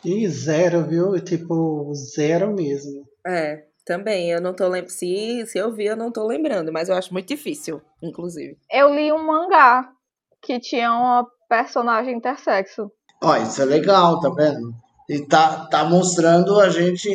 E 0.03 0.27
zero, 0.27 0.87
viu? 0.87 1.19
Tipo, 1.19 1.91
zero 2.15 2.53
mesmo. 2.53 3.03
É, 3.25 3.63
também. 3.83 4.29
Eu 4.29 4.39
não 4.39 4.53
tô 4.53 4.67
lembrando. 4.67 4.91
Se, 4.91 5.43
se 5.47 5.57
eu 5.57 5.73
vi, 5.73 5.85
eu 5.85 5.95
não 5.95 6.11
tô 6.11 6.25
lembrando, 6.27 6.71
mas 6.71 6.89
eu 6.89 6.95
acho 6.95 7.11
muito 7.11 7.27
difícil, 7.27 7.81
inclusive. 8.01 8.55
Eu 8.71 8.93
li 8.93 9.11
um 9.11 9.25
mangá 9.25 9.89
que 10.43 10.59
tinha 10.59 10.91
uma 10.91 11.27
personagem 11.47 12.15
intersexo. 12.15 12.91
Ó, 13.23 13.35
isso 13.37 13.61
é 13.61 13.65
legal, 13.65 14.19
tá 14.19 14.29
vendo? 14.29 14.73
E 15.09 15.25
tá, 15.25 15.67
tá 15.67 15.83
mostrando 15.83 16.59
a 16.59 16.69
gente 16.69 17.09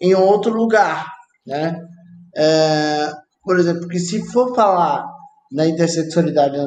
em 0.00 0.14
outro 0.14 0.52
lugar, 0.52 1.06
né? 1.46 1.80
É, 2.36 3.10
por 3.44 3.58
exemplo, 3.58 3.88
que 3.88 3.98
se 3.98 4.24
for 4.30 4.54
falar 4.54 5.06
na 5.50 5.66
intersexualidade 5.66 6.56
na, 6.56 6.66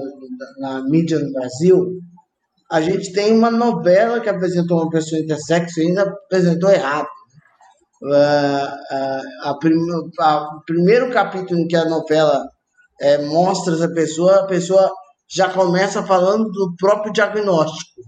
na, 0.58 0.90
mídia 0.90 1.20
no 1.20 1.32
Brasil, 1.32 2.00
a 2.72 2.82
gente 2.82 3.14
tem 3.14 3.34
uma 3.38 3.52
novela 3.52 4.20
que 4.20 4.30
apresentou 4.30 4.82
uma 4.82 4.90
pessoa 4.90 5.22
intersexo 5.22 5.80
e 5.80 5.88
ainda 5.88 6.04
apresentou 6.04 6.70
errado. 6.72 7.08
uh, 8.04 9.22
a 9.44 9.58
prim, 9.60 9.78
a, 10.20 10.48
primeiro 10.66 11.12
capítulo 11.12 11.60
em 11.60 11.68
que 11.68 11.76
a 11.76 11.86
novela 11.86 12.44
é, 13.00 13.20
mostra 13.26 13.74
essa 13.76 13.90
pessoa, 13.90 14.42
a 14.42 14.48
pessoa 14.48 14.92
já 15.34 15.50
começa 15.50 16.04
falando 16.04 16.52
do 16.52 16.76
próprio 16.78 17.14
diagnóstico. 17.14 18.02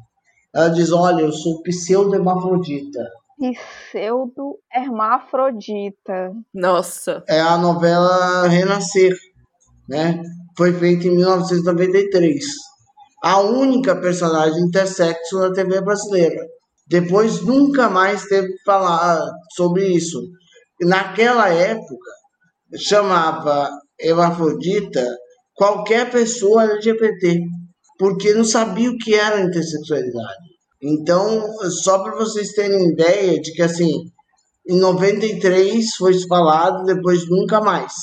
Ela 0.53 0.67
diz: 0.69 0.91
Olha, 0.91 1.21
eu 1.21 1.32
sou 1.32 1.63
pseudo-hermafrodita. 1.63 3.09
Pseudo-hermafrodita. 3.91 6.34
Nossa. 6.53 7.24
É 7.28 7.39
a 7.39 7.57
novela 7.57 8.45
Renascer, 8.47 9.17
né? 9.88 10.21
Foi 10.57 10.74
feita 10.74 11.07
em 11.07 11.15
1993. 11.15 12.43
A 13.24 13.39
única 13.39 13.95
personagem 13.95 14.61
intersexo 14.61 15.39
na 15.39 15.53
TV 15.53 15.80
brasileira. 15.82 16.45
Depois 16.88 17.41
nunca 17.41 17.89
mais 17.89 18.26
teve 18.26 18.49
que 18.49 18.63
falar 18.65 19.19
sobre 19.55 19.88
isso. 19.88 20.21
Naquela 20.82 21.47
época, 21.49 22.11
chamava 22.76 23.69
hermafrodita 23.97 25.07
qualquer 25.56 26.10
pessoa 26.12 26.64
LGBT, 26.64 27.39
porque 27.97 28.34
não 28.34 28.43
sabia 28.43 28.89
o 28.89 28.97
que 28.97 29.14
era 29.14 29.41
intersexualidade. 29.41 30.54
Então, 30.82 31.41
só 31.84 32.04
para 32.04 32.16
vocês 32.16 32.51
terem 32.51 32.91
ideia 32.91 33.39
de 33.39 33.54
que 33.54 33.62
assim, 33.62 34.12
em 34.68 34.78
93 34.78 35.95
foi 35.97 36.14
falado, 36.28 36.86
depois 36.86 37.30
nunca 37.30 37.62
mais. 37.62 37.93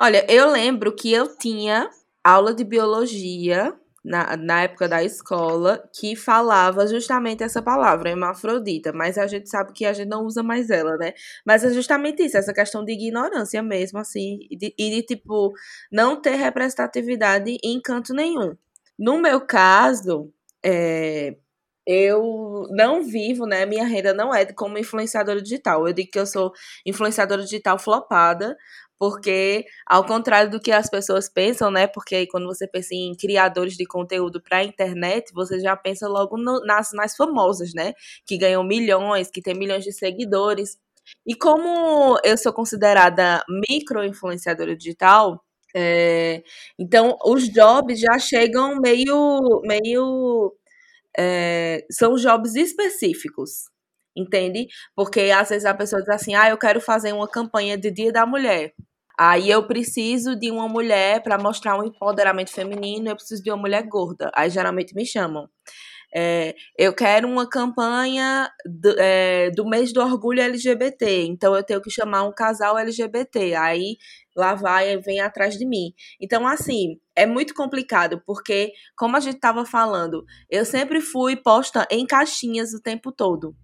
Olha, 0.00 0.26
eu 0.28 0.50
lembro 0.50 0.94
que 0.94 1.12
eu 1.12 1.36
tinha 1.36 1.88
aula 2.22 2.52
de 2.52 2.64
biologia 2.64 3.72
na, 4.04 4.36
na 4.36 4.62
época 4.64 4.88
da 4.88 5.02
escola 5.02 5.82
que 5.92 6.14
falava 6.14 6.86
justamente 6.86 7.42
essa 7.42 7.62
palavra, 7.62 8.10
hermafrodita, 8.10 8.92
mas 8.92 9.16
a 9.16 9.26
gente 9.26 9.48
sabe 9.48 9.72
que 9.72 9.86
a 9.86 9.92
gente 9.92 10.08
não 10.08 10.24
usa 10.24 10.42
mais 10.42 10.68
ela, 10.70 10.96
né? 10.98 11.14
Mas 11.46 11.64
é 11.64 11.72
justamente 11.72 12.22
isso, 12.22 12.36
essa 12.36 12.52
questão 12.52 12.84
de 12.84 12.92
ignorância 12.92 13.62
mesmo, 13.62 13.98
assim, 13.98 14.38
e 14.50 14.56
de, 14.56 14.74
e 14.78 14.90
de 14.90 15.02
tipo, 15.02 15.52
não 15.90 16.20
ter 16.20 16.34
representatividade 16.36 17.56
em 17.64 17.80
canto 17.80 18.12
nenhum. 18.12 18.56
No 18.98 19.18
meu 19.18 19.40
caso, 19.40 20.32
é, 20.64 21.36
eu 21.86 22.66
não 22.70 23.02
vivo, 23.02 23.46
né? 23.46 23.66
Minha 23.66 23.84
renda 23.84 24.14
não 24.14 24.34
é 24.34 24.46
como 24.46 24.78
influenciadora 24.78 25.42
digital. 25.42 25.86
Eu 25.86 25.92
digo 25.92 26.10
que 26.10 26.18
eu 26.18 26.26
sou 26.26 26.52
influenciadora 26.86 27.42
digital 27.42 27.78
flopada, 27.78 28.56
porque 28.98 29.64
ao 29.86 30.04
contrário 30.06 30.50
do 30.50 30.60
que 30.60 30.72
as 30.72 30.88
pessoas 30.88 31.28
pensam, 31.28 31.70
né? 31.70 31.86
Porque 31.86 32.26
quando 32.26 32.46
você 32.46 32.66
pensa 32.66 32.94
em 32.94 33.14
criadores 33.14 33.76
de 33.76 33.86
conteúdo 33.86 34.40
para 34.40 34.58
a 34.58 34.64
internet, 34.64 35.32
você 35.32 35.60
já 35.60 35.76
pensa 35.76 36.08
logo 36.08 36.36
no, 36.38 36.60
nas 36.64 36.92
mais 36.92 37.16
famosas, 37.16 37.72
né? 37.74 37.92
Que 38.26 38.38
ganham 38.38 38.64
milhões, 38.64 39.30
que 39.30 39.42
tem 39.42 39.54
milhões 39.54 39.84
de 39.84 39.92
seguidores. 39.92 40.78
E 41.26 41.34
como 41.34 42.18
eu 42.24 42.36
sou 42.38 42.52
considerada 42.52 43.44
micro-influenciadora 43.68 44.76
digital, 44.76 45.44
é, 45.76 46.42
então 46.78 47.16
os 47.24 47.48
jobs 47.48 47.98
já 48.00 48.18
chegam 48.18 48.76
meio, 48.80 49.60
meio 49.64 50.54
é, 51.18 51.84
são 51.90 52.14
jobs 52.16 52.54
específicos, 52.56 53.70
entende? 54.16 54.66
Porque 54.94 55.20
às 55.34 55.48
vezes 55.48 55.64
a 55.64 55.74
pessoa 55.74 56.00
diz 56.00 56.10
assim: 56.10 56.34
ah, 56.34 56.48
eu 56.48 56.58
quero 56.58 56.80
fazer 56.80 57.12
uma 57.12 57.28
campanha 57.28 57.76
de 57.76 57.90
Dia 57.90 58.12
da 58.12 58.26
Mulher. 58.26 58.72
Aí 59.18 59.48
eu 59.48 59.66
preciso 59.66 60.36
de 60.36 60.50
uma 60.50 60.68
mulher 60.68 61.22
para 61.22 61.38
mostrar 61.38 61.78
um 61.78 61.84
empoderamento 61.84 62.50
feminino, 62.50 63.08
eu 63.08 63.16
preciso 63.16 63.42
de 63.42 63.50
uma 63.50 63.56
mulher 63.56 63.82
gorda. 63.86 64.30
Aí 64.34 64.50
geralmente 64.50 64.94
me 64.94 65.06
chamam. 65.06 65.48
É, 66.16 66.54
eu 66.78 66.94
quero 66.94 67.28
uma 67.28 67.48
campanha 67.48 68.48
do, 68.64 68.94
é, 68.98 69.50
do 69.50 69.68
mês 69.68 69.92
do 69.92 70.00
orgulho 70.00 70.40
LGBT, 70.40 71.26
então 71.26 71.56
eu 71.56 71.62
tenho 71.64 71.80
que 71.82 71.90
chamar 71.90 72.22
um 72.24 72.32
casal 72.32 72.78
LGBT. 72.78 73.54
Aí 73.54 73.96
lá 74.36 74.54
vai 74.54 74.92
e 74.92 74.96
vem 74.98 75.20
atrás 75.20 75.56
de 75.56 75.66
mim. 75.66 75.92
Então, 76.20 76.46
assim, 76.46 76.98
é 77.16 77.26
muito 77.26 77.54
complicado, 77.54 78.22
porque, 78.26 78.72
como 78.96 79.16
a 79.16 79.20
gente 79.20 79.36
estava 79.36 79.64
falando, 79.64 80.24
eu 80.50 80.64
sempre 80.64 81.00
fui 81.00 81.36
posta 81.36 81.86
em 81.90 82.06
caixinhas 82.06 82.72
o 82.74 82.80
tempo 82.82 83.12
todo 83.12 83.54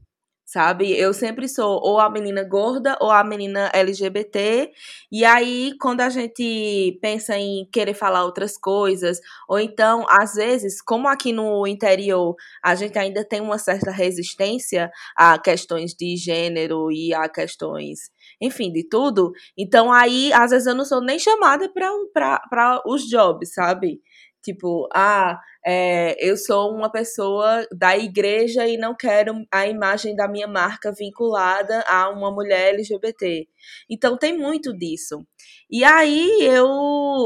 sabe? 0.50 0.92
Eu 0.98 1.14
sempre 1.14 1.48
sou 1.48 1.80
ou 1.80 2.00
a 2.00 2.10
menina 2.10 2.42
gorda 2.42 2.98
ou 3.00 3.08
a 3.08 3.22
menina 3.22 3.70
LGBT. 3.72 4.72
E 5.12 5.24
aí, 5.24 5.72
quando 5.80 6.00
a 6.00 6.08
gente 6.08 6.98
pensa 7.00 7.38
em 7.38 7.64
querer 7.72 7.94
falar 7.94 8.24
outras 8.24 8.58
coisas, 8.58 9.20
ou 9.48 9.60
então, 9.60 10.04
às 10.08 10.34
vezes, 10.34 10.82
como 10.82 11.06
aqui 11.06 11.32
no 11.32 11.64
interior 11.68 12.34
a 12.64 12.74
gente 12.74 12.98
ainda 12.98 13.24
tem 13.24 13.40
uma 13.40 13.58
certa 13.58 13.92
resistência 13.92 14.90
a 15.16 15.38
questões 15.38 15.94
de 15.94 16.16
gênero 16.16 16.90
e 16.90 17.14
a 17.14 17.28
questões, 17.28 18.10
enfim, 18.40 18.72
de 18.72 18.82
tudo, 18.88 19.30
então 19.56 19.92
aí, 19.92 20.32
às 20.32 20.50
vezes, 20.50 20.66
eu 20.66 20.74
não 20.74 20.84
sou 20.84 21.00
nem 21.00 21.18
chamada 21.18 21.68
para 21.72 22.82
os 22.86 23.08
jobs, 23.08 23.54
sabe? 23.54 24.00
Tipo, 24.42 24.88
ah, 24.94 25.38
é, 25.64 26.16
eu 26.18 26.36
sou 26.36 26.74
uma 26.74 26.90
pessoa 26.90 27.66
da 27.76 27.96
igreja 27.96 28.66
e 28.66 28.76
não 28.76 28.94
quero 28.96 29.34
a 29.52 29.66
imagem 29.66 30.16
da 30.16 30.26
minha 30.26 30.48
marca 30.48 30.92
vinculada 30.92 31.82
a 31.86 32.08
uma 32.08 32.30
mulher 32.30 32.74
LGBT. 32.74 33.46
Então 33.88 34.16
tem 34.16 34.36
muito 34.36 34.76
disso. 34.76 35.26
E 35.70 35.84
aí 35.84 36.38
eu, 36.42 36.66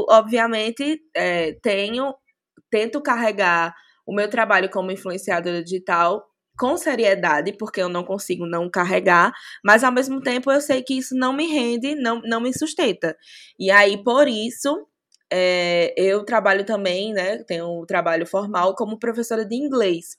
obviamente, 0.09 0.99
é, 1.15 1.53
tenho, 1.61 2.13
tento 2.69 3.01
carregar 3.01 3.73
o 4.05 4.13
meu 4.13 4.29
trabalho 4.29 4.69
como 4.69 4.91
influenciadora 4.91 5.63
digital 5.63 6.23
com 6.57 6.77
seriedade, 6.77 7.53
porque 7.57 7.81
eu 7.81 7.89
não 7.89 8.03
consigo 8.03 8.45
não 8.45 8.69
carregar, 8.69 9.33
mas 9.63 9.83
ao 9.83 9.91
mesmo 9.91 10.21
tempo 10.21 10.51
eu 10.51 10.61
sei 10.61 10.81
que 10.81 10.97
isso 10.97 11.15
não 11.15 11.33
me 11.33 11.47
rende, 11.47 11.95
não, 11.95 12.21
não 12.21 12.39
me 12.39 12.53
sustenta. 12.57 13.15
E 13.59 13.69
aí, 13.71 14.01
por 14.03 14.27
isso, 14.27 14.87
é, 15.31 15.93
eu 15.97 16.23
trabalho 16.23 16.65
também, 16.65 17.13
né? 17.13 17.43
Tenho 17.43 17.81
um 17.81 17.85
trabalho 17.85 18.25
formal 18.25 18.75
como 18.75 18.99
professora 18.99 19.45
de 19.45 19.55
inglês. 19.55 20.17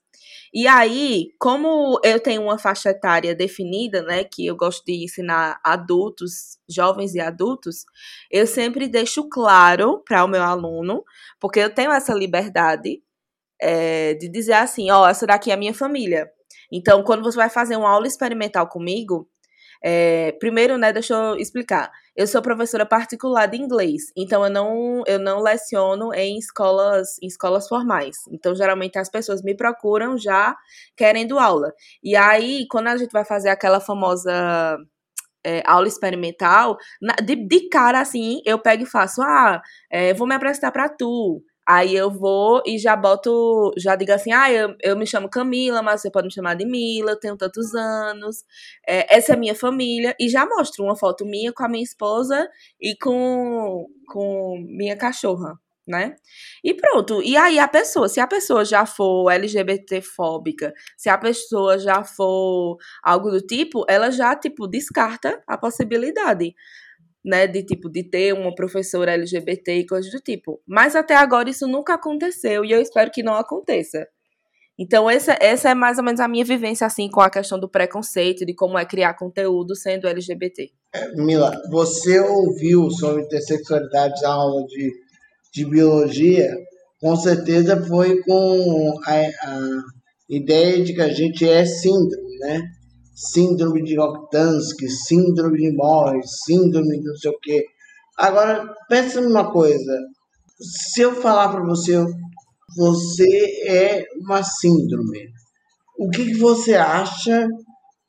E 0.52 0.66
aí, 0.66 1.28
como 1.38 2.00
eu 2.04 2.18
tenho 2.20 2.42
uma 2.42 2.58
faixa 2.58 2.90
etária 2.90 3.34
definida, 3.34 4.02
né, 4.02 4.24
que 4.24 4.46
eu 4.46 4.56
gosto 4.56 4.84
de 4.84 5.04
ensinar 5.04 5.60
adultos, 5.62 6.58
jovens 6.68 7.14
e 7.14 7.20
adultos, 7.20 7.84
eu 8.30 8.46
sempre 8.46 8.88
deixo 8.88 9.28
claro 9.28 10.02
para 10.06 10.24
o 10.24 10.28
meu 10.28 10.42
aluno, 10.42 11.04
porque 11.40 11.60
eu 11.60 11.72
tenho 11.74 11.92
essa 11.92 12.14
liberdade 12.14 13.02
é, 13.60 14.14
de 14.14 14.28
dizer 14.28 14.54
assim, 14.54 14.90
ó, 14.90 15.02
oh, 15.02 15.06
essa 15.06 15.26
daqui 15.26 15.50
é 15.50 15.54
a 15.54 15.58
minha 15.58 15.74
família. 15.74 16.30
Então, 16.72 17.02
quando 17.04 17.22
você 17.22 17.36
vai 17.36 17.50
fazer 17.50 17.76
uma 17.76 17.90
aula 17.90 18.06
experimental 18.06 18.68
comigo, 18.68 19.28
é, 19.82 20.32
primeiro, 20.40 20.76
né, 20.78 20.92
deixa 20.92 21.14
eu 21.14 21.36
explicar. 21.36 21.90
Eu 22.16 22.26
sou 22.26 22.40
professora 22.40 22.86
particular 22.86 23.46
de 23.46 23.58
inglês, 23.58 24.12
então 24.16 24.44
eu 24.44 24.50
não, 24.50 25.02
eu 25.06 25.18
não 25.18 25.40
leciono 25.40 26.14
em 26.14 26.38
escolas, 26.38 27.18
em 27.22 27.26
escolas 27.26 27.68
formais. 27.68 28.16
Então, 28.30 28.54
geralmente 28.54 28.98
as 28.98 29.10
pessoas 29.10 29.42
me 29.42 29.54
procuram 29.54 30.16
já 30.16 30.56
querendo 30.96 31.38
aula. 31.38 31.72
E 32.02 32.16
aí, 32.16 32.66
quando 32.70 32.88
a 32.88 32.96
gente 32.96 33.12
vai 33.12 33.24
fazer 33.24 33.50
aquela 33.50 33.80
famosa 33.80 34.78
é, 35.44 35.62
aula 35.64 35.86
experimental, 35.86 36.76
de, 37.24 37.36
de 37.36 37.68
cara 37.68 38.00
assim, 38.00 38.40
eu 38.44 38.58
pego 38.58 38.82
e 38.82 38.86
faço, 38.86 39.22
ah, 39.22 39.62
é, 39.90 40.12
vou 40.14 40.26
me 40.26 40.34
apresentar 40.34 40.72
para 40.72 40.88
tu. 40.88 41.42
Aí 41.68 41.94
eu 41.96 42.10
vou 42.10 42.62
e 42.66 42.78
já 42.78 42.94
boto, 42.94 43.72
já 43.76 43.96
digo 43.96 44.12
assim, 44.12 44.32
ah, 44.32 44.50
eu, 44.52 44.74
eu 44.82 44.96
me 44.96 45.06
chamo 45.06 45.28
Camila, 45.28 45.82
mas 45.82 46.00
você 46.00 46.10
pode 46.10 46.26
me 46.26 46.32
chamar 46.32 46.54
de 46.54 46.64
Mila, 46.64 47.18
tenho 47.18 47.36
tantos 47.36 47.74
anos, 47.74 48.44
é, 48.86 49.16
essa 49.16 49.32
é 49.32 49.34
a 49.34 49.38
minha 49.38 49.54
família, 49.54 50.14
e 50.20 50.28
já 50.28 50.46
mostro 50.46 50.84
uma 50.84 50.96
foto 50.96 51.24
minha 51.26 51.52
com 51.52 51.64
a 51.64 51.68
minha 51.68 51.82
esposa 51.82 52.48
e 52.80 52.96
com, 52.96 53.86
com 54.08 54.64
minha 54.68 54.96
cachorra, 54.96 55.58
né? 55.86 56.14
E 56.62 56.72
pronto. 56.74 57.22
E 57.22 57.36
aí 57.36 57.58
a 57.58 57.66
pessoa, 57.68 58.08
se 58.08 58.20
a 58.20 58.26
pessoa 58.26 58.64
já 58.64 58.86
for 58.86 59.30
LGBTfóbica, 59.30 60.72
se 60.96 61.08
a 61.08 61.18
pessoa 61.18 61.78
já 61.78 62.04
for 62.04 62.76
algo 63.02 63.30
do 63.30 63.40
tipo, 63.40 63.84
ela 63.88 64.10
já, 64.10 64.34
tipo, 64.36 64.66
descarta 64.68 65.42
a 65.46 65.58
possibilidade 65.58 66.54
né, 67.26 67.48
de 67.48 67.64
tipo 67.64 67.90
de 67.90 68.04
ter 68.04 68.32
uma 68.32 68.54
professora 68.54 69.12
LGBT 69.14 69.80
e 69.80 69.86
coisas 69.86 70.12
do 70.12 70.20
tipo. 70.20 70.62
Mas 70.64 70.94
até 70.94 71.16
agora 71.16 71.50
isso 71.50 71.66
nunca 71.66 71.94
aconteceu 71.94 72.64
e 72.64 72.70
eu 72.70 72.80
espero 72.80 73.10
que 73.10 73.20
não 73.20 73.34
aconteça. 73.34 74.06
Então 74.78 75.10
essa, 75.10 75.36
essa 75.40 75.70
é 75.70 75.74
mais 75.74 75.98
ou 75.98 76.04
menos 76.04 76.20
a 76.20 76.28
minha 76.28 76.44
vivência 76.44 76.86
assim 76.86 77.10
com 77.10 77.20
a 77.20 77.28
questão 77.28 77.58
do 77.58 77.68
preconceito 77.68 78.46
de 78.46 78.54
como 78.54 78.78
é 78.78 78.84
criar 78.84 79.14
conteúdo 79.14 79.74
sendo 79.74 80.06
LGBT. 80.06 80.70
É, 80.94 81.12
Mila, 81.16 81.50
você 81.68 82.20
ouviu 82.20 82.88
sobre 82.92 83.22
intersexualidade 83.22 84.22
na 84.22 84.32
aula 84.32 84.64
de, 84.66 84.92
de 85.52 85.64
biologia? 85.68 86.48
Com 87.00 87.16
certeza 87.16 87.82
foi 87.86 88.22
com 88.22 89.00
a, 89.04 89.12
a 89.12 89.60
ideia 90.30 90.84
de 90.84 90.94
que 90.94 91.02
a 91.02 91.08
gente 91.08 91.48
é 91.48 91.64
síndrome, 91.64 92.38
né? 92.38 92.62
Síndrome 93.16 93.82
de 93.82 93.96
Roktansky, 93.96 94.88
síndrome 94.90 95.58
de 95.58 95.74
Morris, 95.74 96.26
síndrome 96.44 97.00
de 97.00 97.04
não 97.04 97.16
sei 97.16 97.30
o 97.30 97.38
quê. 97.40 97.64
Agora, 98.18 98.74
pensa 98.88 99.20
numa 99.20 99.50
coisa. 99.50 99.98
Se 100.60 101.00
eu 101.00 101.14
falar 101.16 101.48
para 101.48 101.64
você, 101.64 102.04
você 102.76 103.66
é 103.66 104.04
uma 104.20 104.42
síndrome, 104.42 105.30
o 105.98 106.10
que, 106.10 106.26
que 106.26 106.38
você 106.38 106.74
acha 106.74 107.48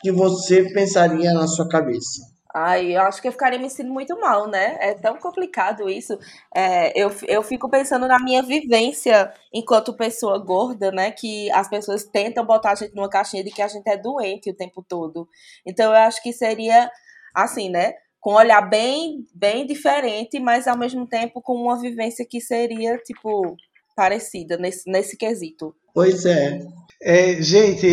que 0.01 0.11
você 0.11 0.63
pensaria 0.73 1.33
na 1.33 1.47
sua 1.47 1.67
cabeça? 1.69 2.21
Ai, 2.59 2.97
eu 2.97 3.01
acho 3.01 3.21
que 3.21 3.27
eu 3.27 3.31
ficaria 3.31 3.59
me 3.59 3.69
sentindo 3.69 3.93
muito 3.93 4.19
mal, 4.19 4.47
né? 4.47 4.77
É 4.79 4.95
tão 4.95 5.15
complicado 5.19 5.87
isso. 5.87 6.17
É, 6.55 6.91
eu, 6.99 7.11
eu 7.27 7.43
fico 7.43 7.69
pensando 7.69 8.07
na 8.07 8.17
minha 8.17 8.41
vivência 8.41 9.31
enquanto 9.53 9.95
pessoa 9.95 10.39
gorda, 10.39 10.91
né? 10.91 11.11
Que 11.11 11.51
as 11.51 11.69
pessoas 11.69 12.03
tentam 12.03 12.43
botar 12.43 12.71
a 12.71 12.75
gente 12.75 12.95
numa 12.95 13.09
caixinha 13.09 13.43
de 13.43 13.51
que 13.51 13.61
a 13.61 13.67
gente 13.67 13.87
é 13.87 13.95
doente 13.95 14.49
o 14.49 14.55
tempo 14.55 14.83
todo. 14.87 15.29
Então 15.67 15.91
eu 15.91 15.99
acho 15.99 16.21
que 16.23 16.33
seria 16.33 16.89
assim, 17.31 17.69
né? 17.69 17.93
Com 18.19 18.31
um 18.31 18.37
olhar 18.37 18.61
bem, 18.61 19.23
bem 19.35 19.63
diferente, 19.63 20.39
mas 20.39 20.67
ao 20.67 20.77
mesmo 20.77 21.05
tempo 21.05 21.39
com 21.43 21.53
uma 21.53 21.79
vivência 21.79 22.25
que 22.27 22.41
seria, 22.41 22.97
tipo, 22.97 23.55
parecida 23.95 24.57
nesse, 24.57 24.89
nesse 24.89 25.15
quesito. 25.15 25.75
Pois 25.93 26.25
é. 26.25 26.59
É, 27.03 27.39
gente, 27.39 27.85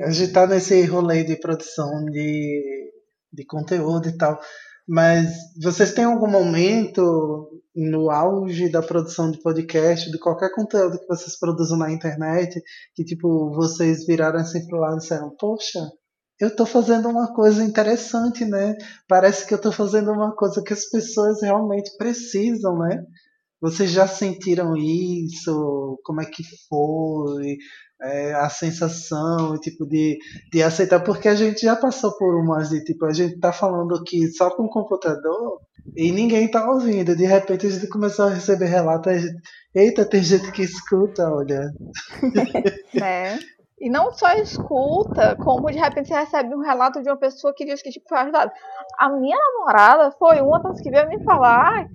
a 0.00 0.10
gente 0.10 0.32
tá 0.32 0.46
nesse 0.46 0.84
rolê 0.84 1.24
de 1.24 1.34
produção 1.34 2.04
de, 2.04 2.91
de 3.32 3.44
conteúdo 3.44 4.08
e 4.08 4.16
tal, 4.16 4.38
mas 4.86 5.30
vocês 5.62 5.92
têm 5.92 6.04
algum 6.04 6.28
momento 6.28 7.48
no 7.74 8.10
auge 8.10 8.68
da 8.68 8.82
produção 8.82 9.30
de 9.30 9.40
podcast, 9.40 10.10
de 10.10 10.18
qualquer 10.18 10.52
conteúdo 10.54 10.98
que 10.98 11.06
vocês 11.06 11.38
produzam 11.38 11.78
na 11.78 11.90
internet, 11.90 12.60
que 12.94 13.04
tipo, 13.04 13.50
vocês 13.54 14.04
viraram 14.04 14.40
assim 14.40 14.66
pro 14.66 14.78
lado 14.78 14.96
e 14.96 14.98
disseram, 14.98 15.34
poxa, 15.38 15.80
eu 16.40 16.54
tô 16.54 16.66
fazendo 16.66 17.08
uma 17.08 17.32
coisa 17.32 17.62
interessante, 17.62 18.44
né? 18.44 18.74
Parece 19.08 19.46
que 19.46 19.54
eu 19.54 19.60
tô 19.60 19.70
fazendo 19.70 20.10
uma 20.10 20.34
coisa 20.34 20.62
que 20.62 20.72
as 20.72 20.86
pessoas 20.90 21.40
realmente 21.40 21.96
precisam, 21.96 22.76
né? 22.78 23.04
Vocês 23.60 23.92
já 23.92 24.08
sentiram 24.08 24.76
isso? 24.76 26.00
Como 26.04 26.20
é 26.20 26.24
que 26.24 26.42
foi? 26.68 27.56
É, 28.04 28.34
a 28.34 28.48
sensação, 28.48 29.56
tipo, 29.60 29.86
de, 29.86 30.18
de 30.52 30.62
aceitar, 30.62 31.00
porque 31.00 31.28
a 31.28 31.36
gente 31.36 31.62
já 31.62 31.76
passou 31.76 32.16
por 32.16 32.34
umas 32.34 32.70
de 32.70 32.82
tipo, 32.82 33.04
a 33.06 33.12
gente 33.12 33.38
tá 33.38 33.52
falando 33.52 33.94
aqui 33.94 34.26
só 34.28 34.50
com 34.50 34.64
o 34.64 34.68
computador 34.68 35.60
e 35.96 36.10
ninguém 36.10 36.50
tá 36.50 36.68
ouvindo. 36.68 37.14
De 37.16 37.24
repente 37.24 37.66
a 37.66 37.70
gente 37.70 37.88
começou 37.88 38.26
a 38.26 38.30
receber 38.30 38.66
relatos, 38.66 39.22
eita, 39.74 40.04
tem 40.04 40.22
gente 40.22 40.50
que 40.50 40.62
escuta, 40.62 41.30
olha. 41.30 41.70
né? 42.92 43.38
E 43.80 43.90
não 43.90 44.12
só 44.12 44.32
escuta, 44.34 45.34
como 45.36 45.70
de 45.70 45.78
repente 45.78 46.08
você 46.08 46.14
recebe 46.14 46.54
um 46.54 46.60
relato 46.60 47.02
de 47.02 47.08
uma 47.08 47.16
pessoa 47.16 47.52
que 47.52 47.64
diz 47.64 47.82
que 47.82 47.90
tipo, 47.90 48.08
foi 48.08 48.18
ajudada. 48.18 48.52
A 48.96 49.08
minha 49.08 49.36
namorada 49.36 50.12
foi 50.12 50.40
uma 50.40 50.60
das 50.60 50.80
que 50.80 50.88
veio 50.88 51.08
me 51.08 51.22
falar 51.24 51.88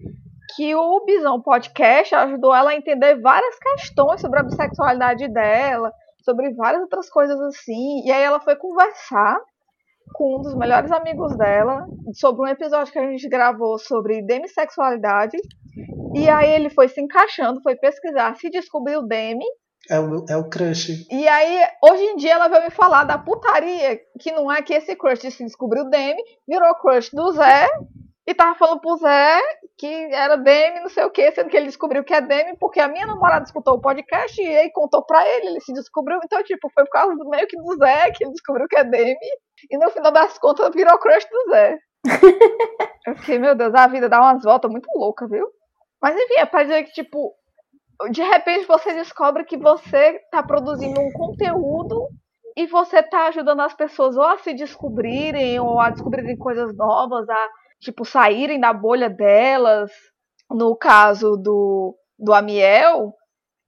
que 0.57 0.73
o 0.75 1.05
Bisão 1.05 1.39
Podcast 1.39 2.15
ajudou 2.15 2.53
ela 2.53 2.71
a 2.71 2.75
entender 2.75 3.21
várias 3.21 3.59
questões 3.59 4.19
sobre 4.19 4.39
a 4.39 4.43
bissexualidade 4.43 5.27
dela, 5.27 5.93
sobre 6.25 6.51
várias 6.55 6.81
outras 6.81 7.07
coisas 7.11 7.39
assim. 7.41 8.03
E 8.03 8.11
aí 8.11 8.23
ela 8.23 8.39
foi 8.39 8.55
conversar 8.55 9.39
com 10.13 10.39
um 10.39 10.41
dos 10.41 10.55
melhores 10.55 10.91
amigos 10.91 11.37
dela 11.37 11.85
sobre 12.13 12.41
um 12.41 12.47
episódio 12.47 12.91
que 12.91 12.97
a 12.97 13.07
gente 13.07 13.29
gravou 13.29 13.77
sobre 13.77 14.23
demissexualidade. 14.23 15.37
E 16.15 16.27
aí 16.27 16.49
ele 16.49 16.71
foi 16.71 16.87
se 16.87 16.99
encaixando, 16.99 17.61
foi 17.61 17.75
pesquisar, 17.75 18.35
se 18.35 18.49
descobriu 18.49 19.05
demi. 19.05 19.45
É 19.87 19.99
o, 19.99 20.25
é 20.27 20.35
o 20.35 20.49
crush. 20.49 21.05
E 21.11 21.27
aí, 21.27 21.61
hoje 21.83 22.03
em 22.03 22.15
dia, 22.15 22.33
ela 22.33 22.47
veio 22.47 22.63
me 22.63 22.71
falar 22.71 23.03
da 23.03 23.17
putaria, 23.17 23.99
que 24.19 24.31
não 24.31 24.51
é 24.51 24.63
que 24.63 24.73
esse 24.73 24.95
crush 24.95 25.31
se 25.31 25.43
descobriu 25.43 25.87
demi, 25.87 26.21
virou 26.47 26.73
crush 26.75 27.11
do 27.13 27.31
Zé, 27.33 27.69
e 28.27 28.33
tava 28.35 28.55
falando 28.55 28.81
pro 28.81 28.97
Zé 28.97 29.41
que 29.77 29.87
era 29.87 30.35
Demi, 30.35 30.81
não 30.81 30.89
sei 30.89 31.05
o 31.05 31.09
que, 31.09 31.31
sendo 31.31 31.49
que 31.49 31.55
ele 31.55 31.67
descobriu 31.67 32.03
que 32.03 32.13
é 32.13 32.19
Demi, 32.19 32.57
porque 32.59 32.79
a 32.79 32.87
minha 32.87 33.05
namorada 33.05 33.45
escutou 33.45 33.75
o 33.75 33.81
podcast 33.81 34.41
e 34.41 34.57
aí 34.57 34.71
contou 34.71 35.05
pra 35.05 35.25
ele, 35.25 35.47
ele 35.47 35.61
se 35.61 35.71
descobriu. 35.71 36.19
Então, 36.23 36.43
tipo, 36.43 36.69
foi 36.73 36.83
por 36.83 36.91
causa 36.91 37.15
do 37.15 37.29
meio 37.29 37.47
que 37.47 37.55
do 37.55 37.75
Zé 37.77 38.11
que 38.11 38.23
ele 38.23 38.31
descobriu 38.31 38.67
que 38.67 38.77
é 38.77 38.83
Demi. 38.83 39.15
E 39.69 39.77
no 39.77 39.89
final 39.91 40.11
das 40.11 40.37
contas 40.39 40.73
virou 40.73 40.97
crush 40.97 41.27
do 41.29 41.51
Zé. 41.51 41.77
Eu 43.07 43.15
fiquei, 43.17 43.39
meu 43.39 43.55
Deus, 43.55 43.73
a 43.73 43.87
vida 43.87 44.09
dá 44.09 44.19
umas 44.19 44.43
voltas 44.43 44.69
muito 44.69 44.89
loucas, 44.95 45.29
viu? 45.29 45.47
Mas 46.01 46.15
enfim, 46.15 46.35
é 46.37 46.45
pra 46.45 46.63
dizer 46.63 46.83
que, 46.83 46.93
tipo, 46.93 47.33
de 48.11 48.23
repente 48.23 48.65
você 48.65 48.93
descobre 48.93 49.45
que 49.45 49.57
você 49.57 50.19
tá 50.31 50.43
produzindo 50.43 50.99
um 50.99 51.11
conteúdo 51.11 52.07
e 52.57 52.65
você 52.65 53.01
tá 53.03 53.27
ajudando 53.27 53.61
as 53.61 53.73
pessoas 53.73 54.17
ou 54.17 54.23
a 54.23 54.37
se 54.39 54.53
descobrirem, 54.53 55.59
ou 55.59 55.79
a 55.79 55.91
descobrirem 55.91 56.35
coisas 56.35 56.75
novas, 56.75 57.29
a 57.29 57.49
tipo, 57.79 58.05
saírem 58.05 58.59
da 58.59 58.73
bolha 58.73 59.09
delas. 59.09 59.91
No 60.49 60.75
caso 60.75 61.35
do, 61.35 61.95
do 62.17 62.33
Amiel, 62.33 63.13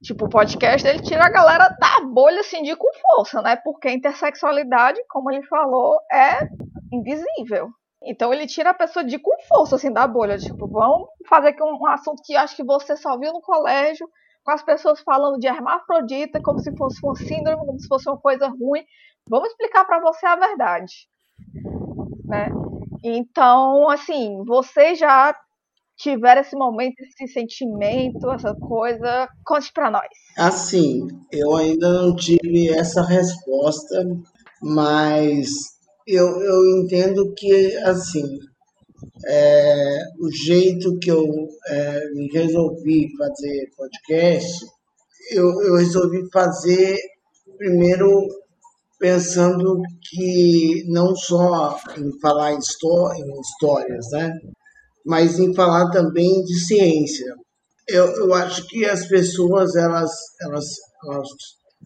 tipo, 0.02 0.24
o 0.24 0.30
podcast 0.30 0.86
ele 0.86 1.02
tira 1.02 1.26
a 1.26 1.30
galera 1.30 1.68
da 1.68 2.00
bolha, 2.06 2.40
assim, 2.40 2.62
de 2.62 2.74
com 2.74 2.88
força, 3.00 3.42
né? 3.42 3.56
Porque 3.56 3.88
a 3.88 3.92
intersexualidade, 3.92 4.98
como 5.08 5.30
ele 5.30 5.42
falou, 5.42 6.00
é 6.10 6.48
invisível. 6.92 7.68
Então 8.02 8.32
ele 8.32 8.46
tira 8.46 8.70
a 8.70 8.74
pessoa 8.74 9.04
de 9.04 9.18
com 9.18 9.36
força, 9.46 9.76
assim, 9.76 9.92
da 9.92 10.06
bolha. 10.06 10.38
Tipo, 10.38 10.66
vamos 10.66 11.08
fazer 11.28 11.48
aqui 11.48 11.62
um, 11.62 11.86
assunto 11.86 12.22
que 12.24 12.34
acho 12.34 12.56
que 12.56 12.64
você 12.64 12.96
só 12.96 13.18
viu 13.18 13.32
no 13.32 13.42
colégio, 13.42 14.08
com 14.42 14.52
as 14.52 14.62
pessoas 14.62 15.00
falando 15.00 15.38
de 15.38 15.46
hermafrodita 15.46 16.40
como 16.42 16.60
se 16.60 16.74
fosse 16.76 16.98
uma 17.04 17.14
síndrome, 17.14 17.66
como 17.66 17.78
se 17.78 17.86
fosse 17.86 18.08
uma 18.08 18.18
coisa 18.18 18.48
ruim. 18.48 18.82
Vamos 19.28 19.50
explicar 19.50 19.84
para 19.84 20.00
você 20.00 20.24
a 20.24 20.34
verdade, 20.34 20.94
né? 22.24 22.48
Então, 23.02 23.88
assim, 23.88 24.42
vocês 24.46 24.98
já 24.98 25.34
tiveram 25.96 26.40
esse 26.40 26.56
momento, 26.56 26.94
esse 27.00 27.32
sentimento, 27.32 28.30
essa 28.30 28.54
coisa? 28.54 29.28
Conte 29.44 29.72
para 29.72 29.90
nós. 29.90 30.08
Assim, 30.36 31.06
eu 31.30 31.54
ainda 31.54 31.92
não 31.92 32.16
tive 32.16 32.70
essa 32.70 33.02
resposta, 33.02 34.04
mas 34.62 35.48
eu, 36.06 36.26
eu 36.42 36.78
entendo 36.78 37.32
que, 37.36 37.76
assim, 37.78 38.38
é, 39.26 39.98
o 40.18 40.30
jeito 40.30 40.98
que 40.98 41.10
eu 41.10 41.26
é, 41.68 42.00
resolvi 42.32 43.08
fazer 43.16 43.70
podcast, 43.76 44.66
eu, 45.32 45.46
eu 45.62 45.76
resolvi 45.76 46.28
fazer 46.32 46.98
primeiro 47.58 48.26
pensando 49.00 49.80
que 50.10 50.84
não 50.88 51.16
só 51.16 51.76
em 51.96 52.20
falar 52.20 52.52
em, 52.52 52.56
em 52.56 53.40
histórias, 53.40 54.06
né? 54.12 54.30
mas 55.06 55.38
em 55.38 55.54
falar 55.54 55.90
também 55.90 56.44
de 56.44 56.66
ciência. 56.66 57.34
Eu, 57.88 58.06
eu 58.16 58.34
acho 58.34 58.66
que 58.68 58.84
as 58.84 59.06
pessoas 59.06 59.74
elas, 59.74 60.12
elas, 60.42 60.66
elas 61.10 61.28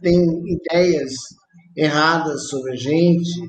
têm 0.02 0.26
ideias 0.52 1.12
erradas 1.76 2.48
sobre 2.48 2.72
a 2.72 2.76
gente 2.76 3.40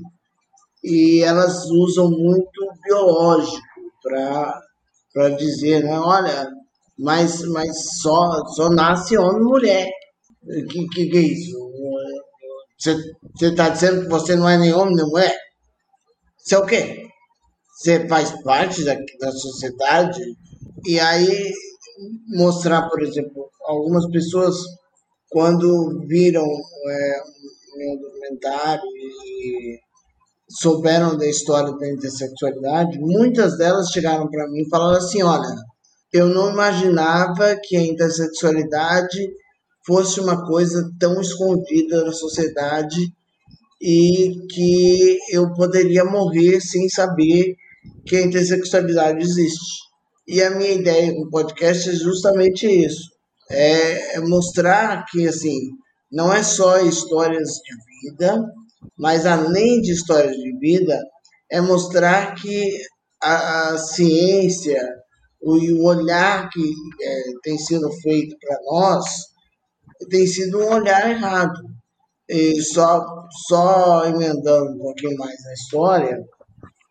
e 0.84 1.22
elas 1.22 1.66
usam 1.72 2.10
muito 2.10 2.72
biológico 2.84 3.66
para 4.04 5.30
dizer, 5.32 5.84
né? 5.84 5.98
olha, 5.98 6.48
mas, 6.98 7.42
mas 7.50 7.76
só, 8.02 8.46
só 8.56 8.70
nasce 8.70 9.18
homem 9.18 9.42
e 9.42 9.44
mulher. 9.44 9.90
O 10.44 10.68
que, 10.68 10.88
que, 10.90 11.08
que 11.08 11.18
é 11.18 11.22
isso? 11.22 11.55
Você 12.94 13.48
está 13.48 13.70
dizendo 13.70 14.04
que 14.04 14.10
você 14.10 14.36
não 14.36 14.48
é 14.48 14.56
homem 14.74 14.96
nem 14.96 15.06
mulher? 15.06 15.36
Você 16.38 16.56
é 16.56 16.60
o 16.60 16.66
quê? 16.66 17.08
Você 17.76 18.08
faz 18.08 18.32
parte 18.44 18.84
da, 18.84 18.96
da 19.20 19.32
sociedade? 19.32 20.22
E 20.86 21.00
aí 21.00 21.52
mostrar, 22.28 22.88
por 22.90 23.02
exemplo, 23.02 23.50
algumas 23.66 24.06
pessoas 24.12 24.56
quando 25.30 26.06
viram 26.08 26.44
é, 26.44 27.18
meu 27.78 28.00
documentário 28.00 28.84
e 28.86 29.80
souberam 30.50 31.18
da 31.18 31.26
história 31.26 31.74
da 31.74 31.90
intersexualidade, 31.90 33.00
muitas 33.00 33.58
delas 33.58 33.90
chegaram 33.90 34.30
para 34.30 34.48
mim 34.48 34.62
e 34.62 34.70
falaram 34.70 34.98
assim, 34.98 35.24
olha, 35.24 35.50
eu 36.14 36.28
não 36.28 36.52
imaginava 36.52 37.56
que 37.64 37.76
a 37.76 37.82
intersexualidade 37.82 39.28
fosse 39.86 40.20
uma 40.20 40.46
coisa 40.46 40.90
tão 41.00 41.22
escondida 41.22 42.04
na 42.04 42.12
sociedade 42.12 43.14
e 43.82 44.48
que 44.50 45.18
eu 45.32 45.54
poderia 45.54 46.04
morrer 46.04 46.60
sem 46.62 46.90
saber 46.90 47.56
que 48.06 48.16
a 48.16 48.22
intersexualidade 48.22 49.22
existe. 49.22 49.86
E 50.28 50.42
a 50.42 50.50
minha 50.50 50.72
ideia 50.72 51.14
com 51.14 51.22
o 51.22 51.30
podcast 51.30 51.90
é 51.90 51.94
justamente 51.94 52.66
isso, 52.66 53.12
é, 53.50 54.16
é 54.16 54.20
mostrar 54.22 55.06
que 55.06 55.28
assim 55.28 55.70
não 56.12 56.34
é 56.34 56.42
só 56.42 56.80
histórias 56.80 57.50
de 57.50 58.10
vida, 58.10 58.44
mas 58.98 59.26
além 59.26 59.82
de 59.82 59.92
histórias 59.92 60.36
de 60.36 60.58
vida, 60.58 61.00
é 61.52 61.62
mostrar 61.62 62.34
que 62.36 62.82
a, 63.22 63.70
a 63.70 63.78
ciência 63.78 64.82
o, 65.42 65.54
o 65.54 65.86
olhar 65.86 66.50
que 66.50 66.62
é, 67.02 67.24
tem 67.44 67.58
sido 67.58 67.92
feito 68.02 68.36
para 68.40 68.58
nós 68.66 69.06
tem 70.10 70.26
sido 70.28 70.60
um 70.60 70.74
olhar 70.74 71.10
errado. 71.10 71.60
E 72.28 72.62
só, 72.62 73.06
só 73.48 74.06
emendando 74.06 74.72
um 74.72 74.80
pouquinho 74.80 75.16
mais 75.18 75.36
na 75.44 75.54
história, 75.54 76.18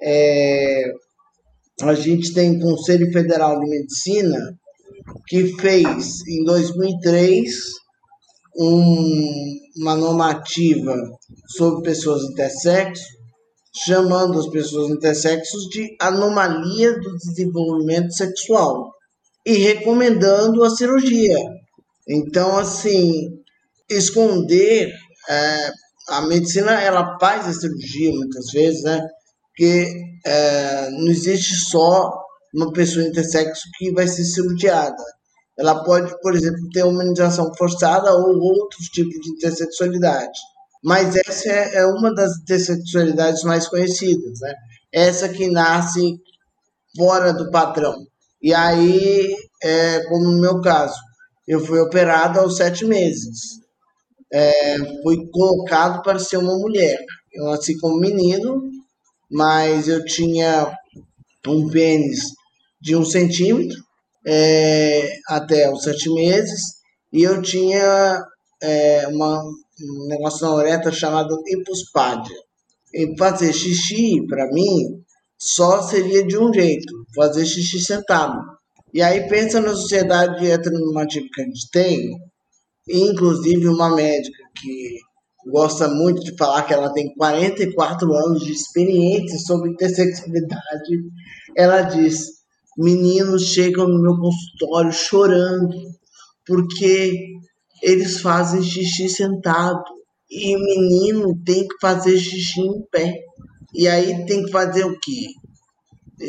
é, 0.01 0.93
a 1.83 1.95
gente 1.95 2.33
tem 2.33 2.57
o 2.57 2.61
Conselho 2.61 3.11
Federal 3.13 3.59
de 3.59 3.69
Medicina 3.69 4.39
que 5.27 5.57
fez 5.61 6.21
em 6.29 6.45
2003 6.45 7.51
um, 8.57 9.57
uma 9.77 9.97
normativa 9.97 10.95
sobre 11.49 11.83
pessoas 11.83 12.23
intersexo 12.23 13.03
chamando 13.77 14.39
as 14.39 14.47
pessoas 14.49 14.91
intersexos 14.91 15.65
de 15.65 15.97
anomalia 16.01 16.99
do 17.01 17.17
desenvolvimento 17.17 18.13
sexual 18.13 18.93
e 19.45 19.55
recomendando 19.55 20.63
a 20.63 20.71
cirurgia. 20.71 21.37
Então, 22.09 22.59
assim, 22.59 23.43
esconder 23.89 24.93
é, 25.29 25.71
a 26.09 26.23
medicina 26.23 26.81
ela 26.81 27.19
faz 27.19 27.47
a 27.47 27.53
cirurgia 27.53 28.11
muitas 28.13 28.51
vezes, 28.53 28.83
né? 28.83 29.01
Porque 29.49 30.03
é, 30.27 30.91
não 30.91 31.09
existe 31.09 31.55
só 31.55 32.13
uma 32.55 32.73
pessoa 32.73 33.05
intersexo 33.05 33.63
que 33.77 33.93
vai 33.93 34.07
ser 34.07 34.25
cirurgiada. 34.25 35.03
Ela 35.59 35.85
pode, 35.85 36.13
por 36.21 36.35
exemplo, 36.35 36.69
ter 36.73 36.85
humanização 36.85 37.51
forçada 37.57 38.13
ou 38.13 38.39
outros 38.39 38.87
tipos 38.89 39.15
de 39.21 39.31
intersexualidade. 39.31 40.39
Mas 40.83 41.17
essa 41.17 41.49
é, 41.49 41.77
é 41.77 41.87
uma 41.87 42.13
das 42.15 42.37
intersexualidades 42.39 43.43
mais 43.45 43.67
conhecidas, 43.69 44.41
né? 44.41 44.55
Essa 44.93 45.29
que 45.29 45.49
nasce 45.49 46.19
fora 46.97 47.33
do 47.33 47.51
padrão. 47.51 47.95
E 48.43 48.53
aí, 48.53 49.35
é, 49.63 50.01
como 50.05 50.25
no 50.25 50.41
meu 50.41 50.61
caso, 50.61 50.95
eu 51.47 51.61
fui 51.61 51.79
operado 51.81 52.41
aos 52.41 52.57
sete 52.57 52.85
meses. 52.85 53.61
É, 54.33 54.77
fui 55.03 55.29
colocado 55.31 56.03
para 56.03 56.19
ser 56.19 56.39
uma 56.39 56.57
mulher. 56.59 56.99
Eu 57.33 57.45
nasci 57.45 57.79
como 57.79 57.99
menino, 57.99 58.63
mas 59.31 59.89
eu 59.89 60.05
tinha 60.05 60.77
um 61.47 61.69
pênis 61.69 62.33
de 62.81 62.97
um 62.97 63.05
centímetro 63.05 63.77
é, 64.27 65.19
até 65.29 65.71
os 65.71 65.83
sete 65.83 66.13
meses 66.13 66.61
e 67.13 67.23
eu 67.23 67.43
tinha 67.43 68.25
é, 68.63 69.07
uma, 69.09 69.43
um 69.43 70.09
negócio 70.09 70.47
na 70.47 70.55
uretra 70.55 70.91
chamado 70.91 71.41
hipospádia. 71.47 72.37
E 72.93 73.17
fazer 73.19 73.53
xixi, 73.53 74.25
para 74.29 74.47
mim, 74.53 75.03
só 75.39 75.83
seria 75.83 76.25
de 76.25 76.39
um 76.39 76.53
jeito, 76.53 76.93
fazer 77.15 77.45
xixi 77.45 77.81
sentado. 77.81 78.41
E 78.95 79.03
aí 79.03 79.29
pensa 79.29 79.61
na 79.61 79.75
sociedade 79.75 80.47
heteronormativa 80.47 81.27
que 81.35 81.43
a 81.43 81.45
gente 81.45 81.69
tem, 81.73 82.17
inclusive 82.89 83.67
uma 83.67 83.95
médica 83.95 84.39
que 84.57 84.99
gosta 85.51 85.89
muito 85.89 86.23
de 86.23 86.37
falar 86.37 86.63
que 86.63 86.73
ela 86.73 86.93
tem 86.93 87.13
44 87.15 88.15
anos 88.15 88.45
de 88.45 88.53
experiência 88.53 89.39
sobre 89.41 89.71
intersexualidade, 89.71 90.97
ela 91.57 91.83
diz: 91.83 92.27
meninos 92.79 93.49
chegam 93.49 93.89
no 93.89 94.01
meu 94.01 94.17
consultório 94.17 94.93
chorando 94.93 95.77
porque 96.47 97.19
eles 97.83 98.21
fazem 98.21 98.63
xixi 98.63 99.09
sentado 99.09 99.83
e 100.31 100.57
menino 100.57 101.39
tem 101.45 101.67
que 101.67 101.75
fazer 101.81 102.17
xixi 102.17 102.61
em 102.61 102.83
pé. 102.91 103.15
E 103.75 103.89
aí 103.89 104.25
tem 104.27 104.45
que 104.45 104.51
fazer 104.51 104.85
o 104.85 104.99
quê? 105.01 105.27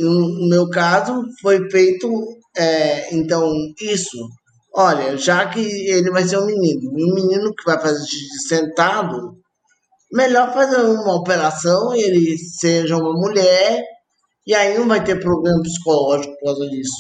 No 0.01 0.49
meu 0.49 0.67
caso, 0.69 1.23
foi 1.41 1.69
feito, 1.69 2.07
é, 2.57 3.15
então, 3.15 3.51
isso. 3.81 4.17
Olha, 4.73 5.17
já 5.17 5.47
que 5.47 5.59
ele 5.59 6.11
vai 6.11 6.23
ser 6.23 6.37
um 6.37 6.45
menino, 6.45 6.91
um 6.91 7.15
menino 7.15 7.53
que 7.55 7.63
vai 7.65 7.79
fazer 7.79 8.05
sentado, 8.47 9.37
melhor 10.11 10.53
fazer 10.53 10.81
uma 10.81 11.15
operação 11.15 11.95
ele 11.95 12.37
seja 12.37 12.97
uma 12.97 13.13
mulher, 13.13 13.81
e 14.45 14.53
aí 14.53 14.77
não 14.77 14.87
vai 14.87 15.03
ter 15.03 15.19
problema 15.19 15.61
psicológico 15.61 16.33
por 16.39 16.45
causa 16.45 16.69
disso. 16.69 16.95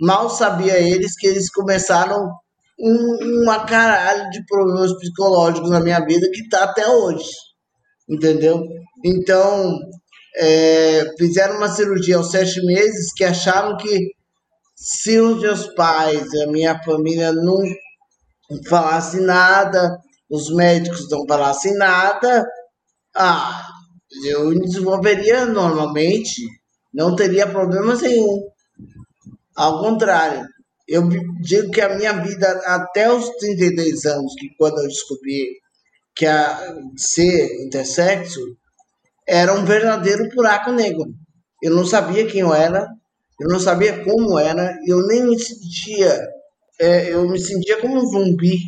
Mal 0.00 0.28
sabia 0.30 0.78
eles 0.78 1.16
que 1.16 1.26
eles 1.26 1.50
começaram 1.50 2.30
um, 2.78 3.42
uma 3.42 3.64
caralho 3.64 4.28
de 4.30 4.44
problemas 4.46 4.92
psicológicos 4.98 5.70
na 5.70 5.80
minha 5.80 6.00
vida 6.04 6.28
que 6.32 6.48
tá 6.48 6.64
até 6.64 6.86
hoje. 6.86 7.30
Entendeu? 8.08 8.62
Então, 9.04 9.78
é, 10.36 11.06
fizeram 11.18 11.56
uma 11.56 11.68
cirurgia 11.68 12.16
aos 12.16 12.30
sete 12.30 12.64
meses 12.66 13.12
que 13.14 13.24
acharam 13.24 13.76
que 13.76 14.13
se 14.84 15.18
os 15.18 15.40
meus 15.40 15.66
pais, 15.74 16.28
a 16.42 16.46
minha 16.46 16.78
família 16.82 17.32
não 17.32 17.56
falassem 18.68 19.22
nada, 19.22 19.98
os 20.28 20.54
médicos 20.54 21.08
não 21.08 21.26
falassem 21.26 21.74
nada, 21.74 22.46
ah, 23.16 23.66
eu 24.26 24.50
desenvolveria 24.60 25.46
normalmente, 25.46 26.42
não 26.92 27.16
teria 27.16 27.46
problemas 27.46 28.02
nenhum. 28.02 28.42
Ao 29.56 29.80
contrário, 29.80 30.46
eu 30.86 31.08
digo 31.40 31.70
que 31.70 31.80
a 31.80 31.96
minha 31.96 32.12
vida 32.22 32.46
até 32.66 33.10
os 33.10 33.30
32 33.38 34.04
anos, 34.04 34.34
que 34.34 34.50
quando 34.58 34.80
eu 34.80 34.88
descobri 34.88 35.48
que 36.14 36.26
a 36.26 36.76
ser 36.94 37.64
intersexo 37.64 38.40
era 39.26 39.54
um 39.54 39.64
verdadeiro 39.64 40.28
buraco 40.28 40.70
negro. 40.72 41.06
Eu 41.62 41.74
não 41.74 41.86
sabia 41.86 42.26
quem 42.26 42.42
eu 42.42 42.52
era, 42.52 42.86
eu 43.40 43.48
não 43.48 43.58
sabia 43.58 44.04
como 44.04 44.38
era, 44.38 44.76
eu 44.86 45.06
nem 45.06 45.24
me 45.24 45.38
sentia, 45.38 46.28
é, 46.78 47.12
eu 47.12 47.28
me 47.28 47.38
sentia 47.38 47.80
como 47.80 47.96
um 47.96 48.06
zumbi, 48.06 48.58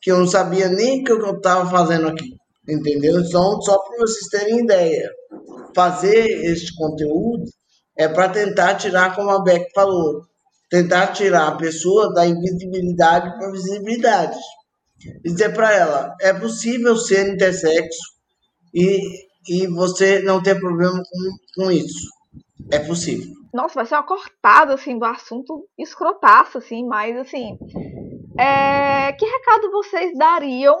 que 0.00 0.12
eu 0.12 0.18
não 0.18 0.26
sabia 0.26 0.68
nem 0.68 1.00
o 1.00 1.04
que 1.04 1.12
eu 1.12 1.36
estava 1.36 1.68
fazendo 1.68 2.08
aqui, 2.08 2.36
entendeu? 2.68 3.20
Então, 3.20 3.60
só 3.60 3.78
para 3.78 3.98
vocês 3.98 4.28
terem 4.30 4.60
ideia, 4.60 5.10
fazer 5.74 6.26
este 6.50 6.74
conteúdo 6.76 7.44
é 7.96 8.06
para 8.08 8.28
tentar 8.28 8.76
tirar, 8.76 9.14
como 9.16 9.30
a 9.30 9.42
Beck 9.42 9.72
falou, 9.74 10.22
tentar 10.70 11.08
tirar 11.08 11.48
a 11.48 11.56
pessoa 11.56 12.12
da 12.12 12.26
invisibilidade 12.26 13.36
para 13.36 13.50
visibilidade. 13.50 14.38
Dizer 15.24 15.52
para 15.52 15.72
ela, 15.74 16.16
é 16.20 16.32
possível 16.32 16.96
ser 16.96 17.32
intersexo 17.32 18.00
e, 18.74 19.00
e 19.48 19.66
você 19.66 20.20
não 20.20 20.42
ter 20.42 20.58
problema 20.60 21.02
com, 21.02 21.62
com 21.62 21.70
isso. 21.70 22.08
É 22.70 22.78
possível. 22.78 23.37
Nossa, 23.52 23.74
vai 23.74 23.86
ser 23.86 23.94
uma 23.94 24.02
cortada 24.02 24.74
assim 24.74 24.98
do 24.98 25.04
assunto 25.04 25.66
escrotaço, 25.78 26.58
assim, 26.58 26.86
mas 26.86 27.16
assim. 27.16 27.58
É... 28.38 29.12
Que 29.12 29.24
recado 29.24 29.70
vocês 29.70 30.16
dariam 30.16 30.76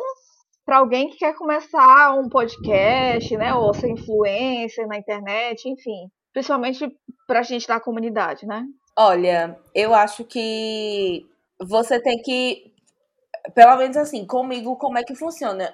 para 0.64 0.78
alguém 0.78 1.08
que 1.08 1.16
quer 1.16 1.34
começar 1.34 2.14
um 2.14 2.28
podcast, 2.28 3.36
né? 3.36 3.54
Ou 3.54 3.72
ser 3.72 3.88
influencer 3.88 4.86
na 4.86 4.98
internet, 4.98 5.68
enfim. 5.68 6.10
Principalmente 6.32 6.86
para 7.26 7.40
a 7.40 7.42
gente 7.42 7.66
da 7.66 7.80
comunidade, 7.80 8.46
né? 8.46 8.64
Olha, 8.96 9.58
eu 9.74 9.94
acho 9.94 10.24
que 10.24 11.24
você 11.60 12.00
tem 12.00 12.20
que, 12.20 12.72
pelo 13.54 13.76
menos 13.76 13.96
assim, 13.96 14.26
comigo, 14.26 14.76
como 14.76 14.98
é 14.98 15.04
que 15.04 15.14
funciona? 15.14 15.72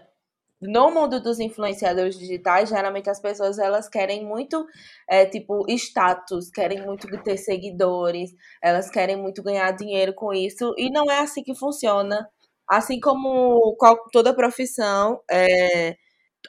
No 0.66 0.90
mundo 0.90 1.20
dos 1.20 1.40
influenciadores 1.40 2.18
digitais, 2.18 2.70
geralmente 2.70 3.10
as 3.10 3.20
pessoas 3.20 3.58
elas 3.58 3.86
querem 3.88 4.24
muito, 4.24 4.66
é, 5.08 5.26
tipo, 5.26 5.64
status, 5.68 6.50
querem 6.50 6.80
muito 6.86 7.06
ter 7.22 7.36
seguidores, 7.36 8.30
elas 8.62 8.88
querem 8.90 9.16
muito 9.16 9.42
ganhar 9.42 9.70
dinheiro 9.72 10.14
com 10.14 10.32
isso, 10.32 10.72
e 10.78 10.90
não 10.90 11.10
é 11.10 11.20
assim 11.20 11.42
que 11.42 11.54
funciona. 11.54 12.26
Assim 12.68 12.98
como 12.98 13.76
qual, 13.78 13.98
toda 14.10 14.32
profissão, 14.34 15.20
é, 15.30 15.96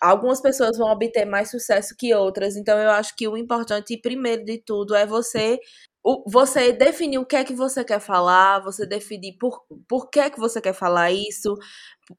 algumas 0.01 0.41
pessoas 0.41 0.77
vão 0.77 0.89
obter 0.91 1.25
mais 1.25 1.51
sucesso 1.51 1.95
que 1.97 2.13
outras. 2.15 2.55
Então, 2.57 2.77
eu 2.79 2.91
acho 2.91 3.15
que 3.17 3.27
o 3.27 3.37
importante, 3.37 3.97
primeiro 3.97 4.45
de 4.45 4.59
tudo, 4.59 4.95
é 4.95 5.05
você 5.07 5.59
você 6.27 6.73
definir 6.73 7.19
o 7.19 7.25
que 7.25 7.35
é 7.35 7.43
que 7.45 7.53
você 7.55 7.83
quer 7.85 7.99
falar, 8.01 8.61
você 8.61 8.85
definir 8.87 9.37
por, 9.39 9.61
por 9.89 10.09
que 10.09 10.19
é 10.19 10.29
que 10.29 10.39
você 10.39 10.61
quer 10.61 10.73
falar 10.73 11.11
isso, 11.11 11.55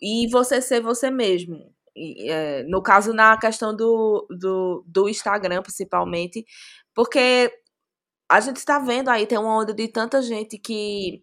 e 0.02 0.28
você 0.30 0.60
ser 0.62 0.80
você 0.82 1.10
mesmo. 1.10 1.75
É, 1.96 2.62
no 2.64 2.82
caso, 2.82 3.12
na 3.12 3.38
questão 3.38 3.74
do, 3.74 4.26
do, 4.30 4.84
do 4.86 5.08
Instagram, 5.08 5.62
principalmente, 5.62 6.44
porque 6.94 7.50
a 8.28 8.40
gente 8.40 8.56
está 8.58 8.78
vendo 8.78 9.08
aí, 9.08 9.26
tem 9.26 9.38
uma 9.38 9.58
onda 9.58 9.74
de 9.74 9.88
tanta 9.88 10.20
gente 10.22 10.58
que 10.58 11.22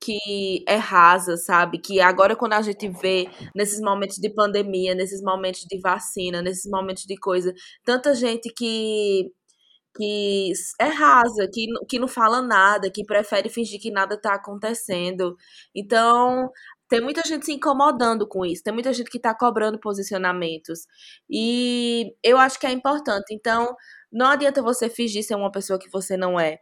que 0.00 0.62
é 0.68 0.76
rasa, 0.76 1.36
sabe? 1.36 1.78
Que 1.78 2.00
agora 2.00 2.36
quando 2.36 2.52
a 2.54 2.62
gente 2.62 2.88
vê 2.90 3.26
nesses 3.54 3.80
momentos 3.80 4.18
de 4.18 4.28
pandemia, 4.28 4.94
nesses 4.94 5.22
momentos 5.22 5.62
de 5.62 5.80
vacina, 5.80 6.42
nesses 6.42 6.70
momentos 6.70 7.04
de 7.04 7.16
coisa, 7.16 7.54
tanta 7.84 8.14
gente 8.14 8.50
que 8.52 9.32
que 9.96 10.52
é 10.80 10.86
rasa, 10.86 11.48
que, 11.52 11.66
que 11.88 11.98
não 12.00 12.08
fala 12.08 12.42
nada, 12.42 12.90
que 12.90 13.04
prefere 13.04 13.48
fingir 13.48 13.80
que 13.80 13.90
nada 13.92 14.20
tá 14.20 14.34
acontecendo. 14.34 15.36
Então, 15.74 16.50
tem 16.88 17.00
muita 17.00 17.22
gente 17.26 17.46
se 17.46 17.52
incomodando 17.52 18.26
com 18.26 18.44
isso, 18.44 18.62
tem 18.62 18.72
muita 18.72 18.92
gente 18.92 19.10
que 19.10 19.18
tá 19.18 19.34
cobrando 19.34 19.78
posicionamentos. 19.78 20.80
E 21.28 22.14
eu 22.22 22.38
acho 22.38 22.58
que 22.58 22.66
é 22.66 22.72
importante. 22.72 23.32
Então, 23.32 23.74
não 24.12 24.26
adianta 24.26 24.62
você 24.62 24.88
fingir 24.88 25.24
ser 25.24 25.34
uma 25.34 25.50
pessoa 25.50 25.78
que 25.78 25.90
você 25.90 26.16
não 26.16 26.38
é. 26.38 26.58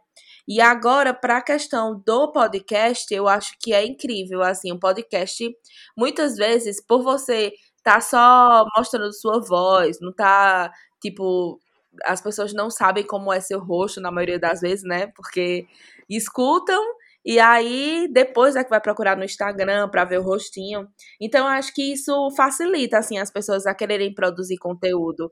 E 0.47 0.59
agora, 0.59 1.13
para 1.13 1.37
a 1.37 1.41
questão 1.41 2.01
do 2.05 2.31
podcast, 2.31 3.13
eu 3.13 3.27
acho 3.27 3.55
que 3.61 3.73
é 3.73 3.85
incrível. 3.85 4.41
Assim, 4.41 4.71
o 4.71 4.75
um 4.75 4.79
podcast, 4.79 5.49
muitas 5.97 6.35
vezes, 6.35 6.83
por 6.85 7.03
você 7.03 7.53
tá 7.83 8.01
só 8.01 8.65
mostrando 8.77 9.13
sua 9.13 9.41
voz, 9.41 9.97
não 10.01 10.13
tá, 10.13 10.71
tipo, 11.01 11.59
as 12.05 12.21
pessoas 12.21 12.53
não 12.53 12.69
sabem 12.69 13.05
como 13.05 13.31
é 13.31 13.39
seu 13.39 13.59
rosto 13.59 14.01
na 14.01 14.11
maioria 14.11 14.39
das 14.39 14.61
vezes, 14.61 14.83
né? 14.83 15.07
Porque 15.15 15.65
escutam 16.09 16.81
E 17.25 17.39
aí, 17.39 18.07
depois 18.11 18.55
é 18.55 18.63
que 18.63 18.69
vai 18.69 18.81
procurar 18.81 19.15
no 19.15 19.23
Instagram 19.23 19.89
para 19.89 20.03
ver 20.03 20.19
o 20.19 20.23
rostinho. 20.23 20.87
Então, 21.21 21.41
eu 21.41 21.47
acho 21.47 21.73
que 21.73 21.93
isso 21.93 22.29
facilita, 22.35 22.97
assim, 22.97 23.17
as 23.17 23.31
pessoas 23.31 23.65
a 23.65 23.73
quererem 23.73 24.13
produzir 24.13 24.57
conteúdo. 24.57 25.31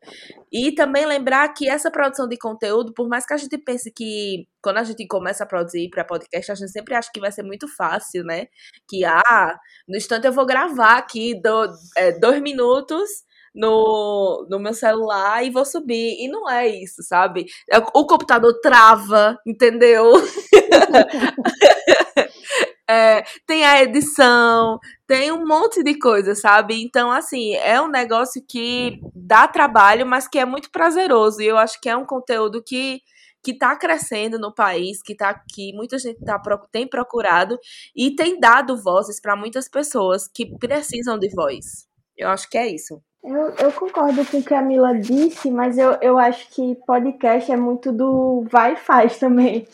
E 0.52 0.74
também 0.74 1.06
lembrar 1.06 1.50
que 1.54 1.70
essa 1.70 1.92
produção 1.92 2.28
de 2.28 2.38
conteúdo, 2.38 2.94
por 2.94 3.08
mais 3.10 3.26
que 3.26 3.34
a 3.34 3.38
gente 3.38 3.58
pense 3.58 3.92
que 3.92 4.46
quando 4.62 4.78
a 4.78 4.84
gente 4.84 5.06
começa 5.08 5.44
a 5.44 5.48
produzir 5.48 5.90
para 5.90 6.06
podcast, 6.06 6.52
a 6.52 6.56
gente 6.56 6.72
sempre 6.72 6.96
acha 6.96 7.10
que 7.14 7.20
vai 7.20 7.32
ser 7.32 7.44
muito 7.44 7.68
fácil, 7.68 8.24
né? 8.24 8.46
Que, 8.88 9.04
ah, 9.06 9.56
no 9.88 9.98
instante 9.98 10.26
eu 10.28 10.34
vou 10.34 10.46
gravar 10.46 10.98
aqui 10.98 11.40
do, 11.42 11.68
é, 11.98 12.12
dois 12.20 12.42
minutos 12.42 13.10
no, 13.54 14.48
no 14.50 14.60
meu 14.60 14.74
celular 14.74 15.44
e 15.44 15.50
vou 15.50 15.66
subir. 15.66 16.16
E 16.20 16.28
não 16.30 16.50
é 16.50 16.68
isso, 16.68 17.04
sabe? 17.04 17.46
É, 17.70 17.78
o 17.80 18.06
computador 18.06 18.54
trava, 18.62 19.38
entendeu? 19.46 20.14
é, 22.90 23.24
tem 23.46 23.66
a 23.66 23.82
edição, 23.82 24.80
tem 25.08 25.32
um 25.32 25.46
monte 25.46 25.84
de 25.84 25.98
coisa, 25.98 26.36
sabe? 26.36 26.82
Então, 26.82 27.12
assim, 27.12 27.54
é 27.56 27.82
um 27.82 27.88
negócio 27.88 28.44
que 28.48 29.00
dá 29.16 29.48
trabalho, 29.48 30.06
mas 30.06 30.28
que 30.28 30.40
é 30.40 30.46
muito 30.46 30.72
prazeroso. 30.72 31.42
E 31.42 31.48
eu 31.48 31.58
acho 31.58 31.80
que 31.82 31.90
é 31.90 31.96
um 31.96 32.06
conteúdo 32.06 32.64
que 32.64 33.02
que 33.44 33.52
está 33.52 33.76
crescendo 33.76 34.38
no 34.38 34.54
país, 34.54 35.02
que 35.02 35.16
tá 35.16 35.34
que 35.52 35.74
muita 35.74 35.98
gente 35.98 36.24
tá, 36.24 36.40
tem 36.72 36.88
procurado 36.88 37.58
e 37.96 38.16
tem 38.16 38.40
dado 38.40 38.78
vozes 38.78 39.20
para 39.20 39.36
muitas 39.36 39.68
pessoas 39.68 40.28
que 40.28 40.46
precisam 40.60 41.18
de 41.18 41.28
voz. 41.34 41.88
Eu 42.16 42.30
acho 42.30 42.48
que 42.50 42.58
é 42.58 42.68
isso. 42.68 43.02
Eu, 43.24 43.50
eu 43.52 43.72
concordo 43.74 44.26
com 44.26 44.38
o 44.38 44.44
que 44.44 44.54
a 44.54 44.64
Mila 44.64 44.98
disse, 44.98 45.52
mas 45.52 45.78
eu, 45.78 45.96
eu 46.02 46.18
acho 46.18 46.50
que 46.50 46.76
podcast 46.88 47.52
é 47.52 47.56
muito 47.56 47.92
do 47.92 48.44
vai 48.50 48.74
e 48.74 48.78
faz 48.78 49.18
também. 49.20 49.68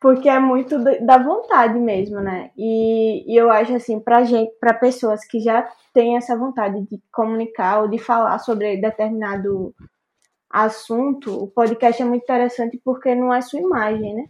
Porque 0.00 0.28
é 0.28 0.38
muito 0.38 0.78
da 1.04 1.18
vontade 1.18 1.78
mesmo, 1.78 2.20
né? 2.20 2.50
E, 2.56 3.30
e 3.30 3.36
eu 3.36 3.50
acho 3.50 3.74
assim, 3.74 4.00
pra 4.00 4.24
gente, 4.24 4.52
para 4.58 4.72
pessoas 4.72 5.24
que 5.24 5.40
já 5.40 5.68
têm 5.92 6.16
essa 6.16 6.36
vontade 6.36 6.80
de 6.82 7.02
comunicar 7.12 7.82
ou 7.82 7.88
de 7.88 7.98
falar 7.98 8.38
sobre 8.38 8.80
determinado 8.80 9.74
assunto, 10.48 11.42
o 11.42 11.48
podcast 11.48 12.00
é 12.00 12.04
muito 12.04 12.22
interessante 12.22 12.80
porque 12.82 13.14
não 13.14 13.34
é 13.34 13.42
sua 13.42 13.60
imagem, 13.60 14.14
né? 14.14 14.24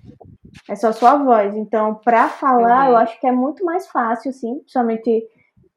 É 0.68 0.74
só 0.74 0.92
sua 0.92 1.16
voz. 1.16 1.54
Então, 1.54 1.94
para 1.94 2.28
falar, 2.28 2.86
uhum. 2.86 2.90
eu 2.90 2.96
acho 2.96 3.20
que 3.20 3.26
é 3.26 3.32
muito 3.32 3.64
mais 3.64 3.86
fácil, 3.86 4.32
sim, 4.32 4.58
principalmente 4.60 5.28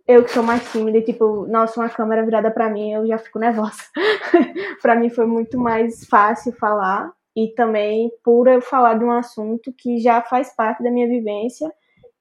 eu 0.07 0.23
que 0.23 0.31
sou 0.31 0.43
mais 0.43 0.71
tímida, 0.71 1.01
tipo, 1.01 1.45
nossa, 1.47 1.79
uma 1.79 1.89
câmera 1.89 2.23
virada 2.23 2.51
para 2.51 2.69
mim, 2.69 2.91
eu 2.91 3.05
já 3.07 3.17
fico 3.17 3.39
nervosa. 3.39 3.81
para 4.81 4.95
mim 4.95 5.09
foi 5.09 5.25
muito 5.25 5.57
mais 5.57 6.05
fácil 6.05 6.51
falar 6.53 7.11
e 7.35 7.49
também 7.55 8.11
por 8.23 8.47
eu 8.47 8.61
falar 8.61 8.97
de 8.97 9.05
um 9.05 9.11
assunto 9.11 9.73
que 9.77 9.99
já 9.99 10.21
faz 10.21 10.53
parte 10.55 10.83
da 10.83 10.91
minha 10.91 11.07
vivência 11.07 11.71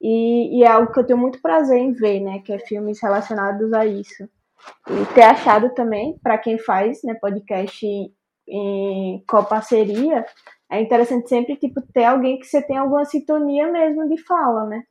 e, 0.01 0.59
e 0.59 0.63
é 0.63 0.67
algo 0.67 0.91
que 0.91 0.99
eu 0.99 1.05
tenho 1.05 1.19
muito 1.19 1.41
prazer 1.41 1.77
em 1.77 1.91
ver, 1.93 2.19
né, 2.21 2.39
que 2.39 2.51
é 2.51 2.59
filmes 2.59 3.01
relacionados 3.01 3.71
a 3.73 3.85
isso. 3.85 4.27
E 4.89 5.13
ter 5.13 5.23
achado 5.23 5.73
também, 5.73 6.17
para 6.23 6.37
quem 6.37 6.57
faz, 6.57 7.03
né, 7.03 7.13
podcast 7.15 7.85
em, 7.85 8.11
em 8.47 9.23
coparceria, 9.27 10.25
é 10.71 10.81
interessante 10.81 11.27
sempre, 11.29 11.55
tipo, 11.55 11.81
ter 11.93 12.05
alguém 12.05 12.39
que 12.39 12.45
você 12.45 12.61
tem 12.61 12.77
alguma 12.77 13.05
sintonia 13.05 13.67
mesmo 13.71 14.07
de 14.07 14.17
fala, 14.23 14.65
né? 14.65 14.83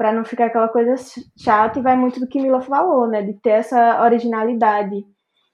Para 0.00 0.14
não 0.14 0.24
ficar 0.24 0.46
aquela 0.46 0.68
coisa 0.68 0.94
chata 1.36 1.78
e 1.78 1.82
vai 1.82 1.94
muito 1.94 2.18
do 2.18 2.26
que 2.26 2.40
Mila 2.40 2.62
falou, 2.62 3.06
né? 3.06 3.20
De 3.20 3.34
ter 3.34 3.50
essa 3.50 4.02
originalidade. 4.02 5.04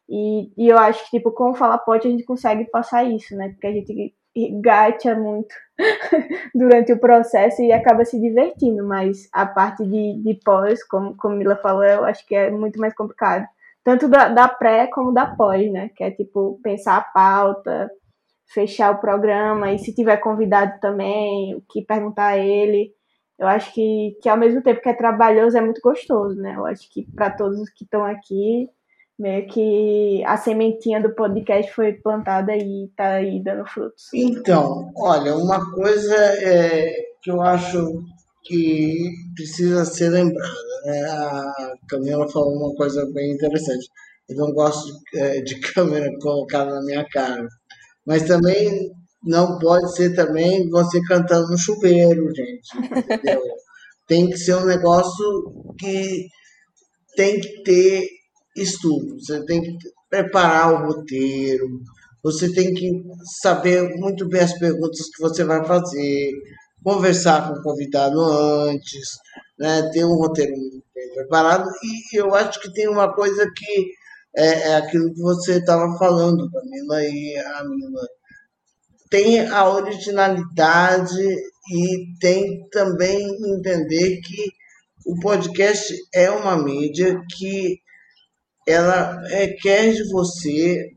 E, 0.09 0.53
e 0.57 0.69
eu 0.69 0.79
acho 0.79 1.03
que, 1.03 1.19
tipo, 1.19 1.33
com 1.33 1.51
o 1.51 1.55
Fala 1.57 1.77
Pote 1.77 2.07
a 2.07 2.11
gente 2.13 2.25
consegue 2.25 2.65
passar 2.71 3.03
isso, 3.03 3.35
né? 3.35 3.49
Porque 3.49 3.67
a 3.67 3.73
gente 3.73 4.15
gacha 4.63 5.17
muito 5.17 5.53
durante 6.55 6.93
o 6.93 7.01
processo 7.01 7.61
e 7.61 7.73
acaba 7.73 8.05
se 8.05 8.21
divertindo, 8.21 8.87
mas 8.87 9.29
a 9.33 9.45
parte 9.47 9.85
de, 9.85 10.23
de 10.23 10.39
pós, 10.45 10.85
como, 10.85 11.17
como 11.17 11.35
Mila 11.35 11.57
falou, 11.57 11.83
eu 11.83 12.05
acho 12.05 12.25
que 12.25 12.37
é 12.37 12.49
muito 12.49 12.79
mais 12.79 12.95
complicado. 12.95 13.45
Tanto 13.83 14.07
da, 14.07 14.29
da 14.29 14.47
pré 14.47 14.87
como 14.87 15.13
da 15.13 15.27
pós, 15.27 15.69
né? 15.73 15.91
Que 15.97 16.05
é, 16.05 16.13
tipo, 16.13 16.61
pensar 16.63 16.99
a 16.99 17.01
pauta, 17.01 17.91
fechar 18.55 18.93
o 18.93 19.01
programa 19.01 19.73
e 19.73 19.79
se 19.81 19.93
tiver 19.93 20.19
convidado 20.19 20.79
também, 20.81 21.57
o 21.57 21.63
que 21.69 21.83
perguntar 21.83 22.29
a 22.29 22.39
ele 22.39 22.95
eu 23.39 23.47
acho 23.47 23.73
que, 23.75 24.17
que 24.23 24.29
ao 24.29 24.37
mesmo 24.37 24.63
tempo 24.63 24.81
que 24.81 24.89
é 24.89 24.95
trabalhoso, 24.95 25.57
é 25.57 25.61
muito 25.61 25.81
gostoso, 25.81 26.37
né? 26.37 26.55
Eu 26.57 26.65
acho 26.67 26.91
que 26.91 27.07
para 27.15 27.31
todos 27.31 27.61
os 27.61 27.71
que 27.71 27.85
estão 27.85 28.05
aqui, 28.05 28.69
meio 29.19 29.47
que 29.47 30.23
a 30.25 30.37
sementinha 30.37 31.01
do 31.01 31.15
podcast 31.15 31.73
foi 31.73 31.93
plantada 31.95 32.55
e 32.55 32.87
está 32.87 33.15
aí 33.15 33.43
dando 33.43 33.67
frutos. 33.67 34.05
Então, 34.15 34.91
olha, 34.97 35.37
uma 35.37 35.73
coisa 35.73 36.15
é, 36.15 36.93
que 37.23 37.31
eu 37.31 37.41
acho 37.43 38.03
que 38.45 39.11
precisa 39.35 39.85
ser 39.85 40.11
lembrada, 40.11 40.53
né? 40.85 41.03
A 41.03 41.75
Camila 41.89 42.29
falou 42.29 42.55
uma 42.55 42.75
coisa 42.75 43.05
bem 43.13 43.33
interessante. 43.33 43.89
Eu 44.29 44.37
não 44.37 44.53
gosto 44.53 44.87
de, 45.13 45.19
é, 45.19 45.41
de 45.43 45.61
câmera 45.73 46.11
colocada 46.21 46.75
na 46.75 46.83
minha 46.83 47.05
cara. 47.09 47.47
Mas 48.07 48.23
também 48.23 48.93
não 49.23 49.59
pode 49.59 49.95
ser 49.95 50.15
também 50.15 50.69
você 50.71 51.01
cantando 51.03 51.49
no 51.49 51.59
chuveiro, 51.59 52.29
gente. 52.35 52.99
Entendeu? 52.99 53.43
tem 54.07 54.31
que 54.31 54.39
ser 54.39 54.55
um 54.57 54.67
negócio 54.67 55.75
que 55.79 56.27
tem 57.17 57.41
que 57.41 57.63
ter 57.63 58.07
estudo. 58.57 59.19
Você 59.19 59.45
tem 59.45 59.61
que 59.63 59.77
preparar 60.09 60.73
o 60.73 60.87
roteiro, 60.87 61.67
você 62.23 62.53
tem 62.53 62.73
que 62.73 62.91
saber 63.41 63.97
muito 63.97 64.29
bem 64.29 64.41
as 64.41 64.57
perguntas 64.59 65.09
que 65.15 65.21
você 65.21 65.45
vai 65.45 65.65
fazer, 65.65 66.33
conversar 66.83 67.49
com 67.49 67.59
o 67.59 67.63
convidado 67.63 68.21
antes, 68.21 69.17
né, 69.59 69.91
ter 69.93 70.05
um 70.05 70.15
roteiro 70.15 70.53
bem 70.53 71.15
preparado. 71.15 71.69
E 71.83 72.19
eu 72.19 72.35
acho 72.35 72.61
que 72.61 72.73
tem 72.73 72.89
uma 72.89 73.13
coisa 73.13 73.45
que 73.55 73.87
é, 74.37 74.71
é 74.71 74.77
aquilo 74.77 75.13
que 75.13 75.21
você 75.21 75.59
estava 75.59 75.97
falando, 75.99 76.51
Camila 76.51 77.03
e 77.03 77.37
a 77.39 77.65
Mila 77.65 78.07
tem 79.11 79.47
a 79.49 79.69
originalidade 79.69 81.23
e 81.73 82.19
tem 82.21 82.67
também 82.71 83.27
entender 83.57 84.21
que 84.21 84.53
o 85.07 85.19
podcast 85.21 85.95
é 86.15 86.31
uma 86.31 86.57
mídia 86.57 87.21
que 87.37 87.81
ela 88.67 89.21
requer 89.29 89.93
de 89.93 90.11
você 90.11 90.91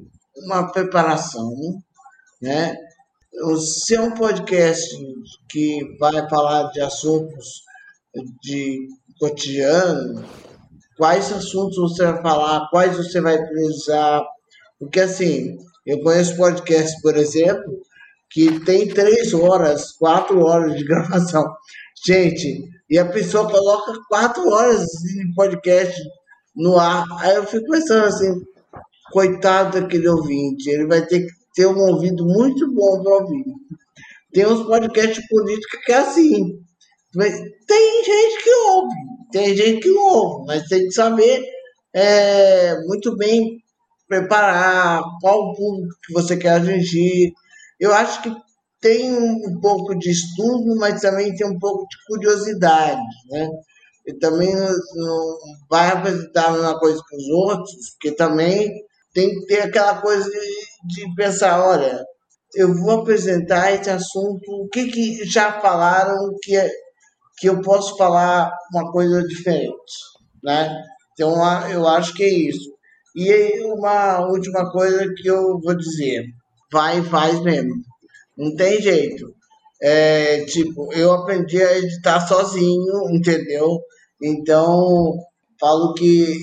uma 0.46 0.72
preparação, 0.72 1.54
né? 2.42 2.76
Se 3.86 3.96
é 3.96 4.02
um 4.02 4.12
podcast 4.12 4.90
que 5.50 5.98
vai 6.00 6.28
falar 6.28 6.72
de 6.72 6.82
assuntos 6.82 7.64
de 8.42 8.88
cotidiano, 9.20 10.26
quais 10.98 11.32
assuntos 11.32 11.78
você 11.78 12.04
vai 12.06 12.22
falar, 12.22 12.68
quais 12.70 12.98
você 12.98 13.22
vai 13.22 13.38
priorizar, 13.38 14.24
porque 14.80 15.02
assim, 15.02 15.58
eu 15.86 16.02
conheço 16.02 16.36
podcast, 16.36 17.00
por 17.02 17.16
exemplo, 17.16 17.80
que 18.30 18.60
tem 18.62 18.88
três 18.88 19.34
horas, 19.34 19.92
quatro 19.94 20.40
horas 20.42 20.78
de 20.78 20.84
gravação. 20.88 21.44
Gente, 22.06 22.70
e 22.90 22.98
a 22.98 23.06
pessoa 23.06 23.50
coloca 23.50 23.94
quatro 24.08 24.48
horas 24.50 24.86
de 24.86 25.34
podcast 25.36 26.00
no 26.56 26.78
ar. 26.78 27.06
Aí 27.20 27.36
eu 27.36 27.46
fico 27.46 27.70
pensando 27.70 28.06
assim, 28.06 28.34
coitado 29.12 29.80
daquele 29.80 30.08
ouvinte, 30.08 30.70
ele 30.70 30.88
vai 30.88 31.06
ter 31.06 31.22
que 31.22 31.32
ter 31.54 31.66
um 31.68 31.80
ouvido 31.80 32.26
muito 32.26 32.72
bom 32.74 33.02
para 33.04 33.16
ouvir. 33.18 33.44
Tem 34.32 34.46
uns 34.46 34.66
podcasts 34.66 35.28
políticos 35.28 35.80
que 35.84 35.92
é 35.92 35.98
assim. 35.98 36.60
Tem 37.68 38.04
gente 38.04 38.44
que 38.44 38.54
ouve, 38.54 38.96
tem 39.32 39.56
gente 39.56 39.82
que 39.82 39.90
ouve, 39.90 40.46
mas 40.46 40.68
tem 40.68 40.86
que 40.86 40.92
saber 40.92 41.44
é, 41.94 42.80
muito 42.86 43.16
bem 43.18 43.64
preparar 44.08 45.02
qual 45.22 45.56
público 45.56 45.96
que 46.06 46.14
você 46.14 46.38
quer 46.38 46.62
atingir, 46.62 47.34
eu 47.80 47.94
acho 47.94 48.22
que 48.22 48.32
tem 48.82 49.14
um 49.14 49.60
pouco 49.62 49.98
de 49.98 50.10
estudo, 50.10 50.76
mas 50.78 51.02
também 51.02 51.36
tem 51.36 51.48
um 51.48 51.60
pouco 51.60 51.86
de 51.88 51.98
curiosidade, 52.08 53.02
né? 53.30 53.48
E 54.08 54.14
também 54.18 54.54
não 54.56 55.38
vai 55.70 55.90
apresentar 55.90 56.48
a 56.48 56.52
mesma 56.54 56.80
coisa 56.80 57.02
que 57.08 57.16
os 57.16 57.30
outros, 57.30 57.72
porque 57.92 58.16
também 58.16 58.72
tem 59.14 59.30
que 59.30 59.46
ter 59.46 59.62
aquela 59.62 60.02
coisa 60.02 60.30
de, 60.30 61.06
de 61.06 61.16
pensar, 61.16 61.64
olha, 61.64 62.04
eu 62.56 62.74
vou 62.74 63.02
apresentar 63.02 63.74
esse 63.74 63.90
assunto, 63.90 64.42
o 64.50 64.70
que, 64.70 64.88
que 64.88 65.26
já 65.26 65.60
falaram 65.62 66.16
que, 66.42 66.56
é, 66.56 66.72
que 67.38 67.48
eu 67.50 67.62
posso 67.62 67.98
falar 67.98 68.52
uma 68.74 68.92
coisa 68.92 69.22
diferente, 69.28 69.94
né? 70.44 70.74
Então, 71.14 71.36
eu 71.70 71.88
acho 71.88 72.14
que 72.14 72.24
é 72.24 72.30
isso. 72.30 72.74
E 73.16 73.62
uma 73.66 74.26
última 74.28 74.72
coisa 74.72 75.06
que 75.18 75.28
eu 75.28 75.60
vou 75.60 75.76
dizer 75.76 76.26
vai 76.72 77.00
e 77.00 77.04
faz 77.04 77.42
mesmo. 77.42 77.74
Não 78.38 78.56
tem 78.56 78.82
jeito. 78.82 79.34
É, 79.82 80.46
tipo, 80.46 80.94
eu 80.94 81.12
aprendi 81.12 81.62
a 81.62 81.78
editar 81.78 82.20
sozinho, 82.28 83.10
entendeu? 83.12 83.80
Então, 84.22 85.16
falo 85.60 85.94
que 85.94 86.40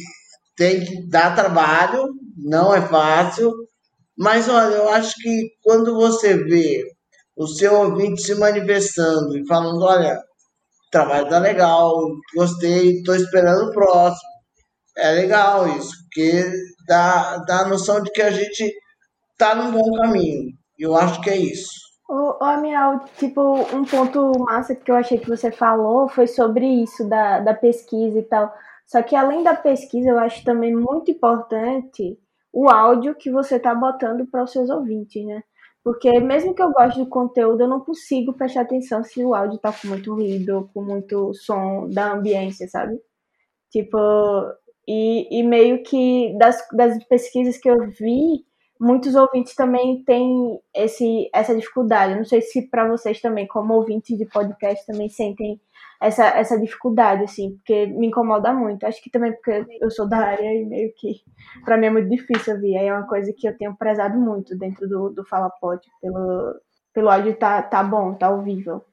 tem 0.57 0.85
que 0.85 1.09
dar 1.09 1.35
trabalho, 1.35 2.09
não 2.37 2.75
é 2.75 2.81
fácil, 2.81 3.53
mas 4.17 4.49
olha, 4.49 4.77
eu 4.77 4.89
acho 4.89 5.15
que 5.21 5.51
quando 5.63 5.95
você 5.95 6.35
vê 6.35 6.83
o 7.37 7.47
seu 7.47 7.75
ouvinte 7.75 8.23
se 8.23 8.35
manifestando 8.35 9.37
e 9.37 9.47
falando, 9.47 9.83
olha, 9.83 10.19
trabalho 10.91 11.29
tá 11.29 11.39
legal, 11.39 11.93
gostei, 12.35 13.03
tô 13.03 13.15
esperando 13.15 13.69
o 13.69 13.73
próximo. 13.73 14.31
É 14.97 15.13
legal 15.13 15.69
isso, 15.77 15.91
porque 16.05 16.51
dá, 16.89 17.37
dá 17.47 17.61
a 17.61 17.69
noção 17.69 18.03
de 18.03 18.11
que 18.11 18.23
a 18.23 18.31
gente 18.31 18.73
tá 19.37 19.55
num 19.55 19.73
bom 19.73 19.97
caminho. 19.97 20.53
Eu 20.79 20.97
acho 20.97 21.21
que 21.21 21.31
é 21.31 21.37
isso. 21.37 21.71
Ô, 22.09 22.37
ô 22.41 22.99
tipo, 23.19 23.41
um 23.75 23.85
ponto 23.85 24.33
massa 24.39 24.75
que 24.75 24.91
eu 24.91 24.97
achei 24.97 25.19
que 25.19 25.29
você 25.29 25.51
falou 25.51 26.09
foi 26.09 26.27
sobre 26.27 26.67
isso, 26.67 27.09
da, 27.09 27.41
da 27.41 27.55
pesquisa 27.55 28.19
e 28.19 28.23
tal. 28.23 28.53
Só 28.87 29.03
que 29.03 29.17
além 29.17 29.43
da 29.43 29.55
pesquisa, 29.55 30.11
eu 30.11 30.19
acho 30.19 30.45
também 30.45 30.75
muito 30.75 31.11
importante 31.11 32.19
o 32.53 32.71
áudio 32.71 33.15
que 33.15 33.31
você 33.31 33.59
tá 33.59 33.75
botando 33.75 34.27
para 34.27 34.45
os 34.45 34.53
seus 34.53 34.71
ouvintes, 34.71 35.25
né? 35.27 35.43
Porque 35.83 36.19
mesmo 36.21 36.55
que 36.55 36.63
eu 36.63 36.73
goste 36.73 36.99
do 36.99 37.09
conteúdo, 37.09 37.63
eu 37.63 37.69
não 37.69 37.81
consigo 37.81 38.33
prestar 38.33 38.63
atenção 38.63 39.05
se 39.05 39.25
o 39.25 39.35
áudio 39.35 39.59
tá 39.59 39.73
com 39.73 39.89
muito 39.89 40.15
ruído, 40.15 40.71
com 40.73 40.83
muito 40.83 41.35
som 41.35 41.89
da 41.89 42.13
ambiência, 42.13 42.67
sabe? 42.69 42.99
Tipo, 43.71 43.99
e, 44.89 45.41
e 45.41 45.43
meio 45.43 45.83
que 45.83 46.37
das, 46.39 46.57
das 46.73 47.05
pesquisas 47.05 47.59
que 47.59 47.69
eu 47.69 47.77
vi, 47.91 48.46
muitos 48.81 49.15
ouvintes 49.15 49.55
também 49.55 50.03
têm 50.05 50.61
esse, 50.75 51.29
essa 51.33 51.55
dificuldade. 51.55 52.13
Eu 52.13 52.19
não 52.19 52.25
sei 52.25 52.41
se 52.43 52.69
para 52.69 52.89
vocês 52.89 53.21
também, 53.21 53.47
como 53.47 53.75
ouvintes 53.75 54.17
de 54.17 54.27
podcast, 54.27 54.85
também 54.87 55.09
sentem 55.09 55.61
essa, 56.01 56.25
essa 56.27 56.59
dificuldade, 56.59 57.25
assim, 57.25 57.57
porque 57.57 57.87
me 57.87 58.09
incomoda 58.09 58.53
muito. 58.53 58.87
Acho 58.87 59.03
que 59.03 59.11
também 59.11 59.33
porque 59.33 59.65
eu 59.81 59.91
sou 59.91 60.09
da 60.09 60.19
área 60.19 60.55
e 60.55 60.65
meio 60.65 60.93
que 60.95 61.23
para 61.65 61.77
mim 61.77 61.87
é 61.87 61.91
muito 61.91 62.09
difícil 62.09 62.55
ouvir. 62.55 62.77
Aí 62.77 62.87
é 62.87 62.93
uma 62.93 63.07
coisa 63.07 63.33
que 63.37 63.49
eu 63.49 63.57
tenho 63.57 63.77
prezado 63.77 64.19
muito 64.19 64.57
dentro 64.57 64.89
do, 64.89 65.11
do 65.11 65.25
Fala 65.25 65.51
Pod, 65.61 65.81
pelo, 66.01 66.61
pelo 66.93 67.11
áudio 67.11 67.37
tá, 67.37 67.63
tá 67.63 67.83
bom, 67.83 68.15
tá 68.15 68.31
ouvível. 68.31 68.85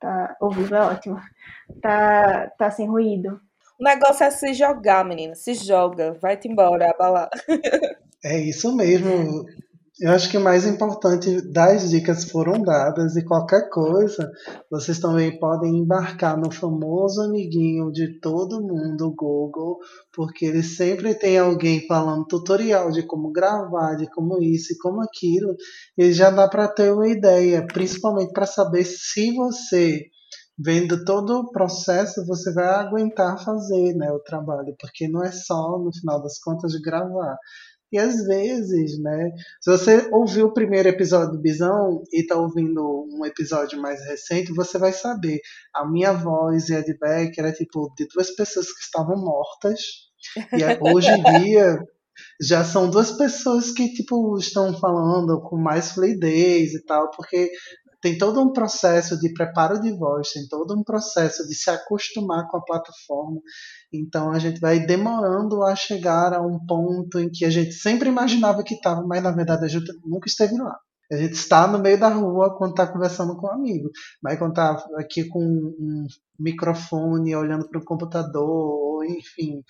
Tá, 0.00 0.36
ouvível 0.40 0.78
é 0.78 0.86
ótimo. 0.86 1.20
Tá, 1.80 2.50
tá 2.58 2.70
sem 2.70 2.88
ruído. 2.88 3.40
O 3.80 3.84
negócio 3.84 4.24
é 4.24 4.30
se 4.30 4.52
jogar, 4.52 5.04
menina. 5.06 5.34
Se 5.34 5.54
joga. 5.54 6.12
Vai-te 6.20 6.46
embora, 6.46 6.90
abalar. 6.90 7.30
É 8.22 8.38
isso 8.38 8.76
mesmo. 8.76 9.46
Eu 9.98 10.12
acho 10.12 10.30
que 10.30 10.36
o 10.36 10.40
mais 10.40 10.66
importante 10.66 11.40
das 11.50 11.88
dicas 11.88 12.24
foram 12.24 12.60
dadas 12.62 13.16
e 13.16 13.24
qualquer 13.24 13.70
coisa, 13.70 14.30
vocês 14.70 14.98
também 14.98 15.38
podem 15.38 15.78
embarcar 15.78 16.38
no 16.38 16.50
famoso 16.50 17.22
amiguinho 17.22 17.90
de 17.90 18.20
todo 18.20 18.60
mundo, 18.60 19.14
Google, 19.16 19.78
porque 20.12 20.44
ele 20.44 20.62
sempre 20.62 21.14
tem 21.14 21.38
alguém 21.38 21.86
falando 21.86 22.26
tutorial 22.26 22.90
de 22.90 23.02
como 23.02 23.32
gravar, 23.32 23.94
de 23.94 24.06
como 24.10 24.42
isso 24.42 24.74
e 24.74 24.78
como 24.78 25.02
aquilo, 25.02 25.54
e 25.96 26.12
já 26.12 26.30
dá 26.30 26.46
para 26.48 26.68
ter 26.68 26.92
uma 26.92 27.08
ideia, 27.08 27.66
principalmente 27.66 28.32
para 28.32 28.44
saber 28.44 28.84
se 28.84 29.34
você 29.34 30.02
vendo 30.62 31.04
todo 31.04 31.40
o 31.40 31.50
processo, 31.50 32.26
você 32.26 32.52
vai 32.52 32.66
aguentar 32.66 33.42
fazer 33.42 33.94
né, 33.94 34.10
o 34.12 34.20
trabalho, 34.20 34.74
porque 34.78 35.08
não 35.08 35.24
é 35.24 35.32
só, 35.32 35.78
no 35.78 35.92
final 35.92 36.22
das 36.22 36.38
contas, 36.38 36.72
de 36.72 36.80
gravar. 36.82 37.36
E 37.92 37.98
às 37.98 38.24
vezes, 38.24 39.00
né? 39.00 39.32
Se 39.60 39.70
você 39.70 40.08
ouviu 40.12 40.46
o 40.46 40.52
primeiro 40.52 40.88
episódio 40.88 41.32
do 41.32 41.40
Bisão 41.40 42.04
e 42.12 42.20
está 42.20 42.36
ouvindo 42.36 43.08
um 43.10 43.26
episódio 43.26 43.80
mais 43.80 44.04
recente, 44.06 44.52
você 44.52 44.78
vai 44.78 44.92
saber. 44.92 45.40
A 45.74 45.84
minha 45.84 46.12
voz 46.12 46.68
e 46.68 46.76
a 46.76 46.82
de 46.82 46.96
Beck 46.96 47.36
era 47.36 47.52
tipo 47.52 47.92
de 47.96 48.06
duas 48.14 48.30
pessoas 48.30 48.72
que 48.72 48.84
estavam 48.84 49.16
mortas. 49.16 49.80
E 50.52 50.94
hoje 50.94 51.10
em 51.10 51.22
dia 51.42 51.80
já 52.40 52.64
são 52.64 52.90
duas 52.90 53.12
pessoas 53.12 53.70
que 53.70 53.92
tipo 53.92 54.36
estão 54.38 54.78
falando 54.78 55.40
com 55.40 55.56
mais 55.56 55.92
fluidez 55.92 56.74
e 56.74 56.84
tal, 56.84 57.10
porque 57.10 57.50
tem 58.00 58.16
todo 58.16 58.40
um 58.40 58.52
processo 58.52 59.18
de 59.18 59.32
preparo 59.32 59.80
de 59.80 59.92
voz, 59.92 60.30
tem 60.32 60.46
todo 60.48 60.78
um 60.78 60.82
processo 60.82 61.46
de 61.46 61.54
se 61.54 61.70
acostumar 61.70 62.48
com 62.48 62.56
a 62.56 62.64
plataforma. 62.64 63.40
Então 63.92 64.30
a 64.30 64.38
gente 64.38 64.60
vai 64.60 64.80
demorando 64.80 65.62
a 65.62 65.76
chegar 65.76 66.32
a 66.32 66.40
um 66.40 66.58
ponto 66.66 67.18
em 67.18 67.30
que 67.30 67.44
a 67.44 67.50
gente 67.50 67.72
sempre 67.72 68.08
imaginava 68.08 68.62
que 68.62 68.74
estava, 68.74 69.02
mas 69.06 69.22
na 69.22 69.32
verdade 69.32 69.64
a 69.64 69.68
gente 69.68 69.92
nunca 70.04 70.28
esteve 70.28 70.56
lá. 70.56 70.78
A 71.10 71.16
gente 71.16 71.32
está 71.32 71.66
no 71.66 71.78
meio 71.80 71.98
da 71.98 72.08
rua 72.08 72.56
quando 72.56 72.70
está 72.70 72.86
conversando 72.86 73.36
com 73.36 73.48
um 73.48 73.52
amigo, 73.52 73.90
mas 74.22 74.38
quando 74.38 74.52
está 74.52 74.72
aqui 74.96 75.24
com 75.24 75.40
um 75.40 76.06
microfone, 76.38 77.34
olhando 77.34 77.68
para 77.68 77.80
o 77.80 77.84
computador, 77.84 78.48
ou 78.48 79.04
enfim, 79.04 79.62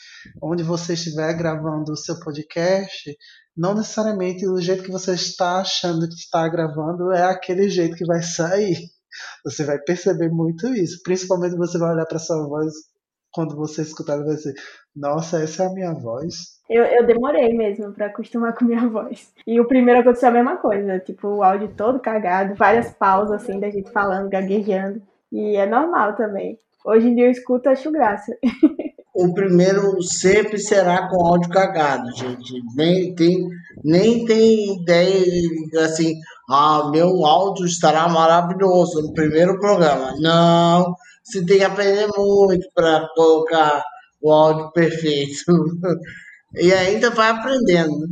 onde 0.42 0.62
você 0.62 0.92
estiver 0.92 1.32
gravando 1.34 1.92
o 1.92 1.96
seu 1.96 2.20
podcast, 2.20 3.16
não 3.56 3.74
necessariamente 3.74 4.46
o 4.46 4.60
jeito 4.60 4.82
que 4.82 4.92
você 4.92 5.14
está 5.14 5.60
achando 5.60 6.08
que 6.08 6.14
está 6.14 6.46
gravando 6.48 7.10
é 7.12 7.22
aquele 7.24 7.70
jeito 7.70 7.96
que 7.96 8.06
vai 8.06 8.22
sair. 8.22 8.76
Você 9.44 9.64
vai 9.64 9.76
perceber 9.78 10.28
muito 10.30 10.68
isso. 10.68 11.02
Principalmente 11.02 11.56
você 11.56 11.76
vai 11.78 11.92
olhar 11.92 12.06
para 12.06 12.18
sua 12.18 12.46
voz 12.46 12.72
quando 13.32 13.56
você 13.56 13.82
escutar 13.82 14.16
vai 14.18 14.34
dizer, 14.34 14.54
nossa, 14.94 15.42
essa 15.42 15.64
é 15.64 15.66
a 15.66 15.72
minha 15.72 15.92
voz. 15.94 16.60
Eu, 16.68 16.84
eu 16.84 17.06
demorei 17.06 17.48
mesmo 17.56 17.92
para 17.92 18.06
acostumar 18.06 18.54
com 18.54 18.64
minha 18.64 18.86
voz. 18.88 19.32
E 19.46 19.60
o 19.60 19.66
primeiro 19.66 20.00
aconteceu 20.00 20.28
a 20.28 20.32
mesma 20.32 20.56
coisa, 20.56 20.98
tipo, 20.98 21.28
o 21.28 21.42
áudio 21.42 21.74
todo 21.76 22.00
cagado, 22.00 22.54
várias 22.54 22.92
pausas 22.92 23.42
assim 23.42 23.58
da 23.58 23.70
gente 23.70 23.90
falando, 23.92 24.30
gaguejando. 24.30 25.02
E 25.32 25.56
é 25.56 25.66
normal 25.66 26.16
também. 26.16 26.58
Hoje 26.84 27.08
em 27.08 27.14
dia 27.14 27.26
eu 27.26 27.30
escuto 27.30 27.68
acho 27.68 27.90
graça. 27.90 28.32
o 29.14 29.34
primeiro 29.34 30.02
sempre 30.02 30.58
será 30.58 31.08
com 31.08 31.26
áudio 31.26 31.50
cagado, 31.50 32.10
gente. 32.16 32.54
Nem 32.74 33.14
tem, 33.14 33.48
nem 33.84 34.24
tem 34.24 34.80
ideia 34.80 35.84
assim, 35.84 36.14
ah, 36.48 36.88
meu 36.90 37.24
áudio 37.24 37.66
estará 37.66 38.08
maravilhoso 38.08 39.02
no 39.02 39.12
primeiro 39.12 39.58
programa. 39.58 40.14
Não, 40.20 40.94
você 41.30 41.44
tem 41.44 41.58
que 41.58 41.64
aprender 41.64 42.08
muito 42.16 42.66
para 42.74 43.06
colocar 43.14 43.82
o 44.20 44.32
áudio 44.32 44.72
perfeito. 44.72 45.34
e 46.54 46.72
ainda 46.72 47.10
vai 47.10 47.30
aprendendo. 47.30 47.98
Né? 47.98 48.06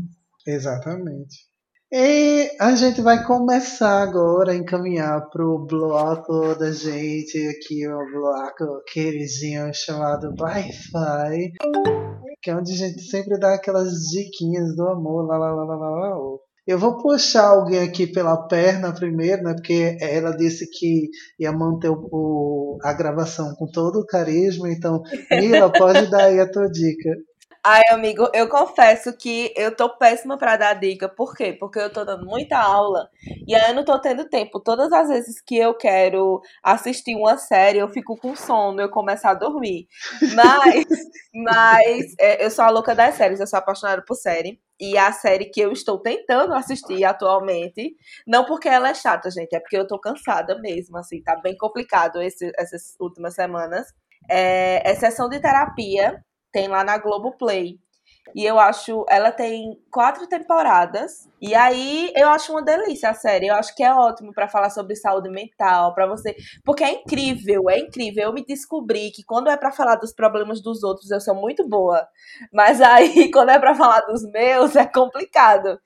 Exatamente. 0.47 1.49
E 1.91 2.51
a 2.61 2.75
gente 2.75 3.01
vai 3.01 3.25
começar 3.25 4.03
agora 4.03 4.53
a 4.53 4.57
encaminhar 4.57 5.27
para 5.31 5.43
o 5.43 5.65
bloco 5.67 6.55
da 6.55 6.71
gente 6.71 7.39
aqui, 7.49 7.89
o 7.89 8.13
bloco 8.13 8.83
queridinho 8.93 9.73
chamado 9.73 10.35
Wi-Fi, 10.39 11.53
que 12.43 12.51
é 12.51 12.55
onde 12.55 12.73
a 12.73 12.77
gente 12.77 13.01
sempre 13.01 13.39
dá 13.39 13.55
aquelas 13.55 13.91
diquinhas 14.11 14.77
do 14.77 14.87
amor, 14.87 15.27
lá, 15.27 15.39
lá, 15.39 15.51
lá, 15.51 15.65
lá, 15.65 15.77
lá, 15.77 15.91
lá. 15.91 16.39
Eu 16.69 16.79
vou 16.79 16.99
puxar 16.99 17.47
alguém 17.47 17.81
aqui 17.81 18.07
pela 18.07 18.47
perna 18.47 18.93
primeiro, 18.93 19.43
né? 19.43 19.55
Porque 19.55 19.97
ela 20.03 20.37
disse 20.37 20.69
que 20.71 21.09
ia 21.41 21.51
manter 21.51 21.89
o, 21.91 22.77
a 22.83 22.93
gravação 22.93 23.55
com 23.55 23.67
todo 23.67 24.01
o 24.01 24.07
carisma. 24.07 24.71
Então, 24.71 25.01
Mila, 25.31 25.73
pode 25.73 26.11
dar 26.11 26.25
aí 26.25 26.39
a 26.39 26.51
tua 26.51 26.69
dica. 26.69 27.09
Ai, 27.71 27.83
amigo, 27.91 28.31
eu 28.33 28.49
confesso 28.49 29.15
que 29.15 29.53
eu 29.55 29.77
tô 29.77 29.91
péssima 29.99 30.39
para 30.39 30.57
dar 30.57 30.73
dica. 30.73 31.07
Por 31.07 31.35
quê? 31.37 31.53
Porque 31.53 31.79
eu 31.79 31.93
tô 31.93 32.03
dando 32.03 32.25
muita 32.25 32.57
aula 32.59 33.11
e 33.47 33.55
aí 33.55 33.69
eu 33.71 33.75
não 33.75 33.85
tô 33.85 34.01
tendo 34.01 34.27
tempo. 34.27 34.59
Todas 34.59 34.91
as 34.91 35.09
vezes 35.09 35.39
que 35.43 35.59
eu 35.59 35.75
quero 35.75 36.41
assistir 36.63 37.15
uma 37.15 37.37
série, 37.37 37.77
eu 37.77 37.89
fico 37.91 38.17
com 38.17 38.35
sono, 38.35 38.81
eu 38.81 38.89
começo 38.89 39.29
a 39.29 39.35
dormir. 39.35 39.87
Mas, 40.35 40.87
mas 41.35 42.15
é, 42.19 42.43
eu 42.43 42.51
sou 42.51 42.65
a 42.65 42.71
louca 42.71 42.95
das 42.95 43.17
séries, 43.17 43.39
eu 43.39 43.47
sou 43.47 43.59
apaixonada 43.59 44.03
por 44.03 44.15
série. 44.15 44.59
E 44.81 44.97
a 44.97 45.13
série 45.13 45.45
que 45.51 45.61
eu 45.61 45.71
estou 45.71 45.99
tentando 45.99 46.55
assistir 46.55 47.05
atualmente, 47.05 47.95
não 48.27 48.47
porque 48.47 48.71
ela 48.71 48.89
é 48.89 48.95
chata, 48.95 49.31
gente, 49.31 49.55
é 49.55 49.61
porque 49.61 49.77
eu 49.77 49.87
tô 49.87 49.99
cansada 49.99 50.59
mesmo, 50.59 50.97
assim, 50.97 51.21
tá 51.23 51.37
bem 51.37 51.55
complicado 51.55 52.23
esse, 52.23 52.51
essas 52.57 52.95
últimas 52.99 53.35
semanas. 53.35 53.89
É, 54.31 54.91
é 54.91 54.95
sessão 54.95 55.29
de 55.29 55.39
terapia 55.39 56.19
tem 56.53 56.69
lá 56.69 56.85
na 56.85 56.99
Globoplay. 56.99 57.79
E 58.35 58.45
eu 58.45 58.59
acho, 58.59 59.05
ela 59.09 59.33
tem 59.33 59.79
quatro 59.91 60.27
temporadas. 60.27 61.29
E 61.41 61.55
aí 61.55 62.13
eu 62.15 62.29
acho 62.29 62.53
uma 62.53 62.63
delícia 62.63 63.11
a 63.11 63.15
série. 63.15 63.47
Eu 63.47 63.55
acho 63.55 63.75
que 63.75 63.83
é 63.83 63.93
ótimo 63.93 64.33
para 64.33 64.49
falar 64.49 64.71
sobre 64.71 64.97
saúde 64.97 65.31
mental, 65.31 65.95
para 65.95 66.07
você, 66.07 66.37
porque 66.65 66.85
é 66.85 66.93
incrível, 66.93 67.71
é 67.71 67.79
incrível. 67.79 68.25
Eu 68.25 68.33
me 68.33 68.45
descobri 68.45 69.11
que 69.11 69.25
quando 69.25 69.49
é 69.49 69.57
para 69.57 69.73
falar 69.73 69.97
dos 69.97 70.13
problemas 70.13 70.61
dos 70.63 70.83
outros, 70.83 71.11
eu 71.11 71.21
sou 71.21 71.35
muito 71.35 71.67
boa. 71.69 72.07
Mas 72.53 72.81
aí 72.81 73.31
quando 73.33 73.51
é 73.51 73.59
para 73.59 73.75
falar 73.75 74.01
dos 74.01 74.23
meus, 74.31 74.77
é 74.77 74.87
complicado. 74.87 75.79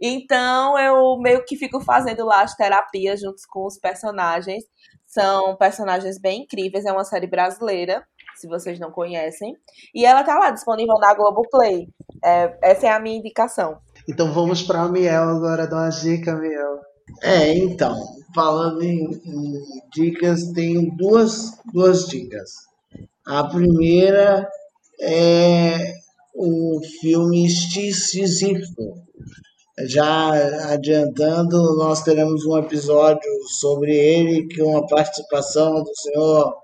Então 0.00 0.78
eu 0.78 1.16
meio 1.18 1.44
que 1.44 1.56
fico 1.56 1.80
fazendo 1.80 2.24
lá 2.24 2.42
as 2.42 2.56
terapias 2.56 3.20
juntos 3.20 3.44
com 3.46 3.66
os 3.66 3.78
personagens. 3.78 4.64
São 5.06 5.56
personagens 5.56 6.18
bem 6.18 6.42
incríveis, 6.42 6.86
é 6.86 6.92
uma 6.92 7.04
série 7.04 7.26
brasileira 7.26 8.02
se 8.36 8.48
vocês 8.48 8.78
não 8.78 8.90
conhecem. 8.90 9.56
E 9.94 10.04
ela 10.04 10.22
tá 10.24 10.38
lá 10.38 10.50
disponível 10.50 10.98
na 10.98 11.14
Globoplay. 11.14 11.88
É, 12.24 12.56
essa 12.62 12.86
é 12.86 12.90
a 12.90 13.00
minha 13.00 13.18
indicação. 13.18 13.78
Então 14.08 14.32
vamos 14.32 14.62
para 14.62 14.82
a 14.82 14.88
Miel 14.88 15.28
agora, 15.28 15.66
dá 15.66 15.76
uma 15.76 15.88
dica, 15.88 16.34
Miel. 16.34 16.80
É, 17.22 17.54
então, 17.54 17.94
falando 18.34 18.82
em, 18.82 19.04
em, 19.04 19.62
dicas, 19.92 20.50
tenho 20.52 20.90
duas, 20.96 21.52
duas 21.72 22.06
dicas. 22.06 22.50
A 23.26 23.44
primeira 23.44 24.48
é 25.00 25.94
o 26.34 26.80
filme 27.00 27.48
Sísifo. 27.48 29.02
Já 29.86 30.72
adiantando, 30.72 31.76
nós 31.76 32.02
teremos 32.02 32.44
um 32.44 32.58
episódio 32.58 33.30
sobre 33.60 33.96
ele 33.96 34.46
com 34.54 34.76
a 34.76 34.86
participação 34.86 35.82
do 35.82 35.90
senhor 35.96 36.61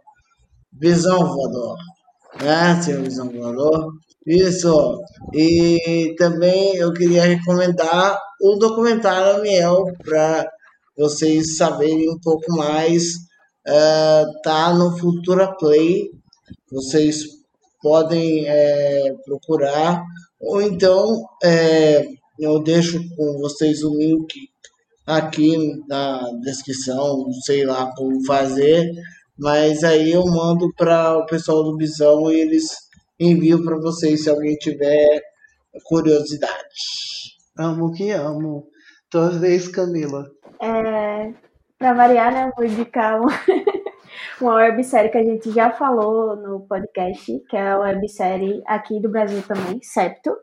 Visão 0.72 1.18
Voador, 1.34 1.76
né, 2.40 2.80
senhor 2.82 3.02
Visão 3.02 3.30
Voador? 3.30 3.92
Isso. 4.26 5.00
E 5.34 6.14
também 6.18 6.76
eu 6.76 6.92
queria 6.92 7.22
recomendar 7.22 8.18
o 8.42 8.56
documentário 8.56 9.38
Amiel 9.38 9.84
para 10.04 10.46
vocês 10.96 11.56
saberem 11.56 12.10
um 12.10 12.18
pouco 12.20 12.52
mais. 12.54 13.14
Uh, 13.66 14.40
tá 14.42 14.72
no 14.74 14.96
Futura 14.98 15.54
Play. 15.56 16.10
Vocês 16.70 17.24
podem 17.80 18.46
é, 18.46 19.14
procurar. 19.24 20.02
Ou 20.40 20.60
então 20.60 21.24
é, 21.42 22.06
eu 22.38 22.62
deixo 22.62 23.00
com 23.16 23.38
vocês 23.38 23.82
o 23.82 23.96
link 23.96 24.28
aqui 25.06 25.56
na 25.88 26.20
descrição, 26.42 27.26
sei 27.44 27.64
lá 27.64 27.90
como 27.96 28.24
fazer, 28.26 28.92
mas 29.38 29.84
aí 29.84 30.12
eu 30.12 30.24
mando 30.26 30.72
para 30.76 31.16
o 31.16 31.26
pessoal 31.26 31.62
do 31.62 31.76
Bisão 31.76 32.30
e 32.30 32.40
eles 32.40 32.64
enviam 33.18 33.62
para 33.62 33.76
vocês 33.76 34.24
se 34.24 34.30
alguém 34.30 34.56
tiver 34.56 35.20
curiosidade. 35.84 36.52
Amo 37.58 37.92
que 37.92 38.10
amo. 38.10 38.68
Tua 39.10 39.30
vez, 39.30 39.68
Camila. 39.68 40.24
É, 40.60 41.32
para 41.78 41.94
variar, 41.94 42.32
né, 42.32 42.52
vou 42.56 42.66
indicar 42.66 43.20
uma, 43.20 43.30
uma 44.40 44.54
websérie 44.56 45.10
que 45.10 45.18
a 45.18 45.24
gente 45.24 45.50
já 45.50 45.70
falou 45.70 46.36
no 46.36 46.66
podcast, 46.66 47.40
que 47.48 47.56
é 47.56 47.70
a 47.70 47.78
websérie 47.78 48.62
aqui 48.66 49.00
do 49.00 49.08
Brasil 49.08 49.42
também, 49.42 49.80
Septo, 49.82 50.36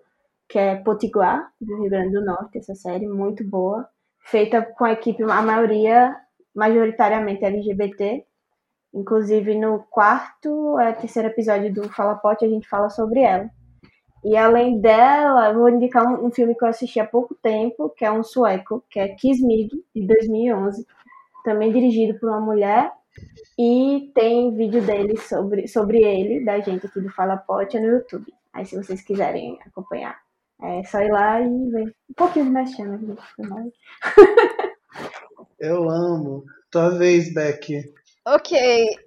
que 0.50 0.58
é 0.58 0.76
Potiguar, 0.78 1.48
do 1.62 1.82
Rio 1.82 1.90
Grande 1.90 2.12
do 2.12 2.26
Norte, 2.26 2.58
essa 2.58 2.74
série 2.74 3.08
muito 3.08 3.48
boa 3.48 3.88
feita 4.26 4.62
com 4.62 4.86
a 4.86 4.92
equipe, 4.92 5.24
a 5.24 5.42
maioria 5.42 6.16
majoritariamente 6.54 7.46
LGBT. 7.46 8.26
Inclusive 8.96 9.54
no 9.56 9.80
quarto, 9.92 10.80
é, 10.80 10.94
terceiro 10.94 11.28
episódio 11.28 11.74
do 11.74 11.90
Fala 11.90 12.16
Pote, 12.16 12.46
a 12.46 12.50
gente 12.50 12.68
fala 12.68 12.90
sobre 12.90 13.20
ela. 13.20 13.50
E 14.24 14.38
além 14.38 14.80
dela, 14.80 15.54
vou 15.54 15.70
indicar 15.70 16.08
um, 16.08 16.28
um, 16.28 16.32
filme 16.32 16.56
que 16.56 16.64
eu 16.64 16.70
assisti 16.70 17.00
há 17.00 17.06
pouco 17.06 17.36
tempo, 17.36 17.90
que 17.90 18.06
é 18.06 18.12
um 18.12 18.24
sueco, 18.24 18.82
que 18.90 18.98
é 18.98 19.10
Kismig, 19.10 19.70
de 19.94 20.08
2011, 20.08 20.88
também 21.44 21.74
dirigido 21.74 22.18
por 22.18 22.30
uma 22.30 22.40
mulher. 22.40 22.92
E 23.60 24.12
tem 24.16 24.56
vídeo 24.56 24.82
dele 24.82 25.18
sobre, 25.18 25.68
sobre 25.68 26.02
ele, 26.02 26.44
da 26.44 26.60
gente 26.60 26.88
aqui 26.88 27.02
do 27.02 27.10
Fala 27.10 27.36
Pote, 27.36 27.78
no 27.78 27.88
YouTube. 27.88 28.34
Aí 28.54 28.66
se 28.66 28.78
vocês 28.78 29.02
quiserem 29.02 29.60
acompanhar. 29.66 30.18
É 30.62 30.84
só 30.86 31.02
ir 31.02 31.12
lá 31.12 31.42
e 31.42 31.70
ver. 31.70 31.96
Um 32.10 32.14
pouquinho 32.16 32.46
de 32.46 32.52
mexendo 32.52 32.94
aqui. 32.94 33.74
Eu 35.60 35.90
amo. 35.90 36.46
Tua 36.72 36.90
vez, 36.90 37.34
Beck. 37.34 37.94
Ok. 38.28 38.58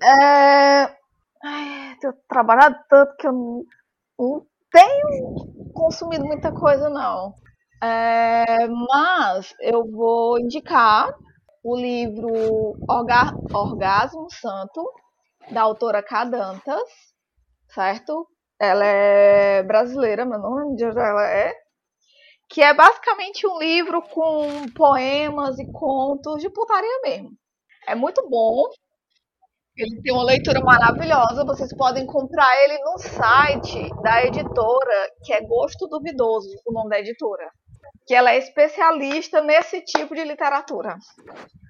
É... 0.03 0.97
Ai, 1.43 1.97
trabalhado 2.29 2.77
tanto 2.89 3.17
que 3.17 3.27
eu 3.27 3.33
não, 3.33 3.65
não 4.19 4.47
tenho 4.71 5.73
consumido 5.75 6.25
muita 6.25 6.53
coisa, 6.53 6.89
não. 6.89 7.35
É... 7.83 8.69
Mas 8.69 9.55
eu 9.61 9.85
vou 9.91 10.39
indicar 10.39 11.13
o 11.65 11.77
livro 11.77 12.77
Orga... 12.89 13.35
Orgasmo 13.53 14.31
Santo, 14.31 14.89
da 15.51 15.63
autora 15.63 16.03
Cadantas, 16.03 16.89
certo? 17.75 18.27
Ela 18.61 18.85
é 18.85 19.63
brasileira, 19.63 20.25
não 20.25 20.55
lembro 20.55 20.77
de 20.77 20.85
ela 20.85 21.27
é. 21.29 21.55
Que 22.49 22.63
é 22.63 22.73
basicamente 22.75 23.47
um 23.47 23.59
livro 23.59 24.01
com 24.03 24.67
poemas 24.77 25.59
e 25.59 25.71
contos 25.73 26.41
de 26.41 26.51
putaria 26.51 27.01
mesmo. 27.03 27.31
É 27.87 27.95
muito 27.95 28.29
bom. 28.29 28.65
Ele 29.79 30.03
tem 30.03 30.13
uma 30.13 30.25
leitura 30.25 30.61
maravilhosa. 30.61 31.45
Vocês 31.45 31.73
podem 31.77 32.05
comprar 32.05 32.51
ele 32.65 32.79
no 32.79 32.99
site 32.99 33.89
da 34.03 34.25
editora, 34.25 35.13
que 35.25 35.33
é 35.33 35.41
Gosto 35.47 35.87
Duvidoso, 35.87 36.49
o 36.67 36.73
nome 36.73 36.91
da 36.91 36.99
editora. 36.99 37.49
Que 38.05 38.15
ela 38.15 38.33
é 38.33 38.39
especialista 38.39 39.41
nesse 39.41 39.81
tipo 39.83 40.17
de 40.17 40.25
literatura. 40.25 40.97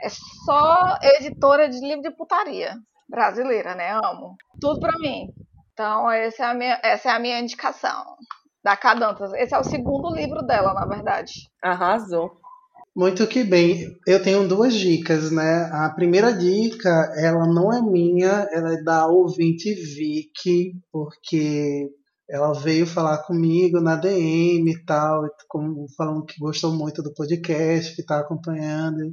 É 0.02 0.08
só 0.08 0.96
editora 1.18 1.68
de 1.68 1.78
livro 1.80 2.00
de 2.00 2.10
putaria 2.16 2.74
brasileira, 3.08 3.74
né? 3.74 3.92
Amo. 3.92 4.36
Tudo 4.58 4.80
pra 4.80 4.98
mim. 4.98 5.28
Então, 5.72 6.10
essa 6.10 6.44
é 6.44 6.46
a 6.46 6.54
minha, 6.54 6.80
essa 6.82 7.10
é 7.10 7.12
a 7.12 7.18
minha 7.18 7.38
indicação 7.38 8.16
da 8.64 8.74
Cadantas. 8.74 9.32
Esse 9.34 9.54
é 9.54 9.58
o 9.58 9.64
segundo 9.64 10.14
livro 10.14 10.42
dela, 10.42 10.72
na 10.72 10.86
verdade. 10.86 11.32
Arrasou. 11.62 12.30
Muito 12.98 13.24
que 13.28 13.44
bem. 13.44 13.96
Eu 14.08 14.20
tenho 14.20 14.48
duas 14.48 14.74
dicas, 14.74 15.30
né? 15.30 15.70
A 15.72 15.88
primeira 15.88 16.32
dica, 16.32 16.90
ela 17.16 17.46
não 17.46 17.72
é 17.72 17.80
minha, 17.80 18.48
ela 18.50 18.74
é 18.74 18.82
da 18.82 19.06
ouvinte 19.06 19.72
Vicky, 19.72 20.72
porque 20.90 21.86
ela 22.28 22.52
veio 22.54 22.84
falar 22.88 23.18
comigo 23.18 23.80
na 23.80 23.94
DM 23.94 24.68
e 24.68 24.84
tal, 24.84 25.22
falando 25.96 26.24
que 26.24 26.40
gostou 26.40 26.74
muito 26.74 27.00
do 27.00 27.14
podcast, 27.14 27.94
que 27.94 28.00
está 28.00 28.18
acompanhando, 28.18 29.12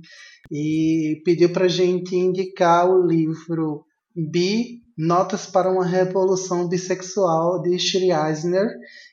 e 0.51 1.21
pediu 1.23 1.53
para 1.53 1.67
gente 1.67 2.15
indicar 2.15 2.89
o 2.89 3.05
livro 3.05 3.85
Bi 4.15 4.81
Notas 4.97 5.45
para 5.45 5.69
uma 5.69 5.85
Revolução 5.85 6.69
Bissexual 6.69 7.61
de 7.61 7.77
Shri 7.77 8.11
Eisner 8.11 8.65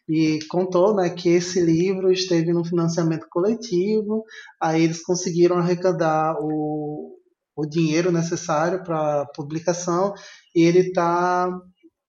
e 0.09 0.41
contou 0.49 0.95
né, 0.95 1.11
que 1.11 1.29
esse 1.29 1.61
livro 1.61 2.13
esteve 2.13 2.53
no 2.53 2.65
financiamento 2.65 3.27
coletivo, 3.31 4.25
aí 4.61 4.83
eles 4.83 5.03
conseguiram 5.03 5.57
arrecadar 5.57 6.37
o, 6.41 7.17
o 7.57 7.67
dinheiro 7.67 8.11
necessário 8.11 8.83
para 8.83 9.27
publicação 9.35 10.13
e 10.55 10.63
ele 10.63 10.81
está 10.81 11.49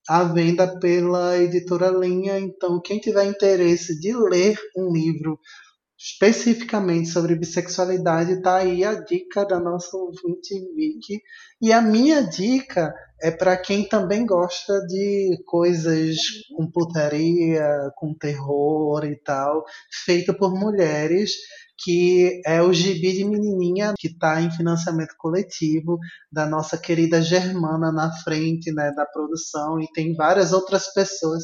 à 0.08 0.24
venda 0.24 0.80
pela 0.80 1.38
editora 1.38 1.90
Linha. 1.90 2.40
Então, 2.40 2.82
quem 2.82 3.00
tiver 3.00 3.26
interesse 3.26 4.00
de 4.00 4.14
ler 4.16 4.58
um 4.76 4.92
livro 4.92 5.40
especificamente 6.04 7.08
sobre 7.08 7.34
bissexualidade, 7.34 8.42
tá 8.42 8.58
aí 8.58 8.84
a 8.84 8.94
dica 8.94 9.46
da 9.46 9.58
nossa 9.58 9.96
ouvinte 9.96 10.54
Vicky. 10.76 11.22
E 11.62 11.72
a 11.72 11.82
minha 11.82 12.22
dica 12.22 12.94
é 13.22 13.32
para 13.32 13.56
quem 13.56 13.88
também 13.88 14.26
gosta 14.26 14.82
de 14.86 15.42
coisas 15.46 16.18
com 16.58 16.70
putaria, 16.70 17.90
com 17.96 18.14
terror 18.14 19.06
e 19.06 19.16
tal, 19.16 19.64
feita 20.06 20.34
por 20.34 20.54
mulheres, 20.54 21.32
que 21.82 22.42
é 22.46 22.62
o 22.62 22.74
Gibi 22.74 23.14
de 23.14 23.24
Menininha, 23.24 23.94
que 23.98 24.10
está 24.10 24.42
em 24.42 24.52
financiamento 24.52 25.16
coletivo 25.18 25.98
da 26.30 26.46
nossa 26.46 26.78
querida 26.78 27.22
Germana 27.22 27.94
na 27.94 28.12
frente 28.24 28.74
né, 28.74 28.92
da 28.94 29.06
produção, 29.06 29.80
e 29.80 29.88
tem 29.94 30.14
várias 30.16 30.52
outras 30.52 30.94
pessoas 30.94 31.44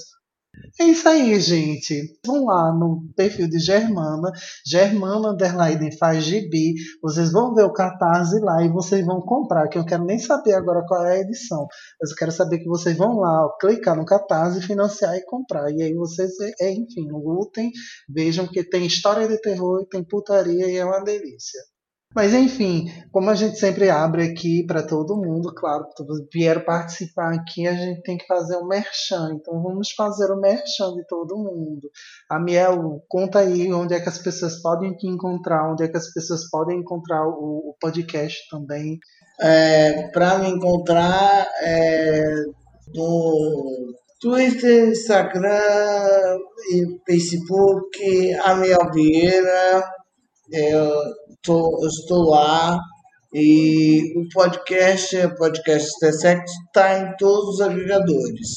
é 0.79 0.85
isso 0.85 1.07
aí, 1.07 1.39
gente. 1.39 2.19
Vão 2.25 2.45
lá 2.45 2.73
no 2.73 3.07
perfil 3.15 3.49
de 3.49 3.59
Germana, 3.59 4.31
Germana 4.65 5.31
Underline 5.31 5.97
faz 5.97 6.23
gibi. 6.23 6.73
Vocês 7.01 7.31
vão 7.31 7.53
ver 7.53 7.63
o 7.63 7.73
catarse 7.73 8.39
lá 8.39 8.63
e 8.63 8.69
vocês 8.69 9.05
vão 9.05 9.21
comprar, 9.21 9.67
que 9.67 9.77
eu 9.77 9.85
quero 9.85 10.05
nem 10.05 10.19
saber 10.19 10.53
agora 10.53 10.85
qual 10.87 11.05
é 11.05 11.17
a 11.17 11.19
edição. 11.19 11.67
Mas 11.99 12.11
eu 12.11 12.15
quero 12.17 12.31
saber 12.31 12.59
que 12.59 12.67
vocês 12.67 12.97
vão 12.97 13.17
lá, 13.17 13.45
ó, 13.45 13.57
clicar 13.57 13.95
no 13.95 14.05
catarse, 14.05 14.61
financiar 14.61 15.15
e 15.15 15.25
comprar. 15.25 15.69
E 15.71 15.81
aí 15.81 15.93
vocês, 15.93 16.31
é, 16.59 16.71
enfim, 16.71 17.07
lutem, 17.11 17.71
vejam 18.09 18.47
que 18.47 18.63
tem 18.63 18.85
história 18.85 19.27
de 19.27 19.39
terror, 19.41 19.85
tem 19.89 20.03
putaria 20.03 20.67
e 20.69 20.77
é 20.77 20.85
uma 20.85 21.03
delícia. 21.03 21.59
Mas 22.15 22.33
enfim, 22.33 22.85
como 23.11 23.29
a 23.29 23.35
gente 23.35 23.59
sempre 23.59 23.87
abre 23.87 24.23
aqui 24.23 24.65
para 24.65 24.81
todo 24.81 25.15
mundo, 25.15 25.53
claro, 25.53 25.85
vieram 26.33 26.65
participar 26.65 27.35
aqui, 27.35 27.67
a 27.67 27.73
gente 27.73 28.01
tem 28.01 28.17
que 28.17 28.25
fazer 28.25 28.55
o 28.55 28.63
um 28.63 28.67
merchan. 28.67 29.35
Então 29.35 29.61
vamos 29.61 29.91
fazer 29.91 30.31
o 30.31 30.39
merchan 30.39 30.91
de 30.95 31.05
todo 31.07 31.37
mundo. 31.37 31.87
A 32.27 32.39
Miel, 32.39 33.03
conta 33.07 33.39
aí 33.39 33.71
onde 33.71 33.93
é 33.93 33.99
que 33.99 34.09
as 34.09 34.17
pessoas 34.17 34.59
podem 34.59 34.95
te 34.95 35.07
encontrar, 35.07 35.71
onde 35.71 35.83
é 35.83 35.87
que 35.87 35.97
as 35.97 36.11
pessoas 36.11 36.49
podem 36.49 36.79
encontrar 36.79 37.27
o, 37.27 37.69
o 37.69 37.75
podcast 37.79 38.39
também. 38.49 38.97
É, 39.39 40.07
para 40.09 40.39
me 40.39 40.49
encontrar 40.49 41.47
é, 41.61 42.23
no 42.93 43.93
Twitter, 44.19 44.89
Instagram 44.89 46.39
Facebook, 47.05 48.33
a 48.43 48.55
Miel 48.55 48.91
Vieira. 48.91 49.83
Eu 50.51 51.18
tô, 51.43 51.85
estou 51.85 52.29
lá 52.29 52.79
e 53.33 54.17
o 54.17 54.27
podcast, 54.33 55.15
o 55.17 55.35
podcast 55.35 55.89
Tessex 55.99 56.51
está 56.67 56.99
em 56.99 57.15
todos 57.17 57.55
os 57.55 57.61
agregadores. 57.61 58.49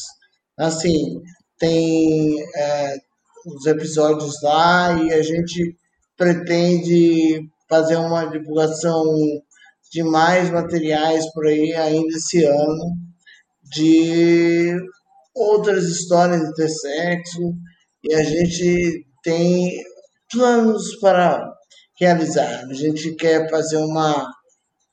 Assim, 0.58 1.20
tem 1.58 2.42
é, 2.56 2.96
os 3.46 3.66
episódios 3.66 4.34
lá 4.42 4.92
e 5.02 5.12
a 5.12 5.22
gente 5.22 5.76
pretende 6.16 7.48
fazer 7.68 7.96
uma 7.96 8.24
divulgação 8.26 9.04
de 9.90 10.02
mais 10.02 10.50
materiais 10.50 11.30
por 11.32 11.46
aí 11.46 11.74
ainda 11.74 12.16
esse 12.16 12.44
ano, 12.44 12.96
de 13.74 14.74
outras 15.34 15.84
histórias 15.84 16.40
de 16.40 16.54
ter 16.54 16.68
sexo, 16.68 17.54
e 18.04 18.14
a 18.14 18.22
gente 18.22 19.06
tem 19.22 19.70
planos 20.30 20.96
para 20.98 21.42
realizar. 21.98 22.64
A 22.68 22.74
gente 22.74 23.14
quer 23.14 23.48
fazer 23.50 23.76
uma 23.76 24.30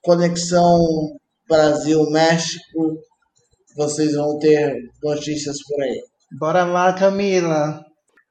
conexão 0.02 0.80
Brasil-México 1.48 3.00
vocês 3.80 4.14
vão 4.14 4.38
ter 4.40 4.76
notícias 5.02 5.58
por 5.64 5.82
aí. 5.82 6.04
Bora 6.38 6.66
lá, 6.66 6.92
Camila. 6.92 7.82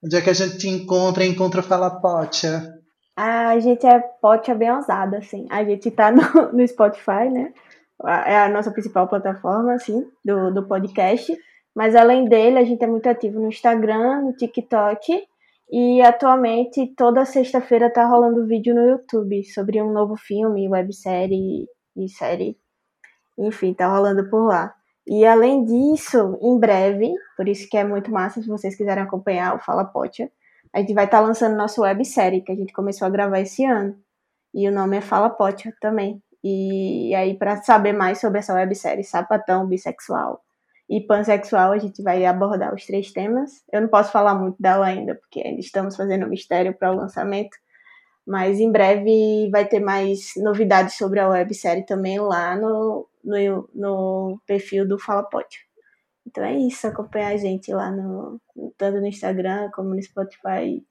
Onde 0.04 0.16
é 0.16 0.20
que 0.20 0.28
a 0.28 0.34
gente 0.34 0.58
te 0.58 0.68
encontra? 0.68 1.24
Encontra 1.24 1.62
Fala 1.62 1.90
Potia. 1.90 2.74
A 3.16 3.58
gente 3.58 3.86
é 3.86 3.98
pote 3.98 4.54
bem 4.54 4.70
ousada, 4.70 5.16
assim. 5.16 5.46
A 5.50 5.64
gente 5.64 5.90
tá 5.90 6.10
no, 6.10 6.22
no 6.52 6.68
Spotify, 6.68 7.30
né? 7.32 7.52
É 8.26 8.38
a 8.38 8.48
nossa 8.48 8.70
principal 8.70 9.08
plataforma, 9.08 9.72
assim, 9.72 10.04
do, 10.24 10.52
do 10.52 10.68
podcast. 10.68 11.34
Mas 11.74 11.96
além 11.96 12.28
dele, 12.28 12.58
a 12.58 12.64
gente 12.64 12.84
é 12.84 12.86
muito 12.86 13.08
ativo 13.08 13.40
no 13.40 13.48
Instagram, 13.48 14.22
no 14.22 14.32
TikTok. 14.34 15.26
E 15.70 16.00
atualmente, 16.00 16.94
toda 16.96 17.24
sexta-feira 17.26 17.92
tá 17.92 18.06
rolando 18.06 18.46
vídeo 18.46 18.74
no 18.74 18.82
YouTube 18.88 19.44
sobre 19.44 19.82
um 19.82 19.92
novo 19.92 20.16
filme, 20.16 20.68
websérie 20.68 21.66
e 21.94 22.08
série. 22.08 22.58
Enfim, 23.38 23.74
tá 23.74 23.86
rolando 23.86 24.28
por 24.30 24.46
lá. 24.46 24.74
E 25.06 25.26
além 25.26 25.64
disso, 25.64 26.38
em 26.42 26.58
breve, 26.58 27.12
por 27.36 27.48
isso 27.48 27.68
que 27.68 27.76
é 27.76 27.84
muito 27.84 28.10
massa 28.10 28.42
se 28.42 28.48
vocês 28.48 28.76
quiserem 28.76 29.04
acompanhar 29.04 29.56
o 29.56 29.58
Fala 29.58 29.84
Potia, 29.84 30.30
a 30.72 30.80
gente 30.80 30.94
vai 30.94 31.04
estar 31.04 31.20
tá 31.20 31.26
lançando 31.26 31.56
nossa 31.56 31.80
websérie, 31.82 32.42
que 32.42 32.52
a 32.52 32.56
gente 32.56 32.72
começou 32.72 33.06
a 33.06 33.10
gravar 33.10 33.40
esse 33.40 33.64
ano. 33.64 33.96
E 34.54 34.68
o 34.68 34.72
nome 34.72 34.96
é 34.98 35.00
Fala 35.02 35.30
Potia 35.30 35.74
também. 35.80 36.22
E 36.42 37.14
aí, 37.14 37.34
para 37.36 37.62
saber 37.62 37.92
mais 37.92 38.20
sobre 38.20 38.38
essa 38.38 38.54
websérie, 38.54 39.04
sapatão, 39.04 39.66
bissexual 39.66 40.42
e 40.88 41.00
pansexual, 41.00 41.72
a 41.72 41.78
gente 41.78 42.02
vai 42.02 42.24
abordar 42.24 42.74
os 42.74 42.86
três 42.86 43.12
temas. 43.12 43.62
Eu 43.70 43.82
não 43.82 43.88
posso 43.88 44.10
falar 44.10 44.34
muito 44.34 44.60
dela 44.60 44.86
ainda, 44.86 45.14
porque 45.14 45.40
ainda 45.40 45.60
estamos 45.60 45.94
fazendo 45.94 46.24
um 46.24 46.30
mistério 46.30 46.74
para 46.74 46.90
o 46.92 46.96
lançamento. 46.96 47.56
Mas 48.26 48.58
em 48.58 48.70
breve 48.70 49.50
vai 49.50 49.66
ter 49.66 49.80
mais 49.80 50.32
novidades 50.36 50.96
sobre 50.96 51.20
a 51.20 51.28
websérie 51.28 51.84
também 51.84 52.18
lá 52.18 52.56
no, 52.56 53.08
no, 53.24 53.68
no 53.74 54.40
perfil 54.46 54.86
do 54.86 54.98
Fala 54.98 55.22
Potia. 55.22 55.60
Então 56.26 56.44
é 56.44 56.54
isso, 56.54 56.86
acompanhar 56.86 57.32
a 57.32 57.36
gente 57.36 57.72
lá 57.72 57.90
no 57.90 58.40
tanto 58.76 59.00
no 59.00 59.06
Instagram 59.06 59.70
como 59.74 59.94
no 59.94 60.02
Spotify 60.02 60.84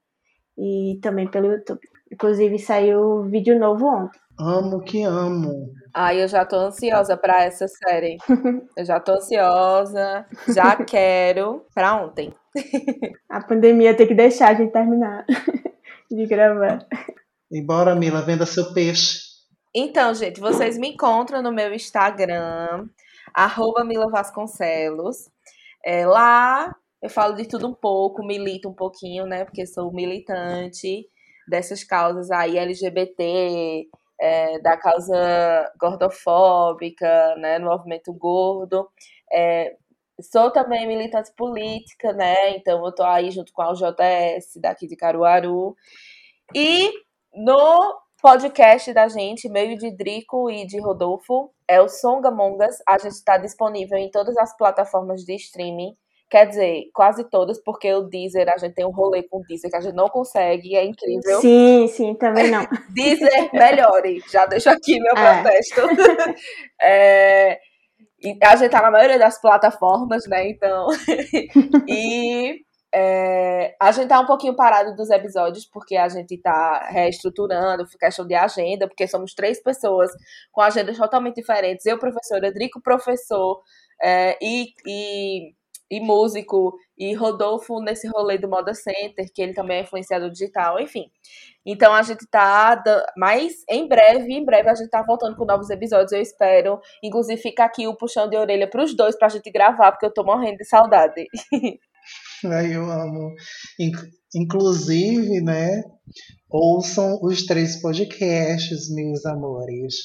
e 0.58 1.00
também 1.02 1.30
pelo 1.30 1.52
YouTube. 1.52 1.88
Inclusive 2.12 2.58
saiu 2.60 3.24
vídeo 3.24 3.60
novo 3.60 3.86
ontem. 3.86 4.20
Amo 4.40 4.82
que 4.82 5.04
amo. 5.04 5.74
Ai, 5.94 6.22
eu 6.22 6.28
já 6.28 6.46
tô 6.46 6.58
ansiosa 6.58 7.18
para 7.18 7.44
essa 7.44 7.68
série. 7.68 8.18
eu 8.78 8.86
já 8.86 9.00
tô 9.00 9.14
ansiosa, 9.14 10.26
já 10.54 10.76
quero 10.86 11.66
para 11.74 11.96
ontem. 11.96 12.32
a 13.30 13.42
pandemia 13.42 13.96
tem 13.96 14.08
que 14.08 14.14
deixar 14.14 14.50
a 14.50 14.54
gente 14.54 14.72
terminar 14.72 15.26
de 16.10 16.26
gravar. 16.28 16.86
E 17.52 17.62
bora, 17.62 17.96
Mila, 17.96 18.22
venda 18.22 18.46
seu 18.46 18.74
peixe. 18.74 19.22
Então, 19.76 20.14
gente, 20.14 20.40
vocês 20.40 20.78
me 20.78 20.90
encontram 20.90 21.42
no 21.42 21.52
meu 21.52 21.74
Instagram, 21.74 22.88
arroba 23.34 23.84
Mila 23.84 24.10
Vasconcelos. 24.10 25.30
É, 25.84 26.06
lá 26.06 26.76
eu 27.02 27.10
falo 27.10 27.36
de 27.36 27.48
tudo 27.48 27.68
um 27.68 27.74
pouco, 27.74 28.26
milito 28.26 28.70
um 28.70 28.74
pouquinho, 28.74 29.26
né? 29.26 29.46
Porque 29.46 29.66
sou 29.66 29.92
militante 29.92 31.08
dessas 31.48 31.84
causas 31.84 32.32
aí 32.32 32.58
LGBT, 32.58 33.88
é, 34.20 34.60
da 34.60 34.78
causa 34.78 35.72
gordofóbica, 35.80 37.36
né? 37.38 37.60
No 37.60 37.68
movimento 37.70 38.14
gordo. 38.14 38.90
É, 39.32 39.76
sou 40.22 40.52
também 40.52 40.88
militante 40.88 41.32
política, 41.36 42.14
né? 42.14 42.56
Então 42.58 42.84
eu 42.86 42.94
tô 42.94 43.04
aí 43.04 43.32
junto 43.32 43.54
com 43.54 43.62
a 43.62 43.72
UJS 43.72 44.60
daqui 44.62 44.88
de 44.88 44.96
Caruaru. 44.96 45.76
E 46.56 46.92
no 47.34 48.00
podcast 48.22 48.92
da 48.94 49.08
gente, 49.08 49.48
meio 49.50 49.78
de 49.78 49.92
Drico 49.92 50.50
e 50.50 50.66
de 50.66 50.80
Rodolfo, 50.80 51.52
é 51.68 51.80
o 51.82 51.88
Songamongas. 51.88 52.78
A 52.88 52.98
gente 52.98 53.14
está 53.14 53.38
disponível 53.38 53.98
em 53.98 54.10
todas 54.10 54.36
as 54.38 54.56
plataformas 54.58 55.24
de 55.24 55.36
streaming. 55.36 55.96
Quer 56.30 56.48
dizer, 56.48 56.90
quase 56.94 57.24
todas, 57.30 57.62
porque 57.64 57.94
o 57.94 58.02
Deezer, 58.02 58.50
a 58.54 58.58
gente 58.58 58.76
tem 58.76 58.86
um 58.86 58.92
rolê 58.92 59.24
com 59.24 59.38
o 59.38 59.44
Deezer 59.44 59.70
que 59.70 59.78
a 59.78 59.82
gente 59.82 59.96
não 59.96 60.10
consegue, 60.10 60.76
é 60.76 60.84
incrível. 60.84 61.40
Sim, 61.40 61.88
sim, 61.88 62.16
também 62.16 62.52
não. 62.52 62.68
Deezer, 62.94 63.50
melhore. 63.54 64.22
Já 64.30 64.46
deixo 64.46 64.70
aqui 64.70 65.00
meu 65.00 65.16
é. 65.16 65.42
protesto. 65.42 65.82
é, 66.82 67.60
a 68.44 68.56
gente 68.58 68.72
tá 68.72 68.82
na 68.82 68.92
maioria 68.92 69.18
das 69.18 69.40
plataformas, 69.40 70.28
né? 70.28 70.50
Então. 70.50 70.88
e 71.88 72.62
é, 72.94 73.76
a 73.80 73.92
gente 73.92 74.08
tá 74.08 74.20
um 74.20 74.26
pouquinho 74.26 74.56
parado 74.56 74.96
dos 74.96 75.10
episódios, 75.10 75.66
porque 75.66 75.96
a 75.96 76.10
gente 76.10 76.38
tá 76.38 76.88
reestruturando, 76.90 77.86
questão 78.00 78.26
de 78.26 78.34
agenda, 78.34 78.88
porque 78.88 79.08
somos 79.08 79.34
três 79.34 79.62
pessoas 79.62 80.12
com 80.52 80.62
agendas 80.62 80.98
totalmente 80.98 81.36
diferentes. 81.36 81.86
Eu, 81.86 82.00
professor, 82.00 82.44
Edrico, 82.44 82.82
professor, 82.82 83.62
é, 84.02 84.38
e, 84.42 84.74
e, 84.86 85.54
e, 85.90 86.00
músico, 86.00 86.76
e 86.98 87.14
Rodolfo 87.14 87.82
nesse 87.82 88.08
rolê 88.08 88.38
do 88.38 88.50
Moda 88.50 88.74
Center, 88.74 89.26
que 89.34 89.42
ele 89.42 89.54
também 89.54 89.78
é 89.78 89.82
influenciador 89.82 90.30
digital, 90.30 90.80
enfim. 90.80 91.06
Então 91.66 91.94
a 91.94 92.02
gente 92.02 92.26
tá. 92.28 92.82
Mas 93.18 93.54
em 93.70 93.88
breve, 93.88 94.34
em 94.34 94.46
breve, 94.46 94.70
a 94.70 94.76
gente 94.76 94.90
tá 94.90 95.02
voltando 95.02 95.36
com 95.36 95.46
novos 95.46 95.70
episódios, 95.70 96.12
eu 96.12 96.22
espero. 96.22 96.80
Inclusive, 97.04 97.42
fica 97.42 97.66
aqui 97.66 97.88
o 97.88 97.96
puxão 97.96 98.30
de 98.30 98.38
orelha 98.38 98.70
pros 98.70 98.96
dois 98.96 99.18
pra 99.18 99.30
gente 99.30 99.52
gravar, 99.52 99.92
porque 99.92 100.06
eu 100.06 100.14
tô 100.14 100.24
morrendo 100.24 100.58
de 100.58 100.66
saudade. 100.66 101.26
Ai, 102.46 102.76
eu 102.76 102.90
amo. 102.90 103.34
Inclusive, 104.36 105.42
né? 105.42 105.84
Ouçam 106.50 107.20
os 107.22 107.46
três 107.46 107.82
podcasts, 107.82 108.94
meus 108.94 109.26
amores. 109.26 109.96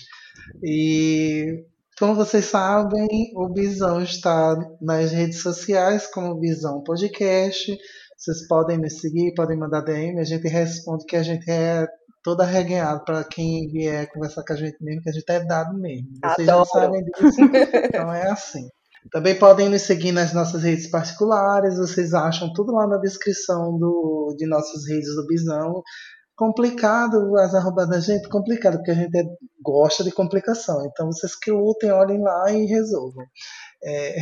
E 0.64 1.64
como 2.02 2.16
vocês 2.16 2.46
sabem, 2.46 3.06
o 3.36 3.48
Bisão 3.48 4.02
está 4.02 4.56
nas 4.80 5.12
redes 5.12 5.40
sociais 5.40 6.04
como 6.08 6.34
Bisão 6.34 6.82
Podcast. 6.82 7.78
Vocês 8.18 8.48
podem 8.48 8.76
me 8.76 8.90
seguir, 8.90 9.32
podem 9.36 9.56
mandar 9.56 9.82
DM, 9.82 10.18
a 10.18 10.24
gente 10.24 10.48
responde 10.48 11.06
que 11.06 11.14
a 11.14 11.22
gente 11.22 11.48
é 11.48 11.86
toda 12.20 12.42
arreganhada 12.42 13.04
para 13.04 13.22
quem 13.22 13.68
vier 13.68 14.10
conversar 14.10 14.42
com 14.44 14.52
a 14.52 14.56
gente 14.56 14.78
mesmo, 14.80 15.00
que 15.00 15.10
a 15.10 15.12
gente 15.12 15.30
é 15.30 15.44
dado 15.44 15.78
mesmo. 15.78 16.08
Vocês 16.24 16.48
Adoro. 16.48 16.68
já 16.74 16.80
sabem 16.80 17.04
disso, 17.04 17.40
então 17.86 18.12
é 18.12 18.28
assim. 18.32 18.68
Também 19.12 19.38
podem 19.38 19.68
nos 19.68 19.82
seguir 19.82 20.10
nas 20.10 20.32
nossas 20.32 20.64
redes 20.64 20.90
particulares, 20.90 21.78
vocês 21.78 22.14
acham 22.14 22.52
tudo 22.52 22.72
lá 22.72 22.84
na 22.88 22.98
descrição 22.98 23.78
do, 23.78 24.34
de 24.36 24.48
nossas 24.48 24.88
redes 24.88 25.14
do 25.14 25.24
Bisão. 25.28 25.80
Complicado 26.36 27.36
as 27.38 27.54
arrobas 27.54 27.88
da 27.88 28.00
gente, 28.00 28.28
complicado, 28.28 28.76
porque 28.76 28.90
a 28.90 28.94
gente 28.94 29.16
é, 29.16 29.24
gosta 29.62 30.02
de 30.02 30.10
complicação. 30.10 30.84
Então 30.86 31.12
vocês 31.12 31.36
que 31.36 31.50
lutem, 31.50 31.90
olhem 31.90 32.22
lá 32.22 32.50
e 32.50 32.64
resolvam. 32.66 33.24
É... 33.84 34.16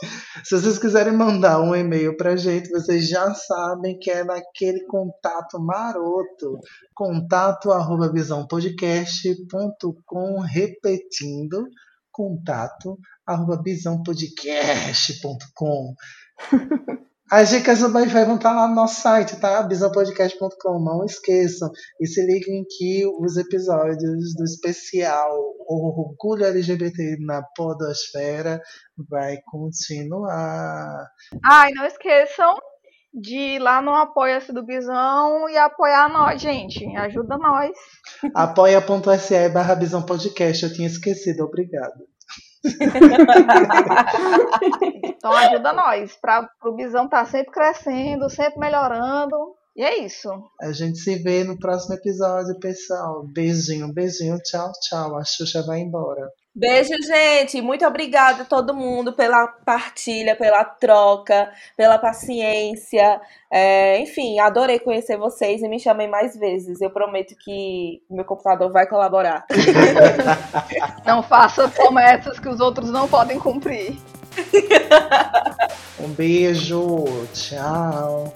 Se 0.44 0.54
vocês 0.54 0.78
quiserem 0.78 1.14
mandar 1.14 1.58
um 1.60 1.74
e-mail 1.74 2.16
pra 2.18 2.36
gente, 2.36 2.68
vocês 2.68 3.08
já 3.08 3.32
sabem 3.34 3.98
que 3.98 4.10
é 4.10 4.22
naquele 4.22 4.84
contato 4.84 5.58
maroto, 5.58 6.60
contato 6.94 7.72
arroba 7.72 8.12
visãopodcast.com, 8.12 10.40
repetindo, 10.40 11.66
contato 12.12 12.98
arroba 13.26 13.56
bisãopodcast.com. 13.62 15.94
As 17.30 17.50
dicas 17.50 17.80
do 17.80 17.92
Wi-Fi 17.92 18.24
vão 18.24 18.36
estar 18.36 18.52
lá 18.52 18.68
no 18.68 18.74
nosso 18.74 19.00
site, 19.00 19.40
tá? 19.40 19.60
bisãopodcast.com. 19.62 20.78
Não 20.78 21.04
esqueçam. 21.04 21.68
E 22.00 22.06
se 22.06 22.24
liguem 22.24 22.64
que 22.68 23.04
os 23.20 23.36
episódios 23.36 24.34
do 24.36 24.44
especial 24.44 25.36
Orgulho 25.68 26.44
LGBT 26.44 27.16
na 27.20 27.42
Podosfera 27.56 28.60
vai 29.10 29.38
continuar. 29.44 31.08
Ai, 31.44 31.72
não 31.72 31.84
esqueçam 31.84 32.56
de 33.12 33.34
ir 33.34 33.58
lá 33.58 33.82
no 33.82 33.92
Apoia-se 33.92 34.52
do 34.52 34.64
Bisão 34.64 35.48
e 35.48 35.56
apoiar 35.56 36.08
nós, 36.08 36.40
gente. 36.40 36.84
Ajuda 36.96 37.36
nós. 37.38 37.72
Apoia.se 38.34 39.48
barra 39.48 39.74
Bisão 39.74 40.02
Podcast. 40.02 40.64
Eu 40.64 40.72
tinha 40.72 40.86
esquecido. 40.86 41.44
Obrigado. 41.44 42.04
Então 45.04 45.32
ajuda 45.32 45.72
nós, 45.72 46.16
para 46.20 46.48
o 46.64 46.72
Bisão 46.72 47.04
estar 47.04 47.24
tá 47.24 47.30
sempre 47.30 47.52
crescendo, 47.52 48.28
sempre 48.28 48.58
melhorando. 48.58 49.36
E 49.76 49.82
é 49.82 49.98
isso. 50.04 50.30
A 50.60 50.72
gente 50.72 50.98
se 50.98 51.16
vê 51.22 51.44
no 51.44 51.58
próximo 51.58 51.94
episódio, 51.94 52.58
pessoal. 52.58 53.26
Beijinho, 53.26 53.92
beijinho, 53.92 54.38
tchau, 54.38 54.72
tchau. 54.80 55.18
A 55.18 55.24
Xuxa 55.24 55.62
vai 55.62 55.80
embora. 55.80 56.26
Beijo, 56.58 56.94
gente. 57.06 57.60
Muito 57.60 57.84
obrigada 57.84 58.42
a 58.42 58.46
todo 58.46 58.72
mundo 58.72 59.12
pela 59.12 59.46
partilha, 59.46 60.34
pela 60.34 60.64
troca, 60.64 61.52
pela 61.76 61.98
paciência. 61.98 63.20
É, 63.50 64.00
enfim, 64.00 64.40
adorei 64.40 64.78
conhecer 64.78 65.18
vocês 65.18 65.62
e 65.62 65.68
me 65.68 65.78
chamem 65.78 66.08
mais 66.08 66.34
vezes. 66.34 66.80
Eu 66.80 66.88
prometo 66.88 67.36
que 67.36 68.02
meu 68.10 68.24
computador 68.24 68.72
vai 68.72 68.86
colaborar. 68.86 69.44
não 71.04 71.22
faça 71.22 71.68
promessas 71.68 72.40
que 72.40 72.48
os 72.48 72.58
outros 72.58 72.90
não 72.90 73.06
podem 73.06 73.38
cumprir. 73.38 73.98
um 76.00 76.08
beijo. 76.08 77.04
Tchau. 77.34 78.32